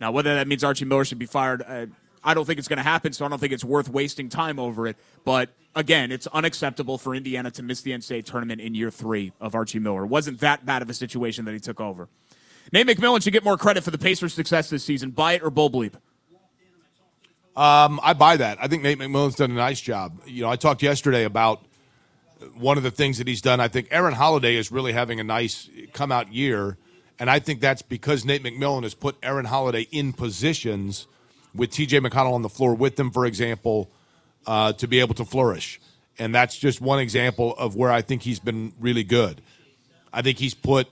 Now, 0.00 0.10
whether 0.10 0.34
that 0.34 0.48
means 0.48 0.64
Archie 0.64 0.84
Miller 0.84 1.04
should 1.04 1.20
be 1.20 1.26
fired, 1.26 1.62
uh, 1.66 1.86
I 2.24 2.34
don't 2.34 2.44
think 2.44 2.58
it's 2.58 2.66
going 2.68 2.78
to 2.78 2.82
happen. 2.82 3.12
So 3.12 3.24
I 3.24 3.28
don't 3.28 3.38
think 3.38 3.52
it's 3.52 3.64
worth 3.64 3.88
wasting 3.88 4.28
time 4.28 4.58
over 4.58 4.86
it. 4.88 4.96
But 5.24 5.50
again, 5.76 6.10
it's 6.10 6.26
unacceptable 6.28 6.98
for 6.98 7.14
Indiana 7.14 7.50
to 7.52 7.62
miss 7.62 7.82
the 7.82 7.92
NCAA 7.92 8.24
tournament 8.24 8.60
in 8.60 8.74
year 8.74 8.90
three 8.90 9.32
of 9.40 9.54
Archie 9.54 9.78
Miller. 9.78 10.04
It 10.04 10.08
wasn't 10.08 10.40
that 10.40 10.66
bad 10.66 10.82
of 10.82 10.90
a 10.90 10.94
situation 10.94 11.44
that 11.44 11.52
he 11.52 11.60
took 11.60 11.80
over. 11.80 12.08
Nate 12.72 12.86
McMillan 12.86 13.22
should 13.22 13.32
get 13.32 13.44
more 13.44 13.56
credit 13.56 13.84
for 13.84 13.90
the 13.90 13.98
Pacers' 13.98 14.34
success 14.34 14.70
this 14.70 14.82
season. 14.82 15.10
Buy 15.10 15.34
it 15.34 15.42
or 15.42 15.50
bull 15.50 15.70
bleep. 15.70 15.94
Um, 17.56 18.00
I 18.02 18.14
buy 18.14 18.36
that. 18.38 18.58
I 18.60 18.66
think 18.66 18.82
Nate 18.82 18.98
McMillan's 18.98 19.36
done 19.36 19.52
a 19.52 19.54
nice 19.54 19.80
job. 19.80 20.20
You 20.26 20.42
know, 20.42 20.50
I 20.50 20.56
talked 20.56 20.82
yesterday 20.82 21.22
about 21.24 21.64
one 22.54 22.76
of 22.76 22.82
the 22.82 22.90
things 22.90 23.18
that 23.18 23.26
he's 23.26 23.42
done. 23.42 23.60
I 23.60 23.68
think 23.68 23.88
Aaron 23.90 24.14
Holiday 24.14 24.56
is 24.56 24.70
really 24.70 24.92
having 24.92 25.20
a 25.20 25.24
nice 25.24 25.68
come 25.92 26.12
out 26.12 26.32
year. 26.32 26.76
And 27.18 27.30
I 27.30 27.38
think 27.38 27.60
that's 27.60 27.82
because 27.82 28.24
Nate 28.24 28.42
McMillan 28.42 28.82
has 28.82 28.94
put 28.94 29.16
Aaron 29.22 29.44
Holiday 29.44 29.86
in 29.90 30.12
positions 30.12 31.06
with 31.54 31.70
TJ 31.70 32.04
McConnell 32.04 32.34
on 32.34 32.42
the 32.42 32.48
floor 32.48 32.74
with 32.74 32.96
them, 32.96 33.10
for 33.10 33.24
example, 33.26 33.88
uh, 34.46 34.72
to 34.74 34.88
be 34.88 35.00
able 35.00 35.14
to 35.14 35.24
flourish. 35.24 35.80
And 36.18 36.34
that's 36.34 36.56
just 36.56 36.80
one 36.80 36.98
example 36.98 37.54
of 37.56 37.76
where 37.76 37.90
I 37.90 38.02
think 38.02 38.22
he's 38.22 38.40
been 38.40 38.72
really 38.80 39.04
good. 39.04 39.40
I 40.12 40.22
think 40.22 40.38
he's 40.38 40.54
put 40.54 40.88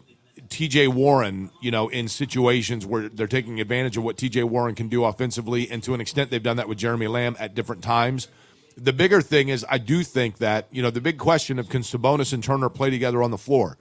TJ 0.49 0.89
Warren, 0.89 1.51
you 1.61 1.71
know, 1.71 1.89
in 1.89 2.09
situations 2.09 2.87
where 2.87 3.09
they're 3.09 3.27
taking 3.27 3.61
advantage 3.61 3.97
of 3.97 4.05
what 4.05 4.17
TJ 4.17 4.45
Warren 4.45 4.75
can 4.75 4.89
do 4.89 5.05
offensively. 5.05 5.71
And 5.71 5.83
to 5.85 5.95
an 5.95 6.01
extent, 6.01 6.31
they've 6.31 6.43
done 6.43 6.57
that 6.57 6.69
with 6.69 6.79
Jeremy 6.79 7.07
Lamb 7.07 7.37
at 7.39 7.55
different 7.55 7.83
times 7.83 8.29
the 8.77 8.93
bigger 8.93 9.21
thing 9.21 9.49
is 9.49 9.65
I 9.69 9.79
do 9.79 10.03
think 10.03 10.39
that, 10.39 10.67
you 10.71 10.83
know, 10.83 10.91
the 10.91 11.01
big 11.01 11.19
question 11.19 11.59
of 11.59 11.69
can 11.69 11.83
Sabonis 11.83 12.33
and 12.33 12.43
Turner 12.43 12.69
play 12.69 12.91
together 12.91 13.23
on 13.23 13.31
the 13.31 13.39
floor? 13.39 13.77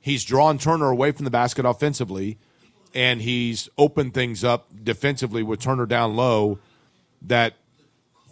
He's 0.00 0.24
drawn 0.24 0.58
Turner 0.58 0.90
away 0.90 1.12
from 1.12 1.24
the 1.24 1.30
basket 1.30 1.64
offensively, 1.64 2.38
and 2.94 3.22
he's 3.22 3.68
opened 3.78 4.14
things 4.14 4.42
up 4.44 4.68
defensively 4.82 5.42
with 5.42 5.60
Turner 5.60 5.86
down 5.86 6.16
low 6.16 6.58
that, 7.22 7.54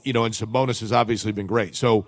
you 0.02 0.12
know, 0.12 0.24
and 0.24 0.34
Sabonis 0.34 0.80
has 0.80 0.92
obviously 0.92 1.32
been 1.32 1.46
great. 1.46 1.76
So 1.76 2.06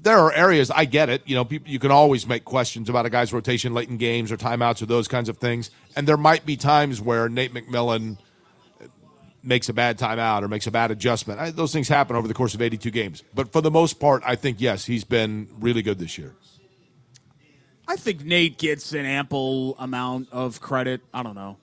there 0.00 0.18
are 0.18 0.32
areas, 0.32 0.70
I 0.70 0.84
get 0.84 1.08
it. 1.08 1.22
You 1.26 1.34
know, 1.34 1.44
people, 1.44 1.68
you 1.70 1.78
can 1.78 1.90
always 1.90 2.26
make 2.26 2.44
questions 2.44 2.88
about 2.88 3.04
a 3.04 3.10
guy's 3.10 3.32
rotation 3.32 3.74
late 3.74 3.88
in 3.88 3.96
games 3.96 4.30
or 4.30 4.36
timeouts 4.36 4.80
or 4.80 4.86
those 4.86 5.08
kinds 5.08 5.28
of 5.28 5.38
things. 5.38 5.70
And 5.96 6.06
there 6.06 6.16
might 6.16 6.46
be 6.46 6.56
times 6.56 7.00
where 7.00 7.28
Nate 7.28 7.52
McMillan– 7.52 8.18
makes 9.42 9.68
a 9.68 9.72
bad 9.72 9.98
timeout 9.98 10.42
or 10.42 10.48
makes 10.48 10.66
a 10.66 10.70
bad 10.70 10.90
adjustment. 10.90 11.40
I, 11.40 11.50
those 11.50 11.72
things 11.72 11.88
happen 11.88 12.16
over 12.16 12.28
the 12.28 12.34
course 12.34 12.54
of 12.54 12.62
82 12.62 12.90
games. 12.90 13.22
But 13.34 13.52
for 13.52 13.60
the 13.60 13.70
most 13.70 14.00
part, 14.00 14.22
I 14.26 14.36
think, 14.36 14.60
yes, 14.60 14.84
he's 14.84 15.04
been 15.04 15.48
really 15.58 15.82
good 15.82 15.98
this 15.98 16.18
year. 16.18 16.34
I 17.88 17.96
think 17.96 18.24
Nate 18.24 18.58
gets 18.58 18.92
an 18.92 19.04
ample 19.04 19.76
amount 19.78 20.28
of 20.30 20.60
credit. 20.60 21.00
I 21.12 21.22
don't 21.22 21.34
know. 21.34 21.56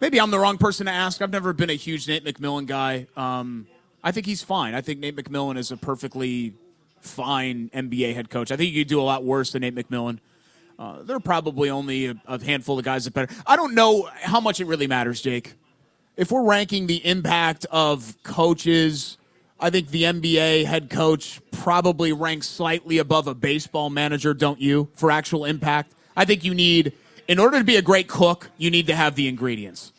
Maybe 0.00 0.20
I'm 0.20 0.30
the 0.30 0.38
wrong 0.38 0.58
person 0.58 0.86
to 0.86 0.92
ask. 0.92 1.22
I've 1.22 1.30
never 1.30 1.52
been 1.52 1.70
a 1.70 1.74
huge 1.74 2.08
Nate 2.08 2.24
McMillan 2.24 2.66
guy. 2.66 3.06
Um, 3.16 3.66
I 4.02 4.12
think 4.12 4.26
he's 4.26 4.42
fine. 4.42 4.74
I 4.74 4.80
think 4.80 5.00
Nate 5.00 5.16
McMillan 5.16 5.56
is 5.56 5.70
a 5.70 5.76
perfectly 5.76 6.54
fine 7.00 7.70
NBA 7.72 8.14
head 8.14 8.28
coach. 8.28 8.50
I 8.50 8.56
think 8.56 8.72
you 8.72 8.82
could 8.82 8.88
do 8.88 9.00
a 9.00 9.04
lot 9.04 9.24
worse 9.24 9.52
than 9.52 9.62
Nate 9.62 9.74
McMillan. 9.74 10.18
Uh, 10.78 11.02
there 11.02 11.16
are 11.16 11.20
probably 11.20 11.70
only 11.70 12.06
a, 12.06 12.14
a 12.26 12.42
handful 12.42 12.78
of 12.78 12.84
guys 12.84 13.04
that 13.04 13.14
better. 13.14 13.32
I 13.46 13.56
don't 13.56 13.74
know 13.74 14.08
how 14.20 14.40
much 14.40 14.60
it 14.60 14.66
really 14.66 14.86
matters, 14.86 15.22
Jake 15.22 15.54
if 16.16 16.32
we're 16.32 16.44
ranking 16.44 16.86
the 16.86 17.04
impact 17.06 17.66
of 17.70 18.16
coaches, 18.22 19.18
I 19.60 19.70
think 19.70 19.88
the 19.88 20.04
NBA 20.04 20.64
head 20.64 20.90
coach 20.90 21.40
probably 21.50 22.12
ranks 22.12 22.48
slightly 22.48 22.98
above 22.98 23.26
a 23.26 23.34
baseball 23.34 23.90
manager, 23.90 24.34
don't 24.34 24.60
you, 24.60 24.88
for 24.94 25.10
actual 25.10 25.44
impact? 25.44 25.92
I 26.16 26.24
think 26.24 26.44
you 26.44 26.54
need, 26.54 26.92
in 27.28 27.38
order 27.38 27.58
to 27.58 27.64
be 27.64 27.76
a 27.76 27.82
great 27.82 28.08
cook, 28.08 28.50
you 28.56 28.70
need 28.70 28.86
to 28.86 28.96
have 28.96 29.14
the 29.14 29.28
ingredients. 29.28 29.92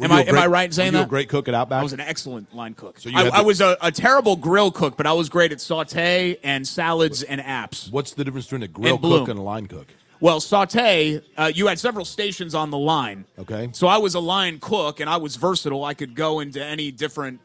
Am 0.00 0.10
I, 0.10 0.24
great, 0.24 0.34
am 0.34 0.42
I 0.42 0.46
right 0.46 0.64
in 0.64 0.72
saying 0.72 0.94
that? 0.94 1.04
a 1.04 1.08
great 1.08 1.28
cook 1.28 1.48
at 1.48 1.54
Outback? 1.54 1.80
I 1.80 1.82
was 1.82 1.92
an 1.92 2.00
excellent 2.00 2.54
line 2.54 2.74
cook. 2.74 2.98
So 2.98 3.10
I, 3.14 3.28
I, 3.28 3.40
was 3.42 3.60
a, 3.60 3.76
a, 3.80 3.92
terrible 3.92 4.36
grill 4.36 4.72
cook, 4.72 4.96
but 4.96 5.06
I 5.06 5.12
was 5.12 5.28
great 5.28 5.52
at 5.52 5.60
saute 5.60 6.38
and 6.42 6.66
salads 6.66 7.22
and 7.22 7.40
apps. 7.40 7.92
What's 7.92 8.12
the 8.12 8.24
difference 8.24 8.46
between 8.46 8.62
a 8.62 8.68
grill 8.68 8.98
cook 8.98 9.28
and 9.28 9.38
a 9.38 9.42
line 9.42 9.66
cook? 9.66 9.86
Well, 10.22 10.38
saute, 10.38 11.20
uh, 11.36 11.50
you 11.52 11.66
had 11.66 11.80
several 11.80 12.04
stations 12.04 12.54
on 12.54 12.70
the 12.70 12.78
line. 12.78 13.24
Okay. 13.40 13.70
So 13.72 13.88
I 13.88 13.96
was 13.96 14.14
a 14.14 14.20
line 14.20 14.60
cook, 14.60 15.00
and 15.00 15.10
I 15.10 15.16
was 15.16 15.34
versatile. 15.34 15.84
I 15.84 15.94
could 15.94 16.14
go 16.14 16.38
into 16.38 16.64
any 16.64 16.92
different 16.92 17.40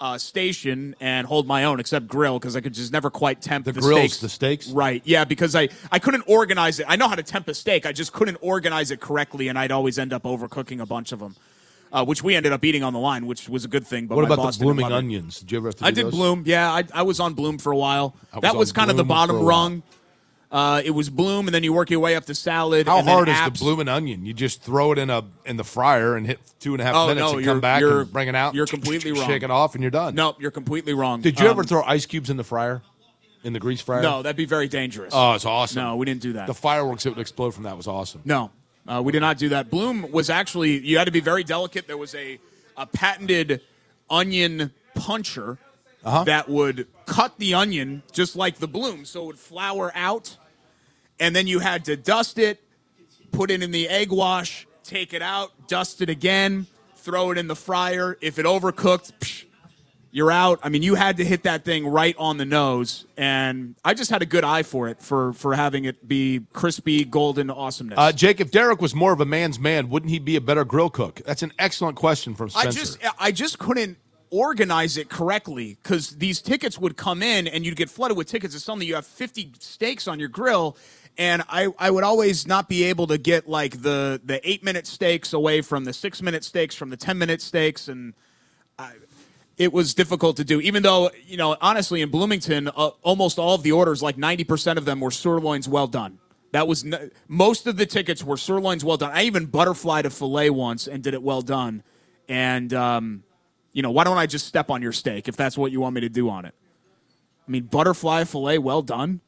uh, 0.00 0.16
station 0.16 0.96
and 0.98 1.26
hold 1.26 1.46
my 1.46 1.64
own, 1.64 1.78
except 1.78 2.08
grill, 2.08 2.38
because 2.38 2.56
I 2.56 2.62
could 2.62 2.72
just 2.72 2.90
never 2.90 3.10
quite 3.10 3.42
temp 3.42 3.66
the, 3.66 3.72
the 3.72 3.82
grills, 3.82 4.14
steaks. 4.14 4.20
the 4.20 4.28
steaks. 4.30 4.68
Right. 4.70 5.02
Yeah, 5.04 5.24
because 5.24 5.54
I 5.54 5.68
I 5.90 5.98
couldn't 5.98 6.24
organize 6.26 6.80
it. 6.80 6.86
I 6.88 6.96
know 6.96 7.06
how 7.06 7.16
to 7.16 7.22
temp 7.22 7.48
a 7.48 7.54
steak. 7.54 7.84
I 7.84 7.92
just 7.92 8.14
couldn't 8.14 8.38
organize 8.40 8.90
it 8.90 8.98
correctly, 8.98 9.48
and 9.48 9.58
I'd 9.58 9.70
always 9.70 9.98
end 9.98 10.14
up 10.14 10.22
overcooking 10.22 10.80
a 10.80 10.86
bunch 10.86 11.12
of 11.12 11.18
them. 11.18 11.36
Uh, 11.92 12.02
which 12.02 12.22
we 12.22 12.34
ended 12.34 12.52
up 12.52 12.64
eating 12.64 12.82
on 12.82 12.94
the 12.94 12.98
line, 12.98 13.26
which 13.26 13.50
was 13.50 13.66
a 13.66 13.68
good 13.68 13.86
thing. 13.86 14.06
But 14.06 14.16
what 14.16 14.24
about 14.24 14.54
the 14.54 14.58
blooming 14.58 14.90
onions? 14.90 15.40
Did 15.40 15.52
you 15.52 15.58
ever? 15.58 15.68
Have 15.68 15.74
to 15.74 15.84
I 15.84 15.90
did 15.90 16.06
those? 16.06 16.14
bloom. 16.14 16.44
Yeah, 16.46 16.72
I, 16.72 16.84
I 16.94 17.02
was 17.02 17.20
on 17.20 17.34
bloom 17.34 17.58
for 17.58 17.70
a 17.70 17.76
while. 17.76 18.16
Was 18.32 18.40
that 18.40 18.56
was 18.56 18.72
kind 18.72 18.90
of 18.90 18.96
the 18.96 19.04
bottom 19.04 19.44
rung. 19.44 19.82
Uh, 20.52 20.82
it 20.84 20.90
was 20.90 21.08
bloom, 21.08 21.48
and 21.48 21.54
then 21.54 21.64
you 21.64 21.72
work 21.72 21.88
your 21.88 22.00
way 22.00 22.14
up 22.14 22.26
to 22.26 22.34
salad. 22.34 22.86
How 22.86 23.02
hard 23.02 23.28
is 23.30 23.42
the 23.42 23.50
blooming 23.50 23.88
onion? 23.88 24.26
You 24.26 24.34
just 24.34 24.62
throw 24.62 24.92
it 24.92 24.98
in 24.98 25.08
a 25.08 25.24
in 25.46 25.56
the 25.56 25.64
fryer 25.64 26.14
and 26.14 26.26
hit 26.26 26.40
two 26.60 26.74
and 26.74 26.82
a 26.82 26.84
half 26.84 26.94
oh, 26.94 27.08
minutes 27.08 27.32
no, 27.32 27.38
and 27.38 27.46
come 27.46 27.60
back 27.60 27.82
and 27.82 28.12
bring 28.12 28.28
it 28.28 28.34
out. 28.34 28.54
You're 28.54 28.66
completely 28.66 29.12
wrong. 29.18 29.26
Shake 29.26 29.42
it 29.42 29.50
off 29.50 29.74
and 29.74 29.82
you're 29.82 29.90
done. 29.90 30.14
No, 30.14 30.36
you're 30.38 30.50
completely 30.50 30.92
wrong. 30.92 31.22
Did 31.22 31.40
you 31.40 31.46
um, 31.46 31.52
ever 31.52 31.64
throw 31.64 31.82
ice 31.82 32.04
cubes 32.04 32.28
in 32.28 32.36
the 32.36 32.44
fryer? 32.44 32.82
in 33.44 33.52
the 33.52 33.58
grease 33.58 33.80
fryer? 33.80 34.02
No, 34.02 34.22
that'd 34.22 34.36
be 34.36 34.44
very 34.44 34.68
dangerous. 34.68 35.12
Oh, 35.16 35.32
it's 35.34 35.44
awesome. 35.44 35.82
no, 35.82 35.96
we 35.96 36.06
didn't 36.06 36.22
do 36.22 36.34
that. 36.34 36.46
The 36.46 36.54
fireworks 36.54 37.04
that 37.04 37.10
would 37.10 37.20
explode 37.20 37.52
from 37.52 37.64
that 37.64 37.76
was 37.76 37.86
awesome. 37.88 38.22
No, 38.24 38.50
uh, 38.86 39.02
we 39.04 39.12
did 39.12 39.20
not 39.20 39.38
do 39.38 39.48
that. 39.50 39.70
Bloom 39.70 40.10
was 40.12 40.30
actually 40.30 40.78
you 40.78 40.98
had 40.98 41.04
to 41.04 41.10
be 41.10 41.20
very 41.20 41.44
delicate. 41.44 41.86
There 41.86 41.96
was 41.98 42.14
a 42.14 42.38
a 42.76 42.86
patented 42.86 43.60
onion 44.08 44.72
puncher 44.94 45.58
Uh-huh. 46.04 46.24
that 46.24 46.48
would 46.48 46.86
cut 47.06 47.38
the 47.38 47.54
onion 47.54 48.02
just 48.12 48.34
like 48.36 48.58
the 48.58 48.68
bloom, 48.68 49.04
so 49.04 49.22
it 49.22 49.26
would 49.26 49.38
flower 49.38 49.92
out, 49.94 50.36
and 51.22 51.36
then 51.36 51.46
you 51.46 51.60
had 51.60 51.84
to 51.84 51.96
dust 51.96 52.36
it, 52.36 52.60
put 53.30 53.50
it 53.52 53.62
in 53.62 53.70
the 53.70 53.88
egg 53.88 54.10
wash, 54.10 54.66
take 54.82 55.14
it 55.14 55.22
out, 55.22 55.68
dust 55.68 56.02
it 56.02 56.10
again, 56.10 56.66
throw 56.96 57.30
it 57.30 57.38
in 57.38 57.46
the 57.46 57.54
fryer. 57.54 58.18
If 58.20 58.40
it 58.40 58.44
overcooked. 58.44 59.12
psh, 59.20 59.44
you're 60.14 60.32
out. 60.32 60.60
I 60.62 60.68
mean, 60.68 60.82
you 60.82 60.94
had 60.94 61.16
to 61.18 61.24
hit 61.24 61.44
that 61.44 61.64
thing 61.64 61.86
right 61.86 62.14
on 62.18 62.36
the 62.36 62.44
nose, 62.44 63.06
and 63.16 63.76
I 63.82 63.94
just 63.94 64.10
had 64.10 64.20
a 64.20 64.26
good 64.26 64.44
eye 64.44 64.62
for 64.62 64.88
it 64.88 65.00
for 65.00 65.32
for 65.32 65.54
having 65.54 65.86
it 65.86 66.06
be 66.06 66.42
crispy, 66.52 67.04
golden 67.04 67.48
awesomeness. 67.48 67.98
Uh, 67.98 68.12
Jake, 68.12 68.38
if 68.38 68.50
Derek 68.50 68.82
was 68.82 68.94
more 68.94 69.14
of 69.14 69.22
a 69.22 69.24
man's 69.24 69.58
man, 69.58 69.88
wouldn't 69.88 70.10
he 70.10 70.18
be 70.18 70.36
a 70.36 70.40
better 70.42 70.66
grill 70.66 70.90
cook? 70.90 71.22
That's 71.24 71.42
an 71.42 71.52
excellent 71.58 71.96
question 71.96 72.34
from 72.34 72.50
Spencer. 72.50 72.68
I 72.68 72.72
just 72.72 72.98
I 73.20 73.32
just 73.32 73.58
couldn't 73.58 73.96
organize 74.32 74.96
it 74.96 75.10
correctly 75.10 75.78
because 75.82 76.16
these 76.16 76.40
tickets 76.40 76.78
would 76.78 76.96
come 76.96 77.22
in 77.22 77.46
and 77.46 77.64
you'd 77.66 77.76
get 77.76 77.90
flooded 77.90 78.16
with 78.16 78.26
tickets. 78.26 78.54
It's 78.54 78.64
suddenly 78.64 78.86
you 78.86 78.94
have 78.94 79.06
50 79.06 79.52
steaks 79.58 80.08
on 80.08 80.18
your 80.18 80.30
grill. 80.30 80.76
And 81.18 81.42
I, 81.48 81.68
I 81.78 81.90
would 81.90 82.04
always 82.04 82.46
not 82.46 82.68
be 82.68 82.84
able 82.84 83.06
to 83.08 83.18
get 83.18 83.48
like 83.48 83.82
the, 83.82 84.20
the 84.24 84.40
eight 84.48 84.64
minute 84.64 84.86
steaks 84.86 85.32
away 85.32 85.60
from 85.60 85.84
the 85.84 85.92
six 85.92 86.22
minute 86.22 86.42
steaks 86.42 86.74
from 86.74 86.90
the 86.90 86.96
10 86.96 87.18
minute 87.18 87.42
steaks. 87.42 87.88
And 87.88 88.14
I, 88.78 88.92
it 89.58 89.72
was 89.72 89.94
difficult 89.94 90.36
to 90.38 90.44
do, 90.44 90.60
even 90.60 90.82
though, 90.82 91.10
you 91.26 91.36
know, 91.36 91.56
honestly, 91.60 92.00
in 92.00 92.08
Bloomington, 92.08 92.68
uh, 92.68 92.90
almost 93.02 93.38
all 93.38 93.54
of 93.54 93.62
the 93.62 93.72
orders, 93.72 94.02
like 94.02 94.16
90% 94.16 94.76
of 94.76 94.84
them 94.84 95.00
were 95.00 95.10
sirloins 95.10 95.68
well 95.68 95.86
done. 95.86 96.18
That 96.52 96.66
was 96.66 96.84
n- 96.84 97.10
most 97.28 97.66
of 97.66 97.76
the 97.76 97.86
tickets 97.86 98.24
were 98.24 98.36
sirloins 98.36 98.84
well 98.84 98.96
done. 98.96 99.10
I 99.12 99.24
even 99.24 99.46
butterflied 99.46 100.06
a 100.06 100.10
fillet 100.10 100.50
once 100.50 100.86
and 100.86 101.02
did 101.02 101.14
it 101.14 101.22
well 101.22 101.42
done. 101.42 101.82
And, 102.28 102.72
um, 102.72 103.24
you 103.72 103.82
know, 103.82 103.90
why 103.90 104.04
don't 104.04 104.18
I 104.18 104.26
just 104.26 104.46
step 104.46 104.70
on 104.70 104.82
your 104.82 104.92
steak 104.92 105.28
if 105.28 105.36
that's 105.36 105.56
what 105.58 105.72
you 105.72 105.80
want 105.80 105.94
me 105.94 106.02
to 106.02 106.08
do 106.08 106.28
on 106.28 106.44
it? 106.44 106.54
I 107.46 107.50
mean, 107.50 107.64
butterfly 107.64 108.24
fillet 108.24 108.58
well 108.58 108.82
done. 108.82 109.20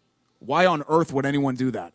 Why 0.46 0.66
on 0.66 0.84
earth 0.88 1.12
would 1.12 1.26
anyone 1.26 1.56
do 1.56 1.70
that? 1.72 1.92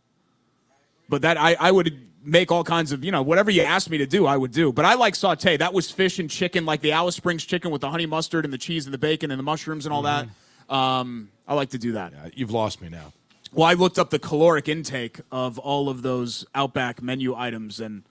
But 1.08 1.24
that 1.24 1.38
I, 1.38 1.56
I 1.60 1.72
would 1.72 2.08
make 2.24 2.52
all 2.52 2.64
kinds 2.64 2.92
of, 2.92 3.04
you 3.04 3.12
know, 3.12 3.22
whatever 3.22 3.50
you 3.50 3.64
asked 3.64 3.90
me 3.90 3.98
to 3.98 4.06
do, 4.06 4.26
I 4.26 4.38
would 4.38 4.52
do. 4.52 4.72
But 4.72 4.86
I 4.86 4.96
like 4.96 5.16
saute. 5.16 5.58
That 5.58 5.74
was 5.74 5.90
fish 5.90 6.20
and 6.20 6.30
chicken, 6.30 6.66
like 6.66 6.82
the 6.82 6.92
Alice 6.92 7.16
Springs 7.16 7.46
chicken 7.46 7.72
with 7.72 7.82
the 7.82 7.90
honey 7.90 8.06
mustard 8.06 8.46
and 8.46 8.54
the 8.54 8.58
cheese 8.58 8.86
and 8.86 8.94
the 8.94 8.98
bacon 9.00 9.32
and 9.32 9.40
the 9.40 9.44
mushrooms 9.44 9.86
and 9.86 9.94
all 9.94 10.04
that. 10.04 10.28
Um, 10.70 11.30
I 11.48 11.56
like 11.56 11.70
to 11.70 11.80
do 11.80 11.94
that. 11.94 12.14
Uh, 12.14 12.30
You've 12.36 12.52
lost 12.52 12.82
me 12.82 12.90
now. 12.90 13.14
Well, 13.52 13.68
I 13.68 13.74
looked 13.74 13.98
up 13.98 14.12
the 14.12 14.20
caloric 14.20 14.68
intake 14.70 15.20
of 15.32 15.58
all 15.58 15.90
of 15.90 16.04
those 16.04 16.46
Outback 16.54 17.02
menu 17.02 17.34
items, 17.34 17.80
and 17.80 18.04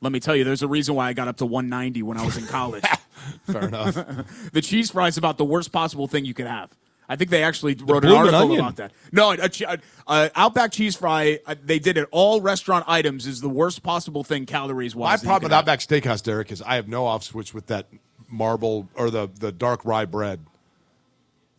let 0.00 0.12
me 0.12 0.20
tell 0.20 0.34
you, 0.34 0.44
there's 0.44 0.62
a 0.62 0.68
reason 0.68 0.94
why 0.94 1.08
I 1.08 1.12
got 1.12 1.28
up 1.28 1.36
to 1.38 1.46
190 1.46 2.02
when 2.02 2.16
I 2.16 2.24
was 2.24 2.38
in 2.38 2.46
college. 2.46 2.84
Fair 3.46 3.68
enough. 3.68 3.94
the 4.52 4.62
cheese 4.62 4.90
fry 4.90 5.08
is 5.08 5.18
about 5.18 5.36
the 5.36 5.44
worst 5.44 5.72
possible 5.72 6.06
thing 6.06 6.24
you 6.24 6.32
could 6.32 6.46
have. 6.46 6.74
I 7.12 7.16
think 7.16 7.30
they 7.30 7.42
actually 7.44 7.74
wrote 7.74 8.04
an 8.04 8.12
article 8.12 8.40
onion. 8.40 8.60
about 8.60 8.76
that. 8.76 8.92
No, 9.12 9.32
a, 9.32 9.50
a, 9.68 9.78
a 10.06 10.30
Outback 10.34 10.72
cheese 10.72 10.96
fry. 10.96 11.38
uh, 11.46 11.54
They 11.62 11.78
did 11.78 11.96
it. 11.98 12.08
All 12.10 12.40
restaurant 12.40 12.84
items 12.88 13.26
is 13.26 13.40
the 13.42 13.48
worst 13.50 13.82
possible 13.82 14.24
thing 14.24 14.46
calories 14.46 14.96
wise. 14.96 15.22
you 15.22 15.28
problem 15.28 15.50
with. 15.50 15.52
Outback 15.52 15.80
Steakhouse, 15.80 16.22
Derek, 16.22 16.50
is 16.50 16.62
I 16.62 16.76
have 16.76 16.88
no 16.88 17.04
off 17.06 17.22
switch 17.22 17.52
with 17.52 17.66
that 17.66 17.86
marble 18.28 18.88
or 18.94 19.10
the, 19.10 19.28
the 19.38 19.52
dark 19.52 19.84
rye 19.84 20.06
bread. 20.06 20.40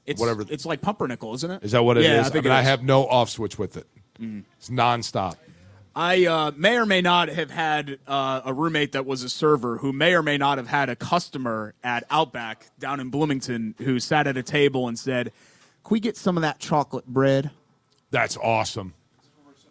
It's, 0.06 0.20
whatever- 0.20 0.44
It's 0.50 0.66
like 0.66 0.82
pumpernickel, 0.82 1.34
isn't 1.36 1.52
it? 1.52 1.64
Is 1.64 1.72
that 1.74 1.84
what 1.84 1.98
it 1.98 2.02
is? 2.02 2.08
yeah, 2.10 2.18
I 2.18 2.26
I, 2.26 2.30
think 2.30 2.46
mean, 2.46 2.52
I 2.52 2.62
is. 2.62 2.68
Have 2.68 2.84
no 2.84 3.06
off 3.08 3.30
switch 3.30 3.58
with 3.60 3.78
it. 3.78 3.88
It's 4.20 4.70
nonstop. 4.70 5.36
I 5.96 6.26
uh, 6.26 6.52
may 6.56 6.78
or 6.78 6.86
may 6.86 7.02
not 7.02 7.30
have 7.30 7.52
had 7.52 8.00
uh, 8.08 8.42
a 8.46 8.54
roommate 8.54 8.94
that 8.94 9.06
was 9.06 9.22
a 9.22 9.30
server 9.30 9.78
who 9.78 9.94
may 9.94 10.16
or 10.16 10.24
may 10.24 10.38
not 10.38 10.58
have 10.58 10.68
had 10.68 10.90
a 10.90 10.96
customer 10.96 11.76
at 11.84 12.04
Outback 12.10 12.72
down 12.80 13.00
in 13.00 13.10
Bloomington 13.10 13.76
who 13.78 14.00
sat 14.00 14.26
at 14.26 14.36
a 14.36 14.42
table 14.42 14.88
and 14.88 14.98
said, 14.98 15.32
"Can 15.84 15.94
we 15.94 16.00
get 16.00 16.18
some 16.18 16.36
of 16.36 16.42
that 16.42 16.58
chocolate 16.58 17.06
bread?" 17.06 17.52
That's 18.10 18.38
awesome. 18.38 18.94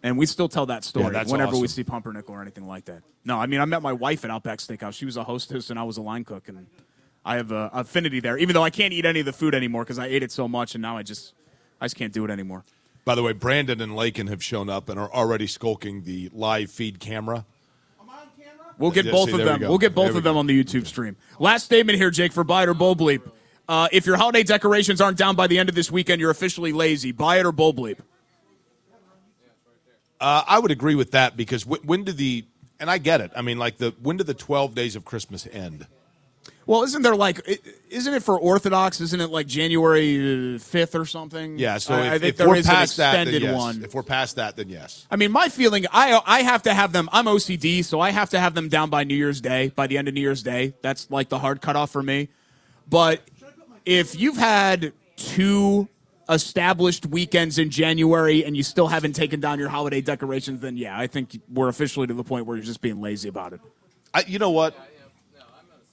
And 0.01 0.17
we 0.17 0.25
still 0.25 0.49
tell 0.49 0.65
that 0.65 0.83
story 0.83 1.13
Yeah, 1.13 1.23
whenever 1.23 1.57
we 1.57 1.67
see 1.67 1.83
pumpernickel 1.83 2.35
or 2.35 2.41
anything 2.41 2.67
like 2.67 2.85
that. 2.85 3.03
No, 3.25 3.37
I 3.39 3.45
mean 3.45 3.59
I 3.59 3.65
met 3.65 3.81
my 3.81 3.93
wife 3.93 4.23
at 4.23 4.31
Outback 4.31 4.59
Steakhouse. 4.59 4.93
She 4.93 5.05
was 5.05 5.17
a 5.17 5.23
hostess 5.23 5.69
and 5.69 5.79
I 5.79 5.83
was 5.83 5.97
a 5.97 6.01
line 6.01 6.23
cook, 6.23 6.47
and 6.47 6.67
I 7.25 7.35
have 7.35 7.51
an 7.51 7.69
affinity 7.73 8.21
there. 8.21 8.37
Even 8.37 8.53
though 8.53 8.63
I 8.63 8.69
can't 8.69 8.93
eat 8.93 9.05
any 9.05 9.19
of 9.19 9.25
the 9.25 9.33
food 9.33 9.53
anymore 9.53 9.83
because 9.83 9.99
I 9.99 10.07
ate 10.07 10.23
it 10.23 10.31
so 10.31 10.47
much, 10.47 10.73
and 10.73 10.81
now 10.81 10.95
I 10.95 11.03
just 11.03 11.33
I 11.81 11.85
just 11.85 11.97
can't 11.97 12.13
do 12.13 12.23
it 12.23 12.31
anymore. 12.31 12.63
By 13.05 13.15
the 13.15 13.23
way, 13.23 13.33
Brandon 13.33 13.81
and 13.81 13.95
Lakin 13.95 14.27
have 14.27 14.43
shown 14.43 14.69
up 14.69 14.87
and 14.89 14.97
are 14.99 15.11
already 15.11 15.47
skulking 15.47 16.03
the 16.03 16.29
live 16.33 16.71
feed 16.71 16.99
camera. 16.99 17.45
We'll 18.79 18.91
get 18.91 19.05
Yeah, 19.05 19.11
both 19.11 19.29
see, 19.29 19.33
of 19.33 19.37
there 19.37 19.53
we 19.53 19.59
them. 19.59 19.69
We'll 19.69 19.77
get 19.77 19.93
both 19.93 20.05
There 20.05 20.13
we 20.13 20.17
of 20.19 20.23
them 20.23 20.33
go. 20.33 20.39
on 20.39 20.47
the 20.47 20.63
YouTube 20.63 20.87
stream. 20.87 21.15
Last 21.37 21.63
statement 21.65 21.97
here, 21.97 22.09
Jake, 22.09 22.31
for 22.33 22.43
buy 22.43 22.63
it 22.63 22.69
or 22.69 22.73
bull 22.73 22.95
bleep. 22.95 23.21
Uh, 23.67 23.87
if 23.91 24.05
your 24.07 24.17
holiday 24.17 24.41
decorations 24.43 24.99
aren't 24.99 25.17
down 25.17 25.35
by 25.35 25.45
the 25.47 25.59
end 25.59 25.69
of 25.69 25.75
this 25.75 25.91
weekend, 25.91 26.19
you're 26.19 26.31
officially 26.31 26.73
lazy. 26.73 27.11
Buy 27.11 27.37
it 27.39 27.45
or 27.45 27.51
bull 27.51 27.73
bleep. 27.73 27.99
Uh, 30.19 30.43
I 30.47 30.57
would 30.59 30.71
agree 30.71 30.95
with 30.95 31.11
that 31.11 31.35
because 31.37 31.63
w- 31.65 31.81
when 31.85 32.03
do 32.03 32.11
the 32.13 32.45
and 32.79 32.89
I 32.89 32.97
get 32.97 33.21
it. 33.21 33.31
I 33.35 33.41
mean, 33.41 33.57
like 33.59 33.77
the 33.77 33.93
when 34.01 34.17
do 34.17 34.23
the 34.23 34.33
twelve 34.33 34.73
days 34.73 34.95
of 34.95 35.05
Christmas 35.05 35.47
end? 35.51 35.85
Well, 36.65 36.83
isn't 36.83 37.01
there 37.01 37.15
like, 37.15 37.41
isn't 37.89 38.13
it 38.13 38.23
for 38.23 38.39
Orthodox? 38.39 39.01
Isn't 39.01 39.19
it 39.19 39.29
like 39.29 39.47
January 39.47 40.55
uh, 40.55 40.59
fifth 40.59 40.95
or 40.95 41.05
something? 41.05 41.59
Yeah, 41.59 41.77
so 41.77 41.93
I, 41.93 41.99
if, 41.99 42.05
I 42.05 42.09
think 42.19 42.23
if 42.23 42.37
there 42.37 42.47
we're 42.47 42.55
is 42.55 42.67
past 42.67 42.97
an 42.97 43.03
that, 43.03 43.11
then 43.11 43.21
extended 43.27 43.41
yes. 43.43 43.57
one. 43.57 43.83
If 43.83 43.93
we're 43.93 44.03
past 44.03 44.37
that, 44.37 44.55
then 44.55 44.69
yes. 44.69 45.05
I 45.11 45.17
mean, 45.17 45.31
my 45.31 45.49
feeling, 45.49 45.85
I 45.91 46.21
I 46.25 46.41
have 46.43 46.63
to 46.63 46.73
have 46.73 46.93
them. 46.93 47.09
I'm 47.11 47.25
OCD, 47.25 47.83
so 47.83 47.99
I 47.99 48.11
have 48.11 48.29
to 48.29 48.39
have 48.39 48.53
them 48.53 48.69
down 48.69 48.89
by 48.89 49.03
New 49.03 49.15
Year's 49.15 49.41
Day. 49.41 49.69
By 49.75 49.87
the 49.87 49.97
end 49.97 50.07
of 50.07 50.13
New 50.13 50.21
Year's 50.21 50.43
Day, 50.43 50.73
that's 50.81 51.11
like 51.11 51.29
the 51.29 51.39
hard 51.39 51.61
cutoff 51.61 51.91
for 51.91 52.01
me. 52.01 52.29
But 52.89 53.21
if 53.85 54.19
you've 54.19 54.37
had 54.37 54.93
two 55.15 55.89
established 56.29 57.05
weekends 57.05 57.59
in 57.59 57.69
January 57.69 58.45
and 58.45 58.55
you 58.55 58.63
still 58.63 58.87
haven't 58.87 59.13
taken 59.13 59.39
down 59.39 59.59
your 59.59 59.69
holiday 59.69 60.01
decorations, 60.01 60.61
then 60.61 60.77
yeah, 60.77 60.97
I 60.97 61.07
think 61.07 61.39
we're 61.51 61.67
officially 61.67 62.07
to 62.07 62.13
the 62.13 62.23
point 62.23 62.45
where 62.45 62.55
you're 62.55 62.65
just 62.65 62.81
being 62.81 63.01
lazy 63.01 63.29
about 63.29 63.53
it. 63.53 63.59
I, 64.13 64.23
you 64.27 64.39
know 64.39 64.51
what? 64.51 64.75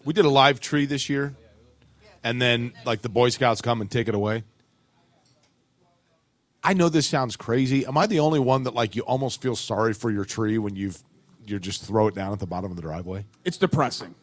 We 0.05 0.13
did 0.13 0.25
a 0.25 0.31
live 0.31 0.61
tree 0.61 0.87
this 0.87 1.09
year, 1.09 1.35
and 2.25 2.41
then 2.41 2.73
like 2.85 3.03
the 3.03 3.09
Boy 3.09 3.29
Scouts 3.29 3.61
come 3.61 3.81
and 3.81 3.91
take 3.91 4.09
it 4.09 4.15
away. 4.15 4.45
I 6.63 6.75
know 6.75 6.89
this 6.89 7.07
sounds 7.07 7.37
crazy. 7.37 7.87
Am 7.87 7.97
I 7.97 8.07
the 8.07 8.21
only 8.21 8.39
one 8.39 8.65
that 8.65 8.75
like 8.75 8.95
you 8.97 9.03
almost 9.03 9.41
feel 9.41 9.57
sorry 9.57 9.95
for 9.95 10.11
your 10.11 10.25
tree 10.25 10.59
when 10.59 10.77
you've 10.77 11.03
you 11.47 11.59
just 11.59 11.85
throw 11.85 12.07
it 12.07 12.15
down 12.15 12.33
at 12.33 12.39
the 12.39 12.47
bottom 12.47 12.71
of 12.71 12.77
the 12.77 12.83
driveway? 12.83 13.25
It's 13.45 13.57
depressing. 13.57 14.15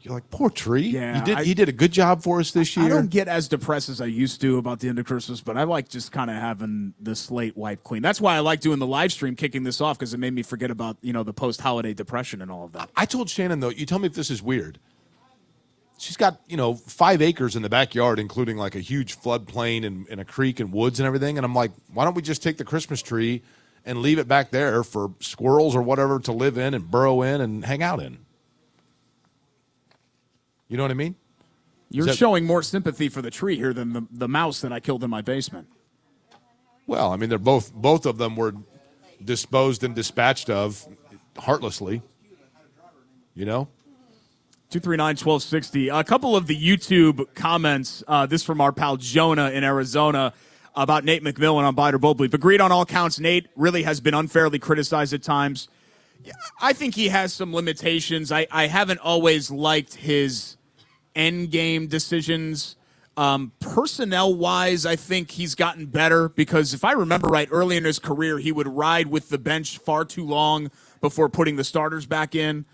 You're 0.00 0.12
like, 0.12 0.28
poor 0.28 0.50
tree. 0.50 0.82
Yeah, 0.82 1.18
you 1.18 1.24
did. 1.24 1.38
I- 1.38 1.44
he 1.44 1.54
did 1.54 1.68
a 1.70 1.72
good 1.72 1.92
job 1.92 2.22
for 2.22 2.38
us 2.40 2.50
this 2.50 2.76
year. 2.76 2.84
I 2.84 2.88
don't 2.90 3.08
get 3.08 3.26
as 3.26 3.48
depressed 3.48 3.88
as 3.88 4.02
I 4.02 4.04
used 4.06 4.38
to 4.42 4.58
about 4.58 4.80
the 4.80 4.88
end 4.90 4.98
of 4.98 5.06
Christmas, 5.06 5.40
but 5.40 5.56
I 5.56 5.62
like 5.62 5.88
just 5.88 6.12
kind 6.12 6.28
of 6.30 6.36
having 6.36 6.92
the 7.00 7.16
slate 7.16 7.56
wiped 7.56 7.84
clean. 7.84 8.02
That's 8.02 8.20
why 8.20 8.36
I 8.36 8.40
like 8.40 8.60
doing 8.60 8.80
the 8.80 8.86
live 8.86 9.12
stream, 9.12 9.34
kicking 9.34 9.62
this 9.62 9.80
off 9.80 9.96
because 9.98 10.12
it 10.12 10.18
made 10.18 10.34
me 10.34 10.42
forget 10.42 10.70
about 10.70 10.98
you 11.00 11.12
know 11.14 11.22
the 11.22 11.32
post 11.32 11.60
holiday 11.62 11.94
depression 11.94 12.42
and 12.42 12.50
all 12.50 12.64
of 12.66 12.72
that. 12.72 12.90
I 12.96 13.06
told 13.06 13.30
Shannon 13.30 13.60
though, 13.60 13.70
you 13.70 13.86
tell 13.86 13.98
me 13.98 14.06
if 14.06 14.14
this 14.14 14.30
is 14.30 14.42
weird. 14.42 14.78
She's 15.96 16.16
got 16.16 16.40
you 16.46 16.56
know 16.56 16.74
five 16.74 17.22
acres 17.22 17.56
in 17.56 17.62
the 17.62 17.68
backyard, 17.68 18.18
including 18.18 18.56
like 18.56 18.74
a 18.74 18.80
huge 18.80 19.18
floodplain 19.18 19.86
and, 19.86 20.06
and 20.08 20.20
a 20.20 20.24
creek 20.24 20.60
and 20.60 20.72
woods 20.72 21.00
and 21.00 21.06
everything. 21.06 21.38
And 21.38 21.44
I'm 21.44 21.54
like, 21.54 21.70
why 21.92 22.04
don't 22.04 22.14
we 22.14 22.22
just 22.22 22.42
take 22.42 22.56
the 22.56 22.64
Christmas 22.64 23.00
tree 23.00 23.42
and 23.84 24.00
leave 24.00 24.18
it 24.18 24.26
back 24.26 24.50
there 24.50 24.82
for 24.82 25.12
squirrels 25.20 25.76
or 25.76 25.82
whatever 25.82 26.18
to 26.20 26.32
live 26.32 26.58
in 26.58 26.74
and 26.74 26.90
burrow 26.90 27.22
in 27.22 27.40
and 27.40 27.64
hang 27.64 27.82
out 27.82 28.00
in? 28.00 28.18
You 30.68 30.76
know 30.76 30.82
what 30.82 30.90
I 30.90 30.94
mean? 30.94 31.14
You're 31.90 32.06
that- 32.06 32.16
showing 32.16 32.44
more 32.44 32.62
sympathy 32.62 33.08
for 33.08 33.22
the 33.22 33.30
tree 33.30 33.56
here 33.56 33.72
than 33.72 33.92
the, 33.92 34.06
the 34.10 34.28
mouse 34.28 34.60
that 34.62 34.72
I 34.72 34.80
killed 34.80 35.04
in 35.04 35.10
my 35.10 35.22
basement. 35.22 35.68
Well, 36.86 37.12
I 37.12 37.16
mean, 37.16 37.28
they're 37.28 37.38
both 37.38 37.72
both 37.72 38.04
of 38.04 38.18
them 38.18 38.36
were 38.36 38.54
disposed 39.24 39.84
and 39.84 39.94
dispatched 39.94 40.50
of 40.50 40.86
heartlessly. 41.38 42.02
You 43.34 43.46
know. 43.46 43.68
239 44.70 45.08
1260. 45.08 45.88
A 45.88 46.02
couple 46.02 46.36
of 46.36 46.46
the 46.46 46.56
YouTube 46.56 47.32
comments, 47.34 48.02
uh, 48.08 48.26
this 48.26 48.42
from 48.42 48.60
our 48.60 48.72
pal 48.72 48.96
Jonah 48.96 49.50
in 49.50 49.62
Arizona 49.62 50.32
about 50.74 51.04
Nate 51.04 51.22
McMillan 51.22 51.62
on 51.62 51.74
Buy 51.74 51.90
It 51.90 51.94
or 51.94 51.98
Bull 51.98 52.16
Bleep. 52.16 52.34
Agreed 52.34 52.60
on 52.60 52.72
all 52.72 52.84
counts. 52.84 53.20
Nate 53.20 53.48
really 53.56 53.84
has 53.84 54.00
been 54.00 54.14
unfairly 54.14 54.58
criticized 54.58 55.12
at 55.12 55.22
times. 55.22 55.68
I 56.60 56.72
think 56.72 56.94
he 56.94 57.08
has 57.08 57.32
some 57.32 57.54
limitations. 57.54 58.32
I, 58.32 58.46
I 58.50 58.66
haven't 58.66 58.98
always 58.98 59.50
liked 59.50 59.94
his 59.94 60.56
end 61.14 61.50
game 61.50 61.86
decisions. 61.86 62.76
Um, 63.16 63.52
personnel 63.60 64.34
wise, 64.34 64.84
I 64.84 64.96
think 64.96 65.30
he's 65.30 65.54
gotten 65.54 65.86
better 65.86 66.28
because 66.30 66.74
if 66.74 66.84
I 66.84 66.92
remember 66.92 67.28
right, 67.28 67.48
early 67.52 67.76
in 67.76 67.84
his 67.84 68.00
career, 68.00 68.38
he 68.38 68.50
would 68.50 68.66
ride 68.66 69.06
with 69.06 69.28
the 69.28 69.38
bench 69.38 69.78
far 69.78 70.04
too 70.04 70.26
long 70.26 70.70
before 71.00 71.28
putting 71.28 71.54
the 71.56 71.62
starters 71.62 72.06
back 72.06 72.34
in 72.34 72.64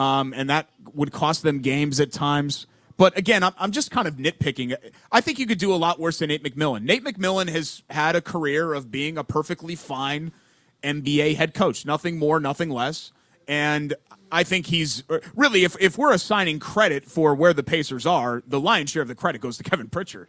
um, 0.00 0.32
and 0.34 0.48
that 0.48 0.70
would 0.94 1.12
cost 1.12 1.42
them 1.42 1.60
games 1.60 2.00
at 2.00 2.10
times. 2.10 2.66
But 2.96 3.16
again, 3.18 3.42
I'm, 3.42 3.52
I'm 3.58 3.70
just 3.70 3.90
kind 3.90 4.08
of 4.08 4.16
nitpicking. 4.16 4.74
I 5.12 5.20
think 5.20 5.38
you 5.38 5.46
could 5.46 5.58
do 5.58 5.74
a 5.74 5.76
lot 5.76 6.00
worse 6.00 6.18
than 6.18 6.28
Nate 6.28 6.42
McMillan. 6.42 6.84
Nate 6.84 7.04
McMillan 7.04 7.50
has 7.50 7.82
had 7.90 8.16
a 8.16 8.22
career 8.22 8.72
of 8.72 8.90
being 8.90 9.18
a 9.18 9.24
perfectly 9.24 9.74
fine 9.74 10.32
NBA 10.82 11.36
head 11.36 11.52
coach, 11.52 11.84
nothing 11.84 12.18
more, 12.18 12.40
nothing 12.40 12.70
less. 12.70 13.12
And 13.46 13.94
I 14.32 14.42
think 14.42 14.66
he's 14.66 15.02
really, 15.34 15.64
if, 15.64 15.76
if 15.80 15.98
we're 15.98 16.12
assigning 16.14 16.60
credit 16.60 17.04
for 17.04 17.34
where 17.34 17.52
the 17.52 17.62
Pacers 17.62 18.06
are, 18.06 18.42
the 18.46 18.60
lion's 18.60 18.90
share 18.90 19.02
of 19.02 19.08
the 19.08 19.14
credit 19.14 19.42
goes 19.42 19.58
to 19.58 19.64
Kevin 19.64 19.88
Pritchard 19.88 20.28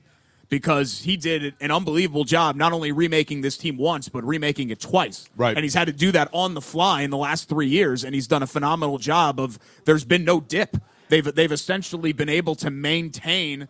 because 0.52 0.99
he 0.99 1.16
did 1.16 1.56
an 1.62 1.72
unbelievable 1.72 2.26
job 2.26 2.58
not 2.58 2.74
only 2.74 2.91
remaking 2.91 3.39
this 3.39 3.58
team 3.58 3.78
once, 3.78 4.10
but 4.10 4.22
remaking 4.26 4.70
it 4.70 4.82
twice. 4.82 5.30
Right. 5.38 5.56
And 5.56 5.64
he's 5.64 5.74
had 5.74 5.88
to 5.88 5.93
do 5.93 6.12
that 6.12 6.30
on 6.34 6.56
the 6.56 6.62
fly 6.62 7.02
in 7.04 7.10
the 7.10 7.18
last 7.18 7.47
three 7.47 7.70
years, 7.70 8.04
and 8.04 8.14
he's 8.14 8.28
done 8.28 8.43
a 8.43 8.47
phenomenal 8.47 8.97
job 8.97 9.39
of 9.39 9.58
there's 9.86 10.04
been 10.04 10.26
no 10.26 10.41
dip. 10.41 10.76
They've 11.08 11.34
they've 11.34 11.52
essentially 11.52 12.12
been 12.12 12.30
able 12.30 12.56
to 12.56 12.70
maintain 12.70 13.70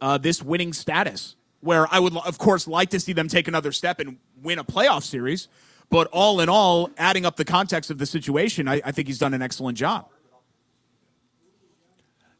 uh, 0.00 0.16
this 0.16 0.40
winning 0.40 0.72
status. 0.72 1.36
Where 1.60 1.92
I 1.92 1.98
would, 1.98 2.14
of 2.14 2.38
course, 2.38 2.68
like 2.68 2.90
to 2.90 3.00
see 3.00 3.14
them 3.14 3.26
take 3.26 3.48
another 3.48 3.72
step 3.72 3.98
and 3.98 4.18
win 4.42 4.58
a 4.58 4.64
playoff 4.64 5.02
series. 5.02 5.48
But 5.90 6.08
all 6.12 6.40
in 6.40 6.48
all, 6.48 6.90
adding 6.98 7.24
up 7.26 7.36
the 7.36 7.44
context 7.44 7.90
of 7.90 7.98
the 7.98 8.06
situation, 8.06 8.68
I, 8.68 8.82
I 8.84 8.92
think 8.92 9.08
he's 9.08 9.18
done 9.18 9.34
an 9.34 9.42
excellent 9.42 9.78
job. 9.78 10.08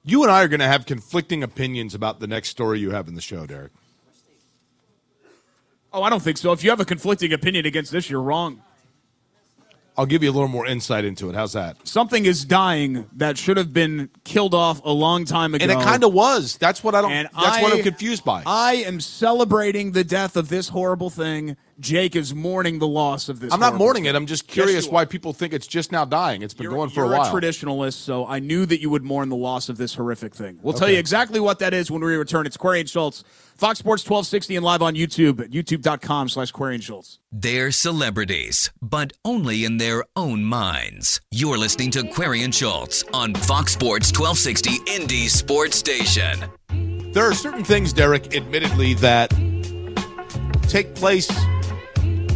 You 0.05 0.23
and 0.23 0.31
I 0.31 0.43
are 0.45 0.49
going 0.49 0.61
to 0.61 0.67
have 0.67 0.85
conflicting 0.85 1.43
opinions 1.43 1.95
about 1.95 2.21
the 2.21 2.27
next 2.27 2.51
story 2.51 2.79
you 2.79 2.91
have 2.91 3.09
in 3.09 3.15
the 3.15 3.23
show, 3.23 3.47
Derek. 3.47 3.73
Oh, 5.93 6.03
I 6.03 6.11
don't 6.11 6.23
think 6.23 6.37
so. 6.37 6.53
If 6.53 6.63
you 6.63 6.71
have 6.71 6.81
a 6.81 6.85
conflicting 6.85 7.33
opinion 7.33 7.67
against 7.67 7.91
this, 7.91 8.11
you're 8.11 8.21
wrong. 8.21 8.61
I'll 9.97 10.07
give 10.07 10.25
you 10.25 10.31
a 10.31 10.33
little 10.33 10.49
more 10.49 10.67
insight 10.67 11.05
into 11.05 11.31
it. 11.31 11.37
How's 11.37 11.53
that? 11.53 11.77
Something 11.87 12.27
is 12.27 12.45
dying 12.45 13.07
that 13.13 13.39
should 13.39 13.57
have 13.57 13.73
been 13.73 14.11
killed 14.25 14.53
off 14.53 14.85
a 14.85 14.91
long 14.91 15.25
time 15.25 15.55
ago. 15.55 15.63
And 15.63 15.71
it 15.71 15.83
kind 15.85 16.03
of 16.03 16.13
was. 16.13 16.57
That's 16.59 16.83
what 16.83 16.97
I 16.97 17.01
don't. 17.01 17.13
And 17.13 17.29
that's 17.33 17.59
I, 17.59 17.63
what 17.63 17.73
I'm 17.73 17.83
confused 17.85 18.25
by. 18.25 18.43
I 18.45 18.75
am 18.87 19.01
celebrating 19.01 19.93
the 19.93 20.03
death 20.03 20.37
of 20.37 20.49
this 20.49 20.69
horrible 20.69 21.11
thing. 21.11 21.57
Jake 21.81 22.15
is 22.17 22.35
mourning 22.35 22.79
the 22.79 22.87
loss 22.87 23.29
of 23.29 23.41
this. 23.41 23.53
I'm 23.53 23.61
not 23.61 23.75
mourning 23.75 24.05
thing. 24.05 24.11
it. 24.11 24.17
I'm 24.17 24.27
just 24.27 24.47
curious 24.47 24.87
you 24.87 24.93
why 24.93 25.05
people 25.05 25.33
think 25.33 25.53
it's 25.53 25.67
just 25.67 25.93
now 25.93 26.05
dying. 26.05 26.43
It's 26.43 26.55
been 26.55 26.65
You're, 26.65 26.73
going 26.73 26.91
for 26.91 27.05
you're 27.05 27.15
a 27.15 27.19
while. 27.19 27.33
traditionalist, 27.33 27.95
so 27.95 28.27
I 28.27 28.39
knew 28.39 28.67
that 28.67 28.81
you 28.81 28.91
would 28.91 29.03
mourn 29.03 29.29
the 29.29 29.37
loss 29.37 29.69
of 29.69 29.77
this 29.77 29.95
horrific 29.95 30.35
thing. 30.35 30.59
We'll 30.63 30.75
tell 30.75 30.89
you 30.91 30.99
exactly 30.99 31.41
what 31.41 31.59
that 31.59 31.75
is 31.75 31.91
when 31.91 32.03
we 32.03 32.15
return. 32.17 32.47
It's 32.47 32.57
Query 32.57 32.81
and 32.81 32.89
Schultz, 32.89 33.25
Fox 33.57 33.79
Sports 33.79 34.03
1260 34.09 34.57
and 34.57 34.65
live 34.65 34.83
on 34.83 34.95
YouTube 34.95 35.41
at 35.41 35.51
youtube.com 35.51 36.29
slash 36.29 36.51
Query 36.53 36.77
and 36.77 36.85
Schultz. 36.85 37.19
They're 37.33 37.71
celebrities, 37.71 38.71
but 38.81 39.13
only 39.25 39.65
in 39.65 39.79
their 39.79 40.05
own 40.17 40.45
minds. 40.45 41.21
You're 41.31 41.59
listening 41.59 41.91
to 41.93 42.05
Query 42.05 42.43
and 42.43 42.55
Schultz 42.55 43.05
on 43.13 43.35
Fox 43.35 43.73
Sports 43.73 44.13
1260 44.17 44.93
Indy 44.93 45.29
Sports 45.29 45.77
Station. 45.77 46.45
There 47.13 47.25
are 47.25 47.35
certain 47.35 47.63
things, 47.63 47.93
Derek, 47.93 48.35
admittedly, 48.35 48.95
that 48.95 49.31
take 50.69 50.95
place. 50.95 51.31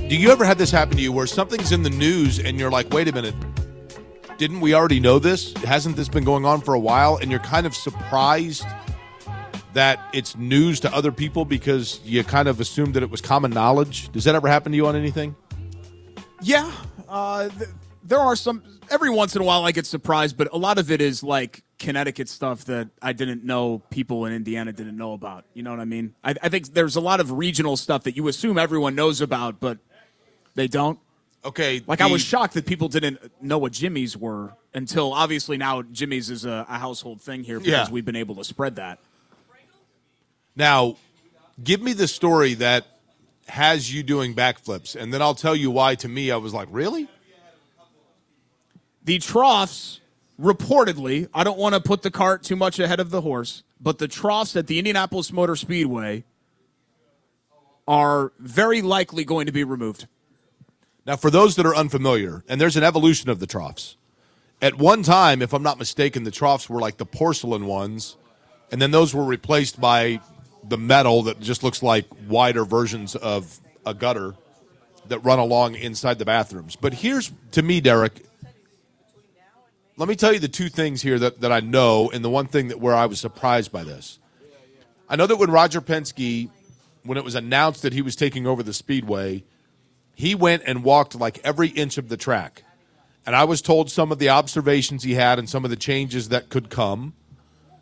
Do 0.08 0.16
you 0.16 0.30
ever 0.30 0.46
have 0.46 0.56
this 0.56 0.70
happen 0.70 0.96
to 0.96 1.02
you 1.02 1.12
where 1.12 1.26
something's 1.26 1.70
in 1.70 1.82
the 1.82 1.90
news 1.90 2.38
and 2.38 2.58
you're 2.58 2.70
like, 2.70 2.90
wait 2.94 3.08
a 3.08 3.12
minute, 3.12 3.34
didn't 4.38 4.60
we 4.60 4.72
already 4.72 5.00
know 5.00 5.18
this? 5.18 5.52
Hasn't 5.64 5.96
this 5.96 6.08
been 6.08 6.24
going 6.24 6.46
on 6.46 6.62
for 6.62 6.72
a 6.72 6.78
while? 6.78 7.18
And 7.18 7.30
you're 7.30 7.40
kind 7.40 7.66
of 7.66 7.74
surprised 7.74 8.64
that 9.74 10.00
it's 10.14 10.34
news 10.34 10.80
to 10.80 10.94
other 10.94 11.12
people 11.12 11.44
because 11.44 12.00
you 12.04 12.24
kind 12.24 12.48
of 12.48 12.58
assumed 12.58 12.94
that 12.94 13.02
it 13.02 13.10
was 13.10 13.20
common 13.20 13.50
knowledge. 13.50 14.10
Does 14.10 14.24
that 14.24 14.34
ever 14.34 14.48
happen 14.48 14.72
to 14.72 14.76
you 14.76 14.86
on 14.86 14.96
anything? 14.96 15.36
Yeah, 16.40 16.72
uh, 17.06 17.50
th- 17.50 17.68
there 18.02 18.18
are 18.18 18.34
some. 18.34 18.62
Every 18.90 19.10
once 19.10 19.36
in 19.36 19.42
a 19.42 19.44
while, 19.44 19.66
I 19.66 19.72
get 19.72 19.84
surprised, 19.84 20.38
but 20.38 20.48
a 20.54 20.56
lot 20.56 20.78
of 20.78 20.90
it 20.90 21.02
is 21.02 21.22
like 21.22 21.62
Connecticut 21.78 22.30
stuff 22.30 22.64
that 22.64 22.88
I 23.02 23.12
didn't 23.12 23.44
know 23.44 23.82
people 23.90 24.24
in 24.24 24.32
Indiana 24.32 24.72
didn't 24.72 24.96
know 24.96 25.12
about. 25.12 25.44
You 25.52 25.62
know 25.62 25.70
what 25.70 25.80
I 25.80 25.84
mean? 25.84 26.14
I, 26.24 26.34
I 26.42 26.48
think 26.48 26.72
there's 26.72 26.96
a 26.96 27.00
lot 27.02 27.20
of 27.20 27.30
regional 27.30 27.76
stuff 27.76 28.04
that 28.04 28.16
you 28.16 28.26
assume 28.28 28.56
everyone 28.56 28.94
knows 28.94 29.20
about, 29.20 29.60
but 29.60 29.78
they 30.58 30.68
don't. 30.68 30.98
Okay. 31.44 31.82
Like 31.86 32.00
I 32.00 32.06
was 32.06 32.20
shocked 32.22 32.54
that 32.54 32.66
people 32.66 32.88
didn't 32.88 33.18
know 33.40 33.58
what 33.58 33.72
Jimmy's 33.72 34.16
were 34.16 34.54
until 34.74 35.12
obviously 35.12 35.56
now 35.56 35.82
Jimmy's 35.82 36.30
is 36.30 36.44
a, 36.44 36.66
a 36.68 36.78
household 36.78 37.20
thing 37.22 37.44
here 37.44 37.58
because 37.60 37.88
Yeah. 37.88 37.90
we've 37.92 38.04
been 38.04 38.16
able 38.16 38.34
to 38.36 38.44
spread 38.44 38.76
that. 38.76 38.98
Now, 40.56 40.96
give 41.62 41.80
me 41.80 41.92
the 41.92 42.08
story 42.08 42.54
that 42.54 42.86
has 43.46 43.92
you 43.94 44.02
doing 44.02 44.34
backflips, 44.34 44.96
and 44.96 45.14
then 45.14 45.22
I'll 45.22 45.34
tell 45.36 45.54
you 45.54 45.70
why. 45.70 45.94
To 45.94 46.08
me, 46.08 46.30
I 46.32 46.36
was 46.36 46.52
like, 46.52 46.68
really? 46.72 47.08
The 49.04 49.18
troughs, 49.20 50.00
reportedly, 50.38 51.28
I 51.32 51.44
don't 51.44 51.58
want 51.58 51.74
to 51.76 51.80
put 51.80 52.02
the 52.02 52.10
cart 52.10 52.42
too 52.42 52.56
much 52.56 52.78
ahead 52.78 53.00
of 53.00 53.10
the 53.10 53.20
horse, 53.22 53.62
but 53.80 53.98
the 53.98 54.08
troughs 54.08 54.54
at 54.56 54.66
the 54.66 54.78
Indianapolis 54.78 55.32
Motor 55.32 55.56
Speedway 55.56 56.24
are 57.86 58.32
very 58.38 58.82
likely 58.82 59.24
going 59.24 59.46
to 59.46 59.52
be 59.52 59.64
removed. 59.64 60.06
Now, 61.08 61.16
for 61.16 61.30
those 61.30 61.56
that 61.56 61.64
are 61.64 61.74
unfamiliar, 61.74 62.44
and 62.50 62.60
there's 62.60 62.76
an 62.76 62.84
evolution 62.84 63.30
of 63.30 63.40
the 63.40 63.46
troughs. 63.46 63.96
At 64.60 64.76
one 64.76 65.02
time, 65.02 65.40
if 65.40 65.54
I'm 65.54 65.62
not 65.62 65.78
mistaken, 65.78 66.24
the 66.24 66.30
troughs 66.30 66.68
were 66.68 66.80
like 66.80 66.98
the 66.98 67.06
porcelain 67.06 67.64
ones, 67.64 68.18
and 68.70 68.82
then 68.82 68.90
those 68.90 69.14
were 69.14 69.24
replaced 69.24 69.80
by 69.80 70.20
the 70.68 70.76
metal 70.76 71.22
that 71.22 71.40
just 71.40 71.62
looks 71.62 71.82
like 71.82 72.04
wider 72.28 72.62
versions 72.66 73.16
of 73.16 73.58
a 73.86 73.94
gutter 73.94 74.34
that 75.06 75.20
run 75.20 75.38
along 75.38 75.76
inside 75.76 76.18
the 76.18 76.26
bathrooms. 76.26 76.76
But 76.76 76.92
here's 76.92 77.32
to 77.52 77.62
me, 77.62 77.80
Derek. 77.80 78.26
Let 79.96 80.10
me 80.10 80.14
tell 80.14 80.34
you 80.34 80.40
the 80.40 80.46
two 80.46 80.68
things 80.68 81.00
here 81.00 81.18
that, 81.20 81.40
that 81.40 81.52
I 81.52 81.60
know, 81.60 82.10
and 82.10 82.22
the 82.22 82.28
one 82.28 82.48
thing 82.48 82.68
that 82.68 82.80
where 82.80 82.94
I 82.94 83.06
was 83.06 83.18
surprised 83.18 83.72
by 83.72 83.82
this. 83.82 84.18
I 85.08 85.16
know 85.16 85.26
that 85.26 85.36
when 85.36 85.50
Roger 85.50 85.80
Penske, 85.80 86.50
when 87.02 87.16
it 87.16 87.24
was 87.24 87.34
announced 87.34 87.80
that 87.80 87.94
he 87.94 88.02
was 88.02 88.14
taking 88.14 88.46
over 88.46 88.62
the 88.62 88.74
speedway, 88.74 89.42
he 90.18 90.34
went 90.34 90.64
and 90.66 90.82
walked 90.82 91.14
like 91.14 91.38
every 91.44 91.68
inch 91.68 91.96
of 91.96 92.08
the 92.08 92.16
track. 92.16 92.64
And 93.24 93.36
I 93.36 93.44
was 93.44 93.62
told 93.62 93.88
some 93.88 94.10
of 94.10 94.18
the 94.18 94.30
observations 94.30 95.04
he 95.04 95.14
had 95.14 95.38
and 95.38 95.48
some 95.48 95.62
of 95.62 95.70
the 95.70 95.76
changes 95.76 96.30
that 96.30 96.48
could 96.48 96.70
come, 96.70 97.14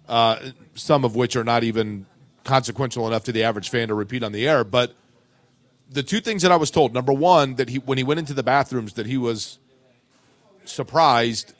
uh, 0.06 0.50
some 0.74 1.02
of 1.02 1.16
which 1.16 1.34
are 1.34 1.44
not 1.44 1.64
even 1.64 2.04
consequential 2.44 3.06
enough 3.06 3.24
to 3.24 3.32
the 3.32 3.42
average 3.42 3.70
fan 3.70 3.88
to 3.88 3.94
repeat 3.94 4.22
on 4.22 4.32
the 4.32 4.46
air. 4.46 4.64
But 4.64 4.94
the 5.90 6.02
two 6.02 6.20
things 6.20 6.42
that 6.42 6.52
I 6.52 6.56
was 6.56 6.70
told 6.70 6.92
number 6.92 7.12
one, 7.14 7.54
that 7.54 7.70
he, 7.70 7.78
when 7.78 7.96
he 7.96 8.04
went 8.04 8.20
into 8.20 8.34
the 8.34 8.42
bathrooms, 8.42 8.92
that 8.92 9.06
he 9.06 9.16
was 9.16 9.58
surprised 10.66 11.54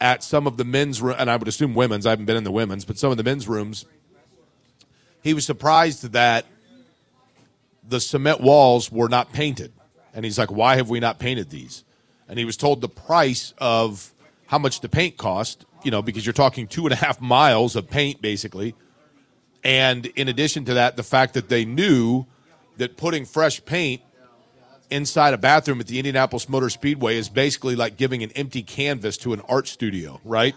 at 0.00 0.22
some 0.22 0.46
of 0.46 0.56
the 0.56 0.64
men's 0.64 1.02
room, 1.02 1.16
and 1.18 1.30
I 1.30 1.36
would 1.36 1.48
assume 1.48 1.74
women's, 1.74 2.06
I 2.06 2.10
haven't 2.10 2.24
been 2.24 2.38
in 2.38 2.44
the 2.44 2.50
women's, 2.50 2.86
but 2.86 2.96
some 2.96 3.10
of 3.10 3.18
the 3.18 3.24
men's 3.24 3.46
rooms, 3.46 3.84
he 5.22 5.34
was 5.34 5.44
surprised 5.44 6.12
that 6.12 6.46
the 7.86 8.00
cement 8.00 8.40
walls 8.40 8.90
were 8.90 9.10
not 9.10 9.34
painted. 9.34 9.70
And 10.14 10.24
he's 10.24 10.38
like, 10.38 10.50
why 10.50 10.76
have 10.76 10.90
we 10.90 11.00
not 11.00 11.18
painted 11.18 11.50
these? 11.50 11.84
And 12.28 12.38
he 12.38 12.44
was 12.44 12.56
told 12.56 12.80
the 12.80 12.88
price 12.88 13.54
of 13.58 14.12
how 14.46 14.58
much 14.58 14.80
the 14.80 14.88
paint 14.88 15.16
cost, 15.16 15.64
you 15.82 15.90
know, 15.90 16.02
because 16.02 16.26
you're 16.26 16.32
talking 16.32 16.66
two 16.66 16.84
and 16.84 16.92
a 16.92 16.96
half 16.96 17.20
miles 17.20 17.76
of 17.76 17.88
paint, 17.88 18.20
basically. 18.20 18.74
And 19.64 20.06
in 20.06 20.28
addition 20.28 20.64
to 20.66 20.74
that, 20.74 20.96
the 20.96 21.02
fact 21.02 21.34
that 21.34 21.48
they 21.48 21.64
knew 21.64 22.26
that 22.76 22.96
putting 22.96 23.24
fresh 23.24 23.64
paint 23.64 24.02
inside 24.90 25.32
a 25.32 25.38
bathroom 25.38 25.80
at 25.80 25.86
the 25.86 25.98
Indianapolis 25.98 26.48
Motor 26.48 26.68
Speedway 26.68 27.16
is 27.16 27.28
basically 27.28 27.76
like 27.76 27.96
giving 27.96 28.22
an 28.22 28.30
empty 28.32 28.62
canvas 28.62 29.16
to 29.18 29.32
an 29.32 29.40
art 29.48 29.66
studio, 29.66 30.20
right? 30.24 30.54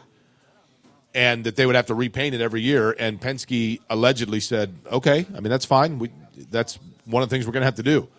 And 1.14 1.45
that 1.45 1.56
they 1.56 1.66
would 1.66 1.76
have 1.76 1.86
to 1.88 1.95
repaint 1.95 2.36
it 2.36 2.41
every 2.41 2.62
year. 2.62 2.93
And 2.99 3.22
Penske 3.22 3.80
allegedly 3.89 4.41
said, 4.41 4.76
okay, 4.91 5.26
I 5.34 5.39
mean, 5.39 5.49
that's 5.49 5.66
fine. 5.66 5.99
We, 5.99 6.12
that's 6.51 6.78
one 7.06 7.24
of 7.24 7.30
the 7.30 7.34
things 7.34 7.47
we're 7.47 7.53
going 7.53 7.62
to 7.62 7.68
have 7.68 7.76
to 7.76 7.84
do. 7.84 8.10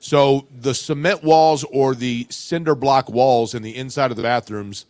So 0.00 0.48
the 0.50 0.74
cement 0.74 1.22
walls 1.22 1.62
or 1.64 1.94
the 1.94 2.26
cinder 2.30 2.74
block 2.74 3.10
walls 3.10 3.54
in 3.54 3.62
the 3.62 3.76
inside 3.76 4.10
of 4.10 4.16
the 4.16 4.22
bathrooms, 4.22 4.86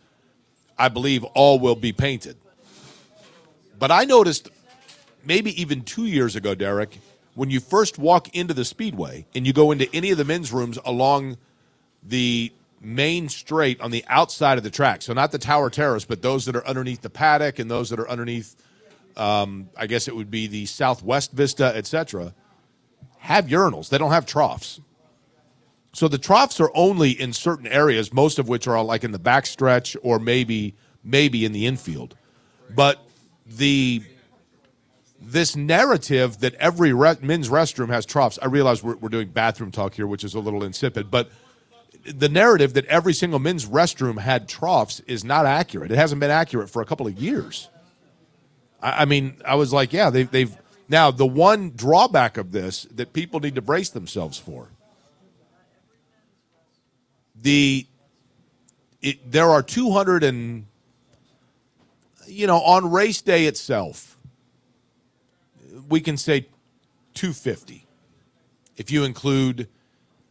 I 0.78 0.88
believe 0.88 1.24
all 1.24 1.58
will 1.58 1.74
be 1.74 1.92
painted. 1.92 2.36
But 3.76 3.90
I 3.90 4.04
noticed 4.04 4.48
maybe 5.24 5.61
even 5.61 5.82
two 5.82 6.06
years 6.06 6.36
ago, 6.36 6.54
Derek, 6.54 7.00
when 7.34 7.50
you 7.50 7.58
first 7.58 7.98
walk 7.98 8.34
into 8.36 8.54
the 8.54 8.64
speedway 8.64 9.26
and 9.34 9.44
you 9.44 9.52
go 9.52 9.72
into 9.72 9.92
any 9.92 10.12
of 10.12 10.18
the 10.18 10.24
men's 10.24 10.52
rooms 10.52 10.78
along 10.84 11.38
the 12.04 12.52
main 12.80 13.28
straight 13.28 13.80
on 13.80 13.90
the 13.90 14.04
outside 14.06 14.58
of 14.58 14.64
the 14.64 14.70
track, 14.70 15.02
so 15.02 15.12
not 15.12 15.32
the 15.32 15.38
tower 15.38 15.70
terrace, 15.70 16.04
but 16.04 16.22
those 16.22 16.44
that 16.44 16.54
are 16.54 16.66
underneath 16.66 17.02
the 17.02 17.11
paddock 17.11 17.58
and 17.58 17.68
those 17.68 17.90
that 17.90 17.98
are 17.98 18.08
underneath, 18.08 18.54
um, 19.16 19.70
I 19.76 19.88
guess 19.88 20.06
it 20.06 20.14
would 20.14 20.30
be 20.30 20.46
the 20.46 20.66
southwest 20.66 21.32
vista, 21.32 21.74
etc., 21.74 22.32
have 23.18 23.46
urinals. 23.46 23.88
They 23.88 23.98
don't 23.98 24.12
have 24.12 24.24
troughs. 24.24 24.80
So 25.93 26.09
the 26.09 26.18
troughs 26.18 26.61
are 26.61 26.70
only 26.74 27.11
in 27.11 27.32
certain 27.32 27.66
areas, 27.66 28.12
most 28.12 28.38
of 28.38 28.49
which 28.49 28.68
are 28.68 28.82
like 28.82 29.03
in 29.03 29.12
the 29.12 29.18
backstretch 29.18 29.97
or 30.03 30.18
maybe 30.18 30.74
maybe 31.03 31.45
in 31.45 31.53
the 31.53 31.66
infield. 31.66 32.16
But 32.74 33.05
the 33.47 34.03
this 35.20 35.55
narrative 35.55 36.38
that 36.38 36.55
every 36.55 36.93
re- 36.93 37.16
men's 37.20 37.49
restroom 37.49 37.88
has 37.88 38.07
troughs. 38.07 38.38
I 38.41 38.47
realize 38.47 38.82
we're, 38.82 38.97
we're 38.97 39.11
doing 39.11 39.28
bathroom 39.28 39.70
talk 39.70 39.95
here, 39.95 40.07
which 40.07 40.24
is 40.24 40.34
a 40.34 40.41
little 40.41 40.64
insipid, 40.64 41.11
but 41.11 41.30
the 42.05 42.28
narrative 42.28 42.72
that 42.74 42.86
every 42.86 43.12
single 43.12 43.38
men's 43.38 43.66
restroom 43.66 44.18
had 44.18 44.49
troughs 44.49 45.01
is 45.01 45.22
not 45.24 45.45
accurate. 45.45 45.91
It 45.91 45.97
hasn't 45.97 46.20
been 46.20 46.30
accurate 46.30 46.70
for 46.70 46.80
a 46.80 46.86
couple 46.86 47.07
of 47.07 47.18
years. 47.20 47.68
I, 48.80 49.03
I 49.03 49.05
mean, 49.05 49.36
I 49.45 49.57
was 49.57 49.72
like, 49.72 49.93
yeah, 49.93 50.09
they, 50.09 50.22
they've 50.22 50.57
now 50.88 51.11
the 51.11 51.26
one 51.26 51.72
drawback 51.76 52.38
of 52.38 52.53
this 52.53 52.86
that 52.93 53.12
people 53.12 53.41
need 53.41 53.57
to 53.57 53.62
brace 53.62 53.91
themselves 53.91 54.38
for. 54.38 54.68
The 57.43 57.86
it, 59.03 59.30
there 59.30 59.51
are 59.51 59.62
200 59.62 60.22
and 60.24 60.66
you 62.26 62.47
know 62.47 62.59
on 62.59 62.91
race 62.91 63.22
day 63.22 63.47
itself 63.47 64.16
we 65.88 66.01
can 66.01 66.16
say 66.16 66.47
250 67.14 67.86
if 68.76 68.91
you 68.91 69.05
include 69.05 69.68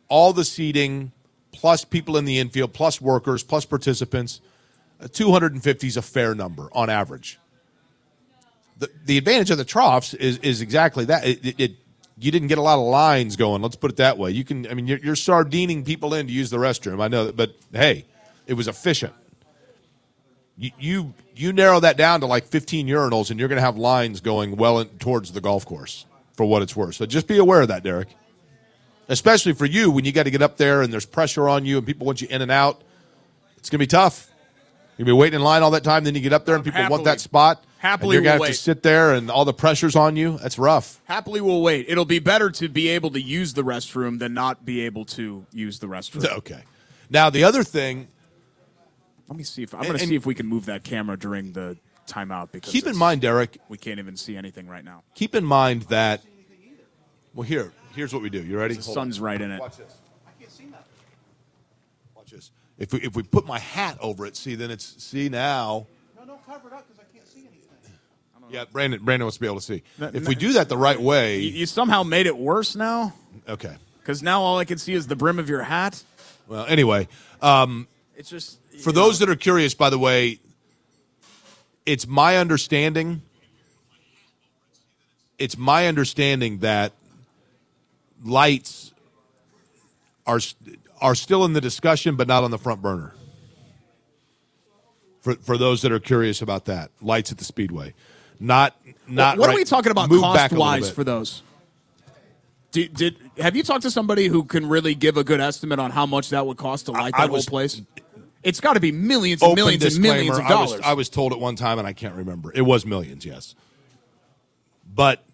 all 0.08 0.34
the 0.34 0.46
seating 0.46 1.12
plus 1.52 1.84
people 1.84 2.16
in 2.16 2.26
the 2.26 2.38
infield 2.38 2.74
plus 2.74 3.02
workers 3.02 3.44
plus 3.44 3.66
participants 3.66 4.40
uh, 5.02 5.08
250 5.12 5.88
is 5.88 5.98
a 5.98 6.02
fair 6.02 6.36
number 6.36 6.70
on 6.74 6.90
average. 6.90 7.40
The, 8.78 8.90
the 9.06 9.18
advantage 9.18 9.50
of 9.50 9.58
the 9.58 9.66
troughs 9.66 10.14
is, 10.14 10.38
is 10.40 10.62
exactly 10.62 11.06
that. 11.06 11.26
It, 11.26 11.46
it, 11.46 11.60
it 11.60 11.72
you 12.20 12.32
didn't 12.32 12.48
get 12.50 12.58
a 12.58 12.62
lot 12.62 12.78
of 12.78 12.86
lines 12.86 13.36
going 13.36 13.62
let's 13.62 13.76
put 13.76 13.92
it 13.92 13.98
that 13.98 14.18
way 14.18 14.30
you 14.32 14.44
can 14.44 14.68
i 14.68 14.74
mean 14.74 14.88
you're, 14.88 15.00
you're 15.00 15.16
sardining 15.16 15.84
people 15.84 16.14
in 16.14 16.28
to 16.28 16.34
use 16.34 16.50
the 16.50 16.58
restroom 16.58 17.02
i 17.02 17.08
know 17.08 17.26
that 17.26 17.36
but 17.36 17.56
hey 17.72 18.06
it 18.50 18.56
was 18.56 18.68
efficient. 18.68 19.14
You, 20.58 20.72
you 20.80 21.14
you 21.36 21.54
narrow 21.54 21.80
that 21.80 21.96
down 21.96 22.20
to 22.22 22.26
like 22.26 22.48
15 22.48 22.88
urinals, 22.88 23.30
and 23.30 23.40
you're 23.40 23.48
going 23.48 23.58
to 23.58 23.64
have 23.64 23.78
lines 23.78 24.20
going 24.20 24.58
well 24.58 24.80
in, 24.80 24.90
towards 24.98 25.32
the 25.32 25.40
golf 25.40 25.66
course 25.66 26.06
for 26.34 26.46
what 26.46 26.64
it's 26.64 26.76
worth. 26.76 26.96
So 26.96 27.06
just 27.06 27.28
be 27.28 27.38
aware 27.38 27.62
of 27.62 27.68
that, 27.70 27.84
Derek. 27.84 28.10
Especially 29.08 29.54
for 29.54 29.66
you 29.66 29.92
when 29.92 30.04
you 30.04 30.12
got 30.12 30.24
to 30.24 30.32
get 30.32 30.42
up 30.42 30.58
there 30.58 30.82
and 30.82 30.92
there's 30.92 31.06
pressure 31.06 31.48
on 31.48 31.64
you 31.64 31.78
and 31.78 31.86
people 31.86 32.06
want 32.06 32.22
you 32.22 32.28
in 32.28 32.42
and 32.42 32.52
out. 32.52 32.82
It's 33.58 33.70
going 33.70 33.78
to 33.78 33.84
be 33.84 33.88
tough. 33.88 34.32
You'll 35.00 35.06
be 35.06 35.12
waiting 35.14 35.38
in 35.40 35.44
line 35.46 35.64
all 35.64 35.72
that 35.72 35.86
time, 35.86 36.04
then 36.04 36.14
you 36.14 36.20
get 36.20 36.34
up 36.34 36.44
there 36.46 36.56
and 36.56 36.60
um, 36.60 36.66
people 36.66 36.82
Happily. 36.82 36.92
want 36.92 37.06
that 37.06 37.22
spot. 37.22 37.64
Happily 37.78 38.16
you're 38.18 38.24
to 38.26 38.32
have 38.32 38.42
wait. 38.42 38.48
to 38.50 38.54
sit 38.54 38.84
there 38.84 39.14
and 39.14 39.32
all 39.32 39.46
the 39.46 39.54
pressure's 39.54 39.96
on 39.96 40.18
you. 40.18 40.38
That's 40.40 40.60
rough. 40.60 41.00
Happily, 41.06 41.40
we'll 41.40 41.62
wait. 41.62 41.86
It'll 41.88 42.04
be 42.04 42.20
better 42.20 42.50
to 42.50 42.68
be 42.68 42.90
able 42.90 43.10
to 43.12 43.22
use 43.22 43.54
the 43.54 43.62
restroom 43.62 44.20
than 44.20 44.34
not 44.34 44.66
be 44.66 44.82
able 44.82 45.06
to 45.06 45.46
use 45.54 45.80
the 45.80 45.88
restroom. 45.88 46.26
Okay. 46.40 46.64
Now 47.10 47.30
the 47.30 47.46
other 47.46 47.64
thing 47.64 48.10
Let 49.30 49.38
me 49.38 49.46
see 49.46 49.64
if 49.64 49.74
I'm 49.74 49.84
going 49.84 49.96
to 49.96 50.02
And- 50.04 50.10
see 50.10 50.16
if 50.16 50.26
we 50.26 50.36
can 50.36 50.48
move 50.48 50.66
that 50.66 50.84
camera 50.84 51.18
during 51.18 51.54
the 51.54 51.78
timeout 52.06 52.52
because 52.52 52.70
keep 52.70 52.86
in 52.86 52.98
mind, 52.98 53.22
Derek, 53.22 53.58
we 53.70 53.78
can't 53.78 54.00
even 54.00 54.18
see 54.18 54.36
anything 54.36 54.68
right 54.68 54.84
now. 54.84 55.04
keep 55.16 55.34
in 55.34 55.46
mind 55.46 55.84
that 55.84 56.22
well 57.34 57.44
here 57.48 57.72
here's 57.96 58.12
what 58.14 58.22
we 58.22 58.30
do 58.30 58.44
you 58.44 58.58
ready 58.60 58.74
The 58.76 58.82
sun's 58.84 59.22
right 59.22 59.40
in 59.40 59.50
it. 59.52 59.62
watch 59.62 59.78
this 59.78 59.94
if 62.80 62.94
we, 62.94 63.02
if 63.02 63.16
we 63.16 63.22
put 63.24 63.46
my 63.46 63.60
hat 63.60 63.98
over 64.02 64.26
it 64.26 64.36
see 64.36 64.56
then 64.56 64.72
it's 64.72 65.04
see 65.04 65.30
now. 65.30 65.86
No, 66.18 66.26
no, 66.26 66.40
cover 66.48 66.70
it 66.70 66.74
up 66.74 66.88
because 66.88 67.00
I 67.00 67.16
can't 67.16 67.28
see 67.28 67.42
anything. 67.42 68.50
yeah 68.50 68.66
brandon 68.72 69.04
brandon 69.04 69.26
wants 69.26 69.38
to 69.38 69.42
be 69.42 69.48
able 69.48 69.58
to 69.58 69.62
see. 69.62 69.84
No, 70.00 70.10
if 70.14 70.28
we 70.28 70.36
do 70.36 70.54
that 70.54 70.70
the 70.70 70.78
right 70.78 71.00
way. 71.00 71.42
You 71.42 71.66
somehow 71.66 72.04
made 72.04 72.26
it 72.26 72.38
worse 72.38 72.76
now? 72.76 73.14
Okay. 73.48 73.76
Because 74.00 74.24
now 74.24 74.42
all 74.42 74.58
I 74.58 74.66
can 74.66 74.78
see 74.80 74.94
is 74.94 75.06
the 75.06 75.16
brim 75.16 75.38
of 75.38 75.48
your 75.50 75.62
hat. 75.62 76.02
well 76.48 76.66
anyway 76.68 77.08
um, 77.42 77.88
It's 78.16 78.30
just 78.30 78.58
for 78.82 78.92
those 78.92 79.20
that 79.20 79.30
are 79.30 79.36
curious 79.36 79.74
by 79.76 79.90
the 79.90 80.00
way 80.00 80.40
it's 81.86 82.08
my 82.08 82.38
understanding 82.38 83.22
it's 85.38 85.58
my 85.58 85.88
understanding 85.88 86.60
that 86.60 86.92
lights 88.24 88.89
are 90.30 90.40
are 91.02 91.16
still 91.16 91.44
in 91.46 91.54
the 91.54 91.62
discussion 91.62 92.16
but 92.16 92.28
not 92.28 92.44
on 92.44 92.52
the 92.52 92.58
front 92.58 92.82
burner 92.82 93.14
for 95.22 95.36
for 95.36 95.58
those 95.58 95.82
that 95.82 95.92
are 95.92 96.00
curious 96.00 96.42
about 96.42 96.66
that 96.66 96.92
lights 97.02 97.32
at 97.32 97.38
the 97.38 97.44
speedway 97.44 97.94
not 98.40 98.76
not 99.08 99.38
what 99.38 99.48
right- 99.48 99.54
are 99.54 99.58
we 99.58 99.64
talking 99.66 99.92
about 99.92 100.10
cost 100.10 100.54
wise 100.54 100.90
for 100.90 101.04
those? 101.04 101.42
Did, 102.72 102.94
did 102.94 103.18
have 103.40 103.56
you 103.56 103.64
talked 103.64 103.82
to 103.82 103.92
somebody 103.92 104.28
who 104.28 104.44
can 104.44 104.70
really 104.70 104.94
give 104.96 105.18
a 105.18 105.24
good 105.24 105.40
estimate 105.42 105.80
on 105.80 105.90
how 105.92 106.06
much 106.06 106.30
that 106.30 106.46
would 106.46 106.58
cost 106.58 106.86
to 106.86 106.92
light 106.92 107.14
I 107.16 107.26
that 107.26 107.32
was- 107.32 107.46
whole 107.46 107.50
place? 107.50 107.82
It's 108.42 108.62
got 108.62 108.74
to 108.74 108.80
be 108.80 108.92
millions 108.94 109.42
and 109.42 109.56
millions 109.56 109.84
and 109.84 110.00
millions 110.02 110.38
of 110.38 110.46
I 110.46 110.54
was- 110.56 110.70
dollars. 110.70 110.82
I 110.86 110.94
was 110.94 111.10
told 111.10 111.34
at 111.34 111.40
one 111.40 111.56
time, 111.56 111.80
and 111.80 111.86
I 111.88 111.92
can't 111.94 112.16
remember. 112.16 112.54
It 112.56 112.62
was 112.62 112.86
millions, 112.86 113.26
yes. 113.26 113.56
But 114.94 115.26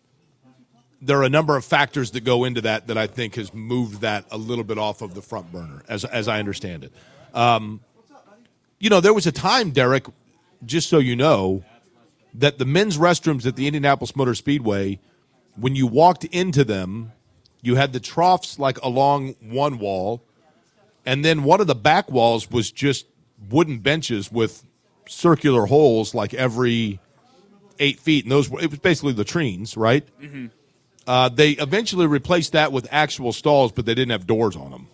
there 1.02 1.20
are 1.20 1.24
a 1.24 1.30
number 1.30 1.56
of 1.56 1.66
factors 1.66 2.12
that 2.12 2.24
go 2.24 2.44
into 2.44 2.62
that 2.62 2.88
that 2.88 2.98
I 2.98 3.08
think 3.08 3.36
has 3.36 3.54
moved 3.54 4.02
that 4.02 4.26
a 4.32 4.38
little 4.38 4.64
bit 4.64 4.78
off 4.78 5.02
of 5.02 5.14
the 5.14 5.22
front 5.22 5.52
burner, 5.52 5.84
as 5.88 6.06
as 6.06 6.28
I 6.28 6.40
understand 6.40 6.84
it. 6.84 6.94
Um, 7.34 7.82
you 8.80 8.90
know, 8.90 9.02
there 9.02 9.14
was 9.14 9.28
a 9.28 9.32
time, 9.32 9.72
Derek, 9.72 10.06
just 10.66 10.90
so 10.90 10.98
you 10.98 11.16
know, 11.16 11.64
that 12.34 12.58
the 12.58 12.66
men's 12.66 12.98
restrooms 12.98 13.46
at 13.46 13.56
the 13.56 13.68
Indianapolis 13.68 14.16
Motor 14.16 14.36
Speedway, 14.36 15.00
when 15.56 15.76
you 15.76 15.88
walked 15.88 16.24
into 16.26 16.64
them, 16.64 17.12
you 17.62 17.76
had 17.76 17.94
the 17.94 18.00
troughs 18.00 18.60
like 18.60 18.82
along 18.82 19.36
one 19.42 19.80
wall, 19.80 20.22
and 21.06 21.24
then 21.24 21.44
one 21.44 21.62
of 21.62 21.68
the 21.68 21.76
back 21.76 22.12
walls 22.12 22.50
was 22.52 22.72
just 22.72 23.06
wooden 23.50 23.80
benches 23.80 24.32
with 24.32 24.64
circular 25.08 25.66
holes 25.66 26.14
like 26.14 26.34
every 26.34 27.00
eight 27.80 28.00
feet, 28.00 28.26
and 28.26 28.32
those 28.32 28.50
were 28.50 28.62
it 28.62 28.70
was 28.70 28.80
basically 28.80 29.14
latrines, 29.14 29.76
right? 29.78 30.08
Uh, 31.08 31.30
they 31.30 31.52
eventually 31.52 32.08
replaced 32.08 32.54
that 32.54 32.72
with 32.72 32.88
actual 32.92 33.32
stalls, 33.32 33.72
but 33.72 33.86
they 33.86 33.94
didn't 33.94 34.12
have 34.12 34.26
doors 34.26 34.56
on 34.56 34.72
them. 34.72 34.88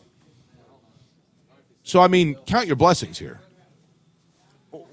So 1.84 2.00
I 2.02 2.08
mean, 2.08 2.36
count 2.46 2.68
your 2.68 2.76
blessings 2.76 3.18
here. 3.18 3.40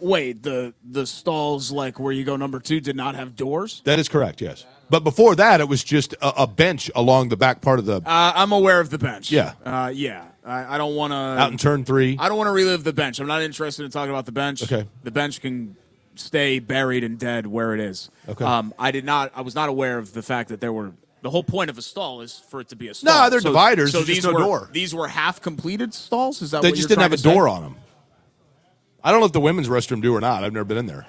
Wait, 0.00 0.42
the 0.42 0.74
the 0.88 1.06
stalls 1.06 1.70
like 1.72 1.98
where 1.98 2.12
you 2.12 2.24
go 2.24 2.36
number 2.36 2.60
two 2.60 2.80
did 2.80 2.96
not 2.96 3.14
have 3.14 3.36
doors. 3.36 3.82
That 3.84 3.98
is 3.98 4.08
correct, 4.08 4.40
yes. 4.40 4.64
But 4.90 5.04
before 5.04 5.34
that, 5.36 5.60
it 5.60 5.68
was 5.68 5.84
just 5.84 6.14
a, 6.14 6.42
a 6.42 6.46
bench 6.46 6.90
along 6.94 7.28
the 7.28 7.36
back 7.36 7.60
part 7.60 7.78
of 7.78 7.84
the 7.84 7.96
Uh, 7.96 8.32
I'm 8.34 8.52
aware 8.52 8.80
of 8.80 8.90
the 8.90 8.98
bench. 8.98 9.30
Yeah. 9.30 9.52
uh, 9.64 9.92
yeah. 9.94 10.24
I, 10.44 10.76
I 10.76 10.78
don't 10.78 10.94
want 10.96 11.12
to 11.12 11.16
out 11.16 11.52
in 11.52 11.58
turn 11.58 11.84
three. 11.84 12.16
I 12.18 12.28
don't 12.28 12.38
want 12.38 12.48
to 12.48 12.52
relive 12.52 12.84
the 12.84 12.92
bench. 12.92 13.20
I'm 13.20 13.26
not 13.26 13.42
interested 13.42 13.84
in 13.84 13.90
talking 13.90 14.10
about 14.10 14.24
the 14.24 14.32
bench. 14.32 14.62
Okay. 14.62 14.88
The 15.02 15.10
bench 15.10 15.40
can 15.42 15.76
stay 16.14 16.58
buried 16.58 17.04
and 17.04 17.18
dead 17.18 17.46
where 17.46 17.74
it 17.74 17.80
is. 17.80 18.10
Okay. 18.28 18.44
Um, 18.44 18.72
I 18.78 18.90
did 18.90 19.04
not. 19.04 19.30
I 19.34 19.42
was 19.42 19.54
not 19.54 19.68
aware 19.68 19.98
of 19.98 20.14
the 20.14 20.22
fact 20.22 20.48
that 20.48 20.60
there 20.60 20.72
were. 20.72 20.92
The 21.20 21.30
whole 21.30 21.42
point 21.42 21.68
of 21.70 21.78
a 21.78 21.82
stall 21.82 22.20
is 22.20 22.38
for 22.48 22.60
it 22.60 22.68
to 22.68 22.76
be 22.76 22.88
a 22.88 22.94
stall. 22.94 23.12
No, 23.24 23.30
they're 23.30 23.40
dividers. 23.40 23.92
So 23.92 24.02
these 24.02 24.16
just 24.16 24.26
no 24.28 24.34
were 24.34 24.38
door. 24.40 24.70
these 24.72 24.94
were 24.94 25.08
half 25.08 25.40
completed 25.42 25.92
stalls. 25.92 26.40
Is 26.42 26.52
that 26.52 26.62
They 26.62 26.68
what 26.68 26.76
just 26.76 26.82
you're 26.88 26.96
didn't 26.96 27.02
have 27.02 27.12
a 27.12 27.16
trying 27.22 27.34
door 27.34 27.48
say? 27.48 27.52
on 27.54 27.62
them. 27.62 27.76
I 29.02 29.10
don't 29.10 29.20
know 29.20 29.26
if 29.26 29.32
the 29.32 29.40
women's 29.40 29.68
restroom 29.68 30.00
do 30.02 30.14
or 30.14 30.20
not. 30.20 30.44
I've 30.44 30.52
never 30.52 30.64
been 30.64 30.78
in 30.78 30.86
there. 30.86 31.06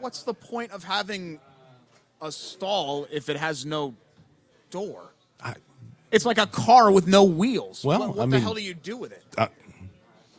What's 0.00 0.22
the 0.22 0.34
point 0.34 0.70
of 0.72 0.84
having 0.84 1.40
a 2.20 2.30
stall 2.30 3.06
if 3.10 3.28
it 3.28 3.36
has 3.36 3.64
no 3.66 3.94
door? 4.70 5.12
I, 5.42 5.54
It's 6.10 6.24
like 6.26 6.38
a 6.38 6.46
car 6.46 6.90
with 6.92 7.06
no 7.06 7.24
wheels. 7.24 7.84
Well, 7.84 7.98
what, 8.00 8.08
what 8.10 8.18
I 8.18 8.20
the 8.22 8.26
mean- 8.28 8.42
hell 8.42 8.54
do 8.54 8.62
you 8.62 8.74
do 8.74 8.96
with 8.96 9.12
it? 9.12 9.24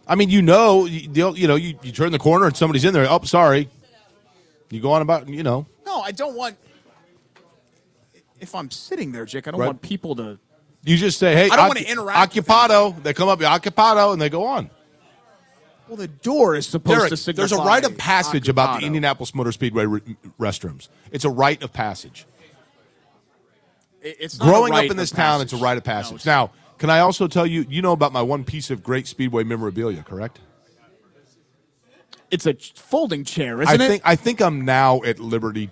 I 0.06 0.16
mean, 0.16 0.30
you 0.30 0.42
know, 0.42 0.84
you, 0.86 1.32
you 1.34 1.48
know, 1.48 1.56
you, 1.56 1.80
you 1.82 1.92
turn 1.94 2.12
the 2.12 2.20
corner 2.20 2.46
and 2.46 2.56
somebody's 2.58 2.84
in 2.84 2.94
there. 2.94 3.08
Oh, 3.10 3.22
sorry. 3.24 3.70
You 4.70 4.82
go 4.82 4.92
on 4.92 5.02
about, 5.02 5.30
you 5.30 5.44
know. 5.44 5.66
No, 5.86 6.02
I 6.02 6.12
don't 6.12 6.36
want. 6.36 6.58
If 8.44 8.54
I'm 8.56 8.70
sitting 8.70 9.12
there, 9.14 9.26
Jake, 9.26 9.48
I 9.48 9.52
don't 9.52 9.60
Right. 9.62 9.68
want 9.68 9.82
people 9.82 10.16
to. 10.18 10.38
You 10.84 10.98
just 10.98 11.18
say, 11.18 11.34
"Hey, 11.34 11.46
I 11.50 11.56
don't 11.56 11.66
occu- 11.66 11.68
wanna 11.70 11.80
interact 11.80 12.36
with 12.36 12.46
Occupado." 12.46 13.02
They 13.04 13.14
come 13.14 13.30
up, 13.30 13.40
occupado, 13.40 14.12
and 14.12 14.22
they 14.22 14.30
go 14.30 14.46
on. 14.46 14.70
Well, 15.88 15.96
the 15.98 16.10
door 16.10 16.56
is 16.56 16.68
supposed 16.68 16.98
Derek, 16.98 17.10
to 17.10 17.18
signify. 17.18 17.42
there's 17.48 17.52
a 17.54 17.64
rite 17.64 17.86
of 17.86 17.98
passage 17.98 18.50
about 18.50 18.74
the 18.80 18.84
occupado. 18.84 18.88
Indianapolis 18.88 19.34
Motor 19.34 19.52
Speedway 19.54 19.86
re- 19.86 20.02
restrooms. 20.40 20.90
It's 21.12 21.24
a 21.26 21.30
rite 21.30 21.64
of 21.64 21.72
passage. 21.72 22.26
It- 24.02 24.18
It's 24.20 24.38
not 24.40 24.46
a 24.46 24.50
Growing 24.52 24.74
up 24.74 24.80
rite 24.80 24.92
in 24.92 24.98
this 24.98 25.12
of 25.12 25.18
town, 25.18 25.42
it's 25.42 25.54
a 25.54 25.58
rite 25.58 25.78
of 25.78 25.86
No, 25.86 25.92
passage. 25.94 26.12
it's- 26.16 26.26
now, 26.26 26.52
can 26.78 26.90
I 26.90 27.00
also 27.00 27.28
tell 27.28 27.48
you, 27.48 27.66
you 27.70 27.82
know 27.82 27.94
about 27.94 28.12
my 28.12 28.22
one 28.22 28.44
piece 28.44 28.70
of 28.70 28.84
great 28.84 29.08
Speedway 29.08 29.44
memorabilia, 29.46 30.04
correct? 30.04 30.40
it's 32.30 32.46
a 32.46 32.54
ch- 32.54 32.74
folding 32.76 33.24
chair, 33.24 33.62
isn't 33.62 33.80
it? 33.80 33.88
think 33.88 34.02
I 34.04 34.16
think 34.18 34.42
I'm 34.42 34.66
now 34.66 35.02
at 35.04 35.20
liberty 35.20 35.70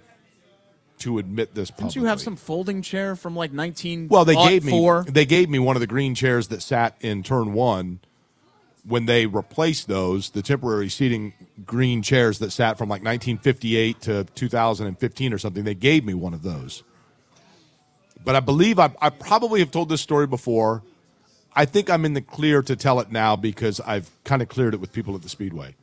to 1.02 1.18
admit 1.20 1.54
this. 1.54 1.70
Didn't 1.72 1.96
you 1.96 2.06
have 2.06 2.22
some 2.22 2.36
folding 2.36 2.82
chair 2.82 3.16
from 3.16 3.36
like 3.36 3.52
19? 3.52 4.08
Well, 4.08 4.26
they 4.26 4.36
gave 4.36 4.64
me 4.64 4.72
four. 4.72 5.04
they 5.08 5.26
gave 5.26 5.50
me 5.50 5.60
one 5.60 5.76
of 5.76 5.80
the 5.80 5.88
green 5.88 6.16
chairs 6.16 6.48
that 6.50 6.62
sat 6.62 6.96
in 7.02 7.24
turn 7.24 7.54
one. 7.54 8.00
When 8.84 9.06
they 9.06 9.28
replaced 9.28 9.88
those, 9.88 10.32
the 10.32 10.42
temporary 10.42 10.90
seating 10.90 11.34
green 11.64 12.02
chairs 12.02 12.40
that 12.40 12.52
sat 12.52 12.80
from 12.80 12.90
like 12.90 13.04
1958 13.04 14.02
to 14.02 14.24
2015 14.24 15.34
or 15.34 15.38
something, 15.38 15.64
they 15.64 15.76
gave 15.76 16.04
me 16.04 16.16
one 16.16 16.34
of 16.34 16.42
those. 16.42 16.82
But 18.24 18.36
I 18.36 18.40
believe 18.40 18.80
I, 18.80 18.92
I 19.00 19.10
probably 19.10 19.60
have 19.60 19.70
told 19.70 19.90
this 19.90 20.02
story 20.02 20.26
before. 20.26 20.82
I 21.54 21.66
think 21.66 21.90
I'm 21.90 22.06
in 22.06 22.14
the 22.14 22.22
clear 22.22 22.62
to 22.64 22.76
tell 22.76 23.00
it 23.00 23.12
now 23.12 23.36
because 23.36 23.80
I've 23.82 24.10
kind 24.24 24.42
of 24.42 24.50
cleared 24.50 24.74
it 24.74 24.80
with 24.80 24.94
people 24.94 25.16
at 25.16 25.22
the 25.22 25.30
Speedway, 25.30 25.76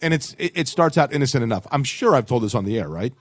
and 0.00 0.12
it's 0.12 0.34
it, 0.38 0.52
it 0.54 0.68
starts 0.68 0.98
out 0.98 1.12
innocent 1.12 1.44
enough. 1.44 1.66
I'm 1.70 1.84
sure 1.84 2.14
I've 2.14 2.26
told 2.26 2.42
this 2.42 2.54
on 2.54 2.64
the 2.64 2.78
air, 2.78 2.88
right? 2.88 3.14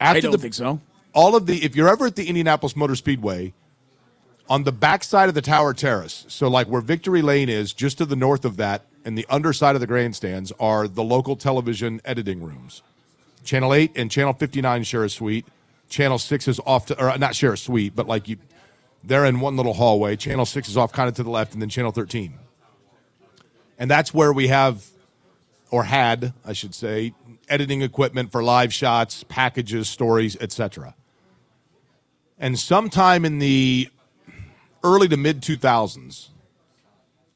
I 0.00 0.10
After 0.10 0.20
don't 0.22 0.32
the- 0.32 0.38
think 0.38 0.54
so. 0.54 0.80
all 1.12 1.34
of 1.36 1.46
the 1.46 1.64
if 1.64 1.74
you're 1.76 1.88
ever 1.88 2.06
at 2.06 2.16
the 2.16 2.26
Indianapolis 2.28 2.76
Motor 2.76 2.94
Speedway, 2.96 3.52
on 4.48 4.64
the 4.64 4.72
backside 4.72 5.28
of 5.28 5.34
the 5.34 5.42
Tower 5.42 5.74
Terrace, 5.74 6.24
so 6.28 6.48
like 6.48 6.68
where 6.68 6.80
Victory 6.80 7.20
Lane 7.22 7.48
is, 7.48 7.72
just 7.72 7.98
to 7.98 8.06
the 8.06 8.16
north 8.16 8.44
of 8.44 8.56
that, 8.56 8.84
and 9.04 9.16
the 9.18 9.26
underside 9.28 9.74
of 9.74 9.80
the 9.80 9.86
grandstands 9.86 10.52
are 10.58 10.88
the 10.88 11.02
local 11.04 11.36
television 11.36 12.00
editing 12.04 12.42
rooms. 12.42 12.82
Channel 13.44 13.74
8 13.74 13.92
and 13.96 14.10
Channel 14.10 14.32
59 14.34 14.82
share 14.84 15.04
a 15.04 15.10
suite. 15.10 15.46
Channel 15.88 16.18
6 16.18 16.48
is 16.48 16.60
off 16.66 16.86
to, 16.86 17.02
or 17.02 17.16
not 17.18 17.34
share 17.34 17.52
a 17.54 17.58
suite, 17.58 17.94
but 17.96 18.06
like 18.06 18.28
you, 18.28 18.36
they're 19.04 19.24
in 19.24 19.40
one 19.40 19.56
little 19.56 19.74
hallway. 19.74 20.16
Channel 20.16 20.44
6 20.46 20.68
is 20.68 20.76
off 20.76 20.92
kind 20.92 21.08
of 21.08 21.14
to 21.16 21.22
the 21.22 21.30
left, 21.30 21.52
and 21.52 21.60
then 21.62 21.68
Channel 21.68 21.92
13. 21.92 22.34
And 23.78 23.90
that's 23.90 24.12
where 24.12 24.32
we 24.32 24.48
have, 24.48 24.84
or 25.70 25.84
had, 25.84 26.32
I 26.44 26.52
should 26.52 26.74
say, 26.74 27.14
editing 27.48 27.82
equipment 27.82 28.32
for 28.32 28.42
live 28.42 28.72
shots, 28.72 29.24
packages, 29.24 29.88
stories, 29.88 30.36
etc. 30.40 30.94
And 32.38 32.58
sometime 32.58 33.24
in 33.24 33.38
the 33.38 33.88
early 34.84 35.08
to 35.08 35.16
mid 35.16 35.42
2000s, 35.42 36.28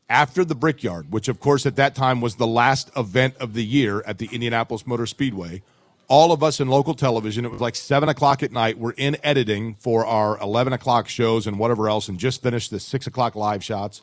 after 0.08 0.44
the 0.44 0.54
Brickyard, 0.54 1.10
which 1.10 1.28
of 1.28 1.40
course 1.40 1.64
at 1.64 1.76
that 1.76 1.94
time 1.94 2.20
was 2.20 2.36
the 2.36 2.46
last 2.46 2.90
event 2.96 3.34
of 3.38 3.54
the 3.54 3.64
year 3.64 4.02
at 4.06 4.18
the 4.18 4.28
Indianapolis 4.30 4.86
Motor 4.86 5.06
Speedway, 5.06 5.62
all 6.06 6.32
of 6.32 6.42
us 6.42 6.60
in 6.60 6.68
local 6.68 6.94
television, 6.94 7.46
it 7.46 7.50
was 7.50 7.62
like 7.62 7.74
seven 7.74 8.10
o'clock 8.10 8.42
at 8.42 8.52
night, 8.52 8.76
we're 8.76 8.92
in 8.92 9.16
editing 9.24 9.74
for 9.76 10.04
our 10.04 10.38
11 10.40 10.74
o'clock 10.74 11.08
shows 11.08 11.46
and 11.46 11.58
whatever 11.58 11.88
else, 11.88 12.08
and 12.08 12.18
just 12.18 12.42
finished 12.42 12.70
the 12.70 12.78
six 12.78 13.06
o'clock 13.06 13.34
live 13.34 13.64
shots. 13.64 14.02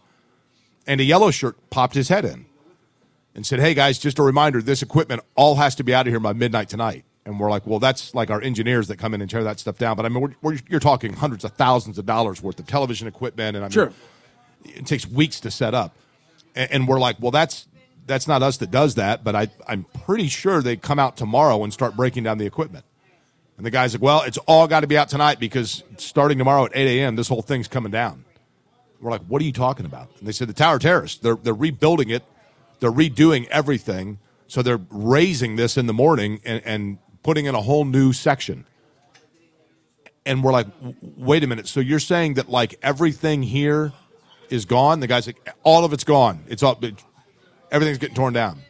And 0.87 0.99
a 0.99 1.03
yellow 1.03 1.29
shirt 1.29 1.69
popped 1.69 1.93
his 1.93 2.09
head 2.09 2.25
in 2.25 2.47
and 3.35 3.45
said, 3.45 3.59
Hey 3.59 3.73
guys, 3.73 3.99
just 3.99 4.19
a 4.19 4.23
reminder 4.23 4.61
this 4.61 4.81
equipment 4.81 5.21
all 5.35 5.55
has 5.55 5.75
to 5.75 5.83
be 5.83 5.93
out 5.93 6.07
of 6.07 6.11
here 6.13 6.19
by 6.19 6.33
midnight 6.33 6.69
tonight. 6.69 7.05
And 7.25 7.39
we're 7.39 7.49
like, 7.49 7.65
Well, 7.67 7.79
that's 7.79 8.13
like 8.15 8.29
our 8.29 8.41
engineers 8.41 8.87
that 8.87 8.97
come 8.97 9.13
in 9.13 9.21
and 9.21 9.29
tear 9.29 9.43
that 9.43 9.59
stuff 9.59 9.77
down. 9.77 9.95
But 9.95 10.05
I 10.05 10.09
mean, 10.09 10.21
we're, 10.21 10.35
we're, 10.41 10.57
you're 10.67 10.79
talking 10.79 11.13
hundreds 11.13 11.43
of 11.43 11.51
thousands 11.53 11.97
of 11.97 12.05
dollars 12.05 12.41
worth 12.41 12.59
of 12.59 12.67
television 12.67 13.07
equipment. 13.07 13.55
And 13.55 13.63
I 13.65 13.67
mean, 13.67 13.71
Sure. 13.71 13.93
it 14.65 14.85
takes 14.85 15.07
weeks 15.07 15.39
to 15.41 15.51
set 15.51 15.73
up. 15.73 15.95
And, 16.55 16.71
and 16.71 16.87
we're 16.87 16.99
like, 16.99 17.17
Well, 17.19 17.31
that's. 17.31 17.65
That's 18.07 18.27
not 18.27 18.41
us 18.41 18.57
that 18.57 18.71
does 18.71 18.95
that, 18.95 19.23
but 19.23 19.35
I, 19.35 19.49
I'm 19.67 19.83
pretty 19.83 20.29
sure 20.29 20.63
they 20.63 20.75
come 20.77 20.97
out 20.97 21.15
tomorrow 21.15 21.63
and 21.63 21.71
start 21.71 21.95
breaking 21.95 22.23
down 22.23 22.39
the 22.39 22.45
equipment. 22.47 22.83
And 23.55 23.63
the 23.63 23.69
guy's 23.69 23.93
like, 23.93 24.01
Well, 24.01 24.23
it's 24.23 24.39
all 24.47 24.67
got 24.67 24.79
to 24.79 24.87
be 24.87 24.97
out 24.97 25.09
tonight 25.09 25.39
because 25.39 25.83
starting 25.97 26.39
tomorrow 26.39 26.65
at 26.65 26.71
8 26.73 27.01
a.m., 27.01 27.15
this 27.15 27.27
whole 27.27 27.43
thing's 27.43 27.67
coming 27.67 27.91
down. 27.91 28.25
We're 28.99 29.11
like, 29.11 29.21
what 29.27 29.43
are 29.43 29.45
you 29.45 29.51
talking 29.51 29.85
about? 29.85 30.09
And 30.17 30.27
they 30.27 30.31
said 30.31 30.47
the 30.49 30.53
Tower 30.53 30.79
Terrace. 30.79 31.17
They're 31.17 31.35
they're 31.35 31.53
rebuilding 31.53 32.09
it. 32.09 32.23
They're 32.79 32.91
redoing 32.91 33.47
everything. 33.47 34.19
So 34.47 34.61
they're 34.61 34.81
raising 34.89 35.55
this 35.55 35.77
in 35.77 35.85
the 35.85 35.93
morning 35.93 36.41
and, 36.43 36.61
and 36.65 36.97
putting 37.23 37.45
in 37.45 37.55
a 37.55 37.61
whole 37.61 37.85
new 37.85 38.13
section. 38.13 38.65
And 40.25 40.43
we're 40.43 40.51
like, 40.51 40.67
wait 41.01 41.43
a 41.43 41.47
minute. 41.47 41.67
So 41.67 41.79
you're 41.79 41.99
saying 41.99 42.35
that 42.35 42.49
like 42.49 42.75
everything 42.81 43.43
here 43.43 43.93
is 44.49 44.65
gone? 44.65 44.99
The 44.99 45.07
guy's 45.07 45.27
like, 45.27 45.53
all 45.63 45.85
of 45.85 45.93
it's 45.93 46.03
gone. 46.03 46.43
It's 46.47 46.63
all 46.63 46.77
it, 46.81 47.03
everything's 47.71 47.97
getting 47.97 48.15
torn 48.15 48.33
down. 48.33 48.61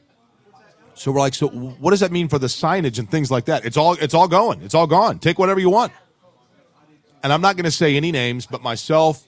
So 0.93 1.11
we're 1.11 1.19
like, 1.19 1.33
so 1.33 1.47
what 1.47 1.91
does 1.91 2.01
that 2.01 2.11
mean 2.11 2.27
for 2.27 2.39
the 2.39 2.47
signage 2.47 2.99
and 2.99 3.09
things 3.09 3.31
like 3.31 3.45
that? 3.45 3.65
It's 3.65 3.77
all 3.77 3.93
it's 3.93 4.13
all 4.13 4.27
going. 4.27 4.61
It's 4.61 4.75
all 4.75 4.87
gone. 4.87 5.19
Take 5.19 5.39
whatever 5.39 5.59
you 5.59 5.69
want. 5.69 5.93
And 7.23 7.31
I'm 7.31 7.41
not 7.41 7.55
going 7.55 7.65
to 7.65 7.71
say 7.71 7.95
any 7.95 8.11
names, 8.11 8.45
but 8.45 8.61
myself, 8.61 9.25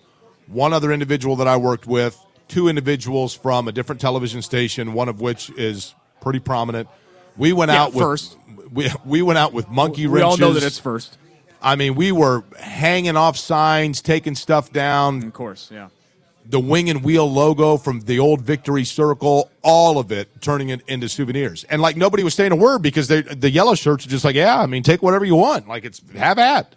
one 0.48 0.74
other 0.74 0.92
individual 0.92 1.38
that 1.38 1.48
I 1.48 1.58
worked 1.58 1.88
with, 1.88 2.18
two 2.52 2.68
individuals 2.68 3.34
from 3.34 3.68
a 3.68 3.72
different 3.72 4.02
television 4.02 4.42
station, 4.42 4.94
one 4.94 5.10
of 5.10 5.22
which 5.22 5.50
is 5.52 5.96
pretty 6.22 6.40
prominent. 6.40 6.88
We 7.38 7.54
went 7.54 7.72
Yeah, 7.72 7.84
out 7.84 7.94
with 7.94 8.04
first. 8.04 8.38
We, 8.72 8.90
we 9.06 9.22
went 9.22 9.40
out 9.40 9.54
with 9.54 9.70
monkey 9.70 10.06
We 10.08 10.20
wrenches. 10.22 10.24
all 10.32 10.38
know 10.38 10.54
that 10.54 10.64
it's 10.64 10.80
first. 10.80 11.18
I 11.62 11.76
mean, 11.76 11.96
we 11.96 12.12
were 12.12 12.44
hanging 12.60 13.16
off 13.18 13.38
signs, 13.38 14.02
taking 14.02 14.36
stuff 14.36 14.72
down, 14.74 15.24
Of 15.24 15.34
course, 15.34 15.70
yeah. 15.72 15.90
the 16.46 16.60
wing 16.60 16.90
and 16.90 17.04
wheel 17.04 17.32
logo 17.32 17.78
from 17.78 18.02
the 18.02 18.18
old 18.20 18.42
Victory 18.42 18.84
Circle, 18.84 19.50
all 19.62 19.98
of 20.00 20.12
it, 20.12 20.28
turning 20.42 20.70
it 20.70 20.82
into 20.88 21.08
souvenirs. 21.08 21.64
And 21.70 21.82
like 21.82 21.96
nobody 21.96 22.24
was 22.24 22.34
saying 22.34 22.52
a 22.52 22.56
word 22.56 22.82
because 22.82 23.08
they, 23.08 23.22
the 23.22 23.50
yellow 23.50 23.76
shirts 23.76 24.06
are 24.06 24.10
just 24.10 24.26
like, 24.26 24.36
yeah, 24.36 24.60
I 24.60 24.66
mean, 24.66 24.84
take 24.84 25.02
whatever 25.04 25.24
you 25.26 25.36
want. 25.36 25.68
Like 25.68 25.86
it's 25.86 26.02
have 26.16 26.40
at. 26.40 26.74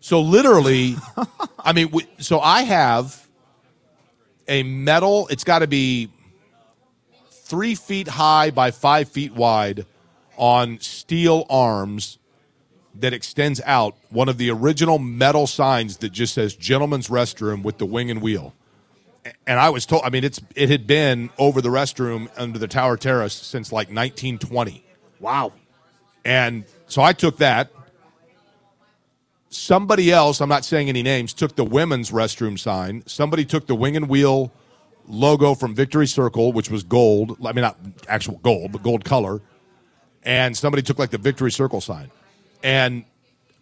So 0.00 0.20
literally, 0.20 0.96
I 1.58 1.72
mean, 1.72 1.90
we, 1.90 2.06
so 2.18 2.40
I 2.40 2.62
have 2.62 3.25
a 4.48 4.62
metal. 4.62 5.26
It's 5.28 5.44
got 5.44 5.60
to 5.60 5.66
be 5.66 6.10
three 7.30 7.74
feet 7.74 8.08
high 8.08 8.50
by 8.50 8.70
five 8.70 9.08
feet 9.08 9.32
wide 9.32 9.86
on 10.36 10.78
steel 10.80 11.46
arms 11.48 12.18
that 12.94 13.12
extends 13.12 13.60
out 13.64 13.94
one 14.10 14.28
of 14.28 14.38
the 14.38 14.50
original 14.50 14.98
metal 14.98 15.46
signs 15.46 15.98
that 15.98 16.10
just 16.10 16.34
says 16.34 16.54
gentleman's 16.56 17.08
restroom 17.08 17.62
with 17.62 17.78
the 17.78 17.86
wing 17.86 18.10
and 18.10 18.20
wheel 18.22 18.54
and 19.46 19.58
i 19.60 19.68
was 19.70 19.86
told 19.86 20.02
i 20.04 20.10
mean 20.10 20.24
it's 20.24 20.40
it 20.54 20.68
had 20.70 20.86
been 20.86 21.30
over 21.38 21.60
the 21.60 21.68
restroom 21.68 22.28
under 22.36 22.58
the 22.58 22.68
tower 22.68 22.96
terrace 22.96 23.32
since 23.34 23.70
like 23.72 23.88
1920 23.88 24.82
Wow. 25.20 25.52
and 26.24 26.64
so 26.86 27.00
i 27.02 27.12
took 27.12 27.38
that 27.38 27.70
somebody 29.48 30.10
else 30.10 30.40
i'm 30.40 30.48
not 30.48 30.64
saying 30.64 30.88
any 30.88 31.02
names 31.02 31.32
took 31.32 31.56
the 31.56 31.64
women's 31.64 32.10
restroom 32.10 32.58
sign. 32.58 33.02
Somebody 33.06 33.44
took 33.44 33.66
the 33.66 33.74
wing 33.74 33.96
and 33.96 34.08
wheel 34.08 34.52
logo 35.08 35.54
from 35.54 35.74
victory 35.74 36.06
circle 36.06 36.52
which 36.52 36.70
was 36.70 36.82
gold. 36.82 37.36
I 37.44 37.52
mean 37.52 37.62
not 37.62 37.78
actual 38.08 38.38
gold 38.38 38.72
but 38.72 38.82
gold 38.82 39.04
color. 39.04 39.40
And 40.22 40.56
somebody 40.56 40.82
took 40.82 40.98
like 40.98 41.10
the 41.10 41.18
victory 41.18 41.52
circle 41.52 41.80
sign. 41.80 42.10
And 42.64 43.04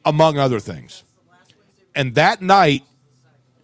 among 0.06 0.38
other 0.38 0.60
things. 0.60 1.04
And 1.94 2.14
that 2.14 2.40
night 2.40 2.82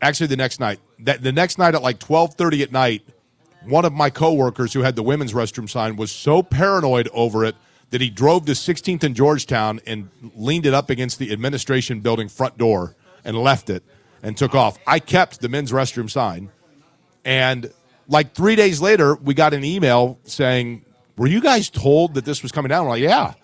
actually 0.02 0.28
the 0.28 0.36
next 0.36 0.60
night 0.60 0.78
that 1.00 1.22
the 1.22 1.32
next 1.32 1.58
night 1.58 1.74
at 1.74 1.82
like 1.82 1.98
12:30 1.98 2.62
at 2.62 2.72
night 2.72 3.02
one 3.64 3.84
of 3.84 3.92
my 3.92 4.08
coworkers 4.10 4.72
who 4.72 4.80
had 4.80 4.96
the 4.96 5.02
women's 5.02 5.32
restroom 5.32 5.68
sign 5.68 5.96
was 5.96 6.10
so 6.10 6.42
paranoid 6.42 7.08
over 7.12 7.44
it 7.44 7.54
that 7.90 8.00
he 8.00 8.08
drove 8.10 8.46
to 8.46 8.52
16th 8.52 9.02
and 9.02 9.14
Georgetown 9.16 9.80
and 9.86 10.08
leaned 10.36 10.66
it 10.66 10.74
up 10.74 10.90
against 10.90 11.18
the 11.18 11.32
administration 11.32 12.00
building 12.00 12.28
front 12.28 12.56
door 12.56 12.94
and 13.24 13.36
left 13.36 13.68
it 13.70 13.82
and 14.22 14.36
took 14.36 14.54
off. 14.54 14.78
I 14.86 14.98
kept 15.00 15.40
the 15.40 15.48
men's 15.48 15.72
restroom 15.72 16.08
sign 16.10 16.50
and 17.24 17.70
like 18.08 18.34
3 18.34 18.56
days 18.56 18.80
later 18.80 19.14
we 19.16 19.34
got 19.34 19.54
an 19.54 19.64
email 19.64 20.18
saying, 20.24 20.84
"Were 21.16 21.26
you 21.26 21.40
guys 21.40 21.68
told 21.70 22.14
that 22.14 22.24
this 22.24 22.42
was 22.42 22.52
coming 22.52 22.68
down?" 22.68 22.84
We're 22.84 22.92
like, 22.92 23.02
"Yeah." 23.02 23.34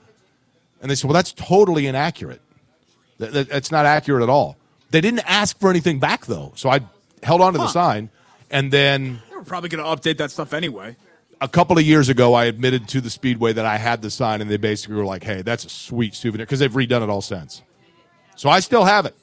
And 0.81 0.91
they 0.91 0.95
said, 0.95 1.09
"Well, 1.09 1.15
that's 1.15 1.33
totally 1.33 1.87
inaccurate. 1.87 2.41
That, 3.19 3.33
that- 3.33 3.49
that's 3.49 3.71
not 3.71 3.87
accurate 3.87 4.23
at 4.23 4.29
all." 4.29 4.57
They 4.91 5.01
didn't 5.01 5.21
ask 5.27 5.59
for 5.59 5.71
anything 5.71 5.99
back 5.99 6.27
though. 6.27 6.53
So 6.57 6.69
I 6.71 6.81
held 7.23 7.41
on 7.41 7.53
to 7.55 7.59
the 7.59 7.69
sign 7.69 8.11
and 8.51 8.73
then 8.73 9.21
We're 9.33 9.43
probably 9.43 9.69
going 9.69 9.83
to 9.85 9.91
update 9.91 10.19
that 10.19 10.31
stuff 10.31 10.53
anyway. 10.55 10.97
A 11.41 11.49
couple 11.49 11.77
of 11.79 11.85
years 11.85 12.09
ago, 12.09 12.35
I 12.35 12.47
admitted 12.47 12.89
to 12.89 13.01
the 13.01 13.11
Speedway 13.11 13.53
that 13.53 13.67
I 13.67 13.77
had 13.77 14.03
the 14.03 14.11
sign, 14.11 14.41
and 14.41 14.51
they 14.51 14.57
basically 14.57 14.97
were 14.97 15.05
like, 15.05 15.23
"Hey, 15.25 15.43
that's 15.43 15.65
a 15.65 15.69
sweet 15.69 16.15
souvenir," 16.15 16.47
because 16.47 16.61
they've 16.61 16.73
redone 16.73 17.03
it 17.03 17.11
all 17.11 17.21
since. 17.23 17.63
So 18.37 18.49
I 18.49 18.61
still 18.61 18.85
have 18.85 19.07
it. 19.07 19.15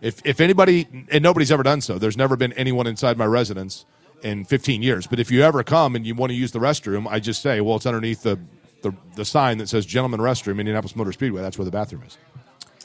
If 0.00 0.20
if 0.24 0.40
anybody 0.40 0.86
and 1.10 1.22
nobody's 1.22 1.52
ever 1.52 1.62
done 1.62 1.80
so, 1.80 1.98
there's 1.98 2.16
never 2.16 2.36
been 2.36 2.52
anyone 2.54 2.86
inside 2.86 3.16
my 3.16 3.26
residence 3.26 3.84
in 4.22 4.44
15 4.44 4.82
years. 4.82 5.06
But 5.06 5.20
if 5.20 5.30
you 5.30 5.42
ever 5.42 5.62
come 5.62 5.94
and 5.96 6.06
you 6.06 6.14
want 6.14 6.30
to 6.30 6.36
use 6.36 6.52
the 6.52 6.58
restroom, 6.58 7.06
I 7.08 7.20
just 7.20 7.42
say, 7.42 7.60
"Well, 7.60 7.76
it's 7.76 7.86
underneath 7.86 8.22
the 8.22 8.38
the, 8.82 8.92
the 9.14 9.24
sign 9.24 9.58
that 9.58 9.68
says 9.68 9.86
Gentleman 9.86 10.18
Restroom, 10.18 10.58
Indianapolis 10.58 10.96
Motor 10.96 11.12
Speedway. 11.12 11.40
That's 11.40 11.56
where 11.56 11.64
the 11.64 11.70
bathroom 11.70 12.02
is." 12.06 12.18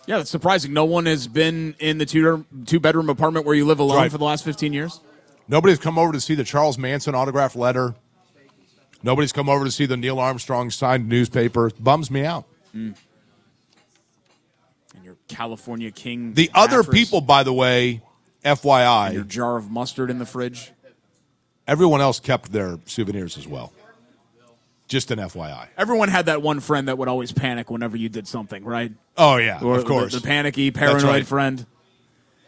Yeah, 0.05 0.17
that's 0.17 0.29
surprising. 0.29 0.71
No 0.73 0.85
one 0.85 1.05
has 1.07 1.27
been 1.27 1.75
in 1.79 1.97
the 1.97 2.05
two 2.05 2.45
two 2.65 2.79
bedroom 2.79 3.09
apartment 3.09 3.45
where 3.47 3.55
you 3.55 3.65
live 3.65 3.79
alone 3.79 3.97
Right. 3.97 4.11
for 4.11 4.17
the 4.19 4.23
last 4.23 4.43
15 4.45 4.71
years. 4.73 4.99
Nobody's 5.47 5.79
come 5.79 5.97
over 5.97 6.11
to 6.11 6.21
see 6.21 6.35
the 6.35 6.43
Charles 6.43 6.77
Manson 6.77 7.15
autograph 7.15 7.55
letter. 7.55 7.95
Nobody's 9.07 9.31
come 9.31 9.47
over 9.47 9.63
to 9.63 9.71
see 9.71 9.85
the 9.85 9.95
Neil 9.95 10.19
Armstrong 10.19 10.69
signed 10.69 11.07
newspaper. 11.07 11.71
Bums 11.79 12.11
me 12.11 12.25
out. 12.25 12.43
And 12.73 12.93
your 15.01 15.15
California 15.29 15.91
King. 15.91 16.33
The 16.33 16.51
other 16.53 16.83
people, 16.83 17.21
by 17.21 17.43
the 17.43 17.53
way, 17.53 18.01
FYI, 18.43 19.13
Your 19.13 19.23
jar 19.23 19.55
of 19.55 19.71
mustard 19.71 20.09
in 20.09 20.19
the 20.19 20.25
fridge. 20.25 20.73
everyone 21.65 22.01
else 22.01 22.19
kept 22.19 22.51
their 22.51 22.79
souvenirs 22.85 23.37
as 23.37 23.47
well. 23.47 23.71
Just 24.89 25.09
an 25.09 25.19
FYI. 25.19 25.67
Everyone 25.77 26.09
had 26.09 26.25
that 26.25 26.41
one 26.41 26.59
friend 26.59 26.89
that 26.89 26.97
would 26.97 27.07
always 27.07 27.31
panic 27.31 27.71
whenever 27.71 27.95
you 27.95 28.09
did 28.09 28.27
something, 28.27 28.65
right? 28.65 28.91
Oh 29.15 29.37
yeah, 29.37 29.61
Or 29.63 29.77
of 29.77 29.85
course. 29.85 30.11
The, 30.11 30.19
the 30.19 30.27
panicky, 30.27 30.69
paranoid 30.71 31.03
right. 31.03 31.25
friend. 31.25 31.59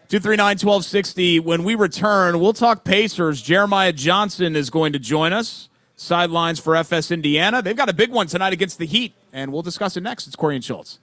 239 0.09 0.45
1260. 0.57 1.39
When 1.39 1.63
we 1.63 1.75
return, 1.75 2.41
we'll 2.41 2.51
talk 2.51 2.83
Pacers. 2.83 3.41
Jeremiah 3.41 3.93
Johnson 3.93 4.57
is 4.57 4.69
going 4.69 4.91
to 4.91 4.99
join 4.99 5.31
us. 5.31 5.68
Sidelines 5.99 6.59
for 6.59 6.77
FS 6.77 7.11
Indiana. 7.11 7.61
They've 7.61 7.75
got 7.75 7.89
a 7.89 7.93
big 7.93 8.09
one 8.09 8.25
tonight 8.27 8.53
against 8.53 8.77
the 8.77 8.85
Heat, 8.85 9.13
and 9.33 9.51
we'll 9.51 9.61
discuss 9.61 9.97
it 9.97 10.01
next. 10.01 10.27
It's 10.27 10.35
Query 10.37 10.55
and 10.55 10.63
Schultz. 10.63 10.97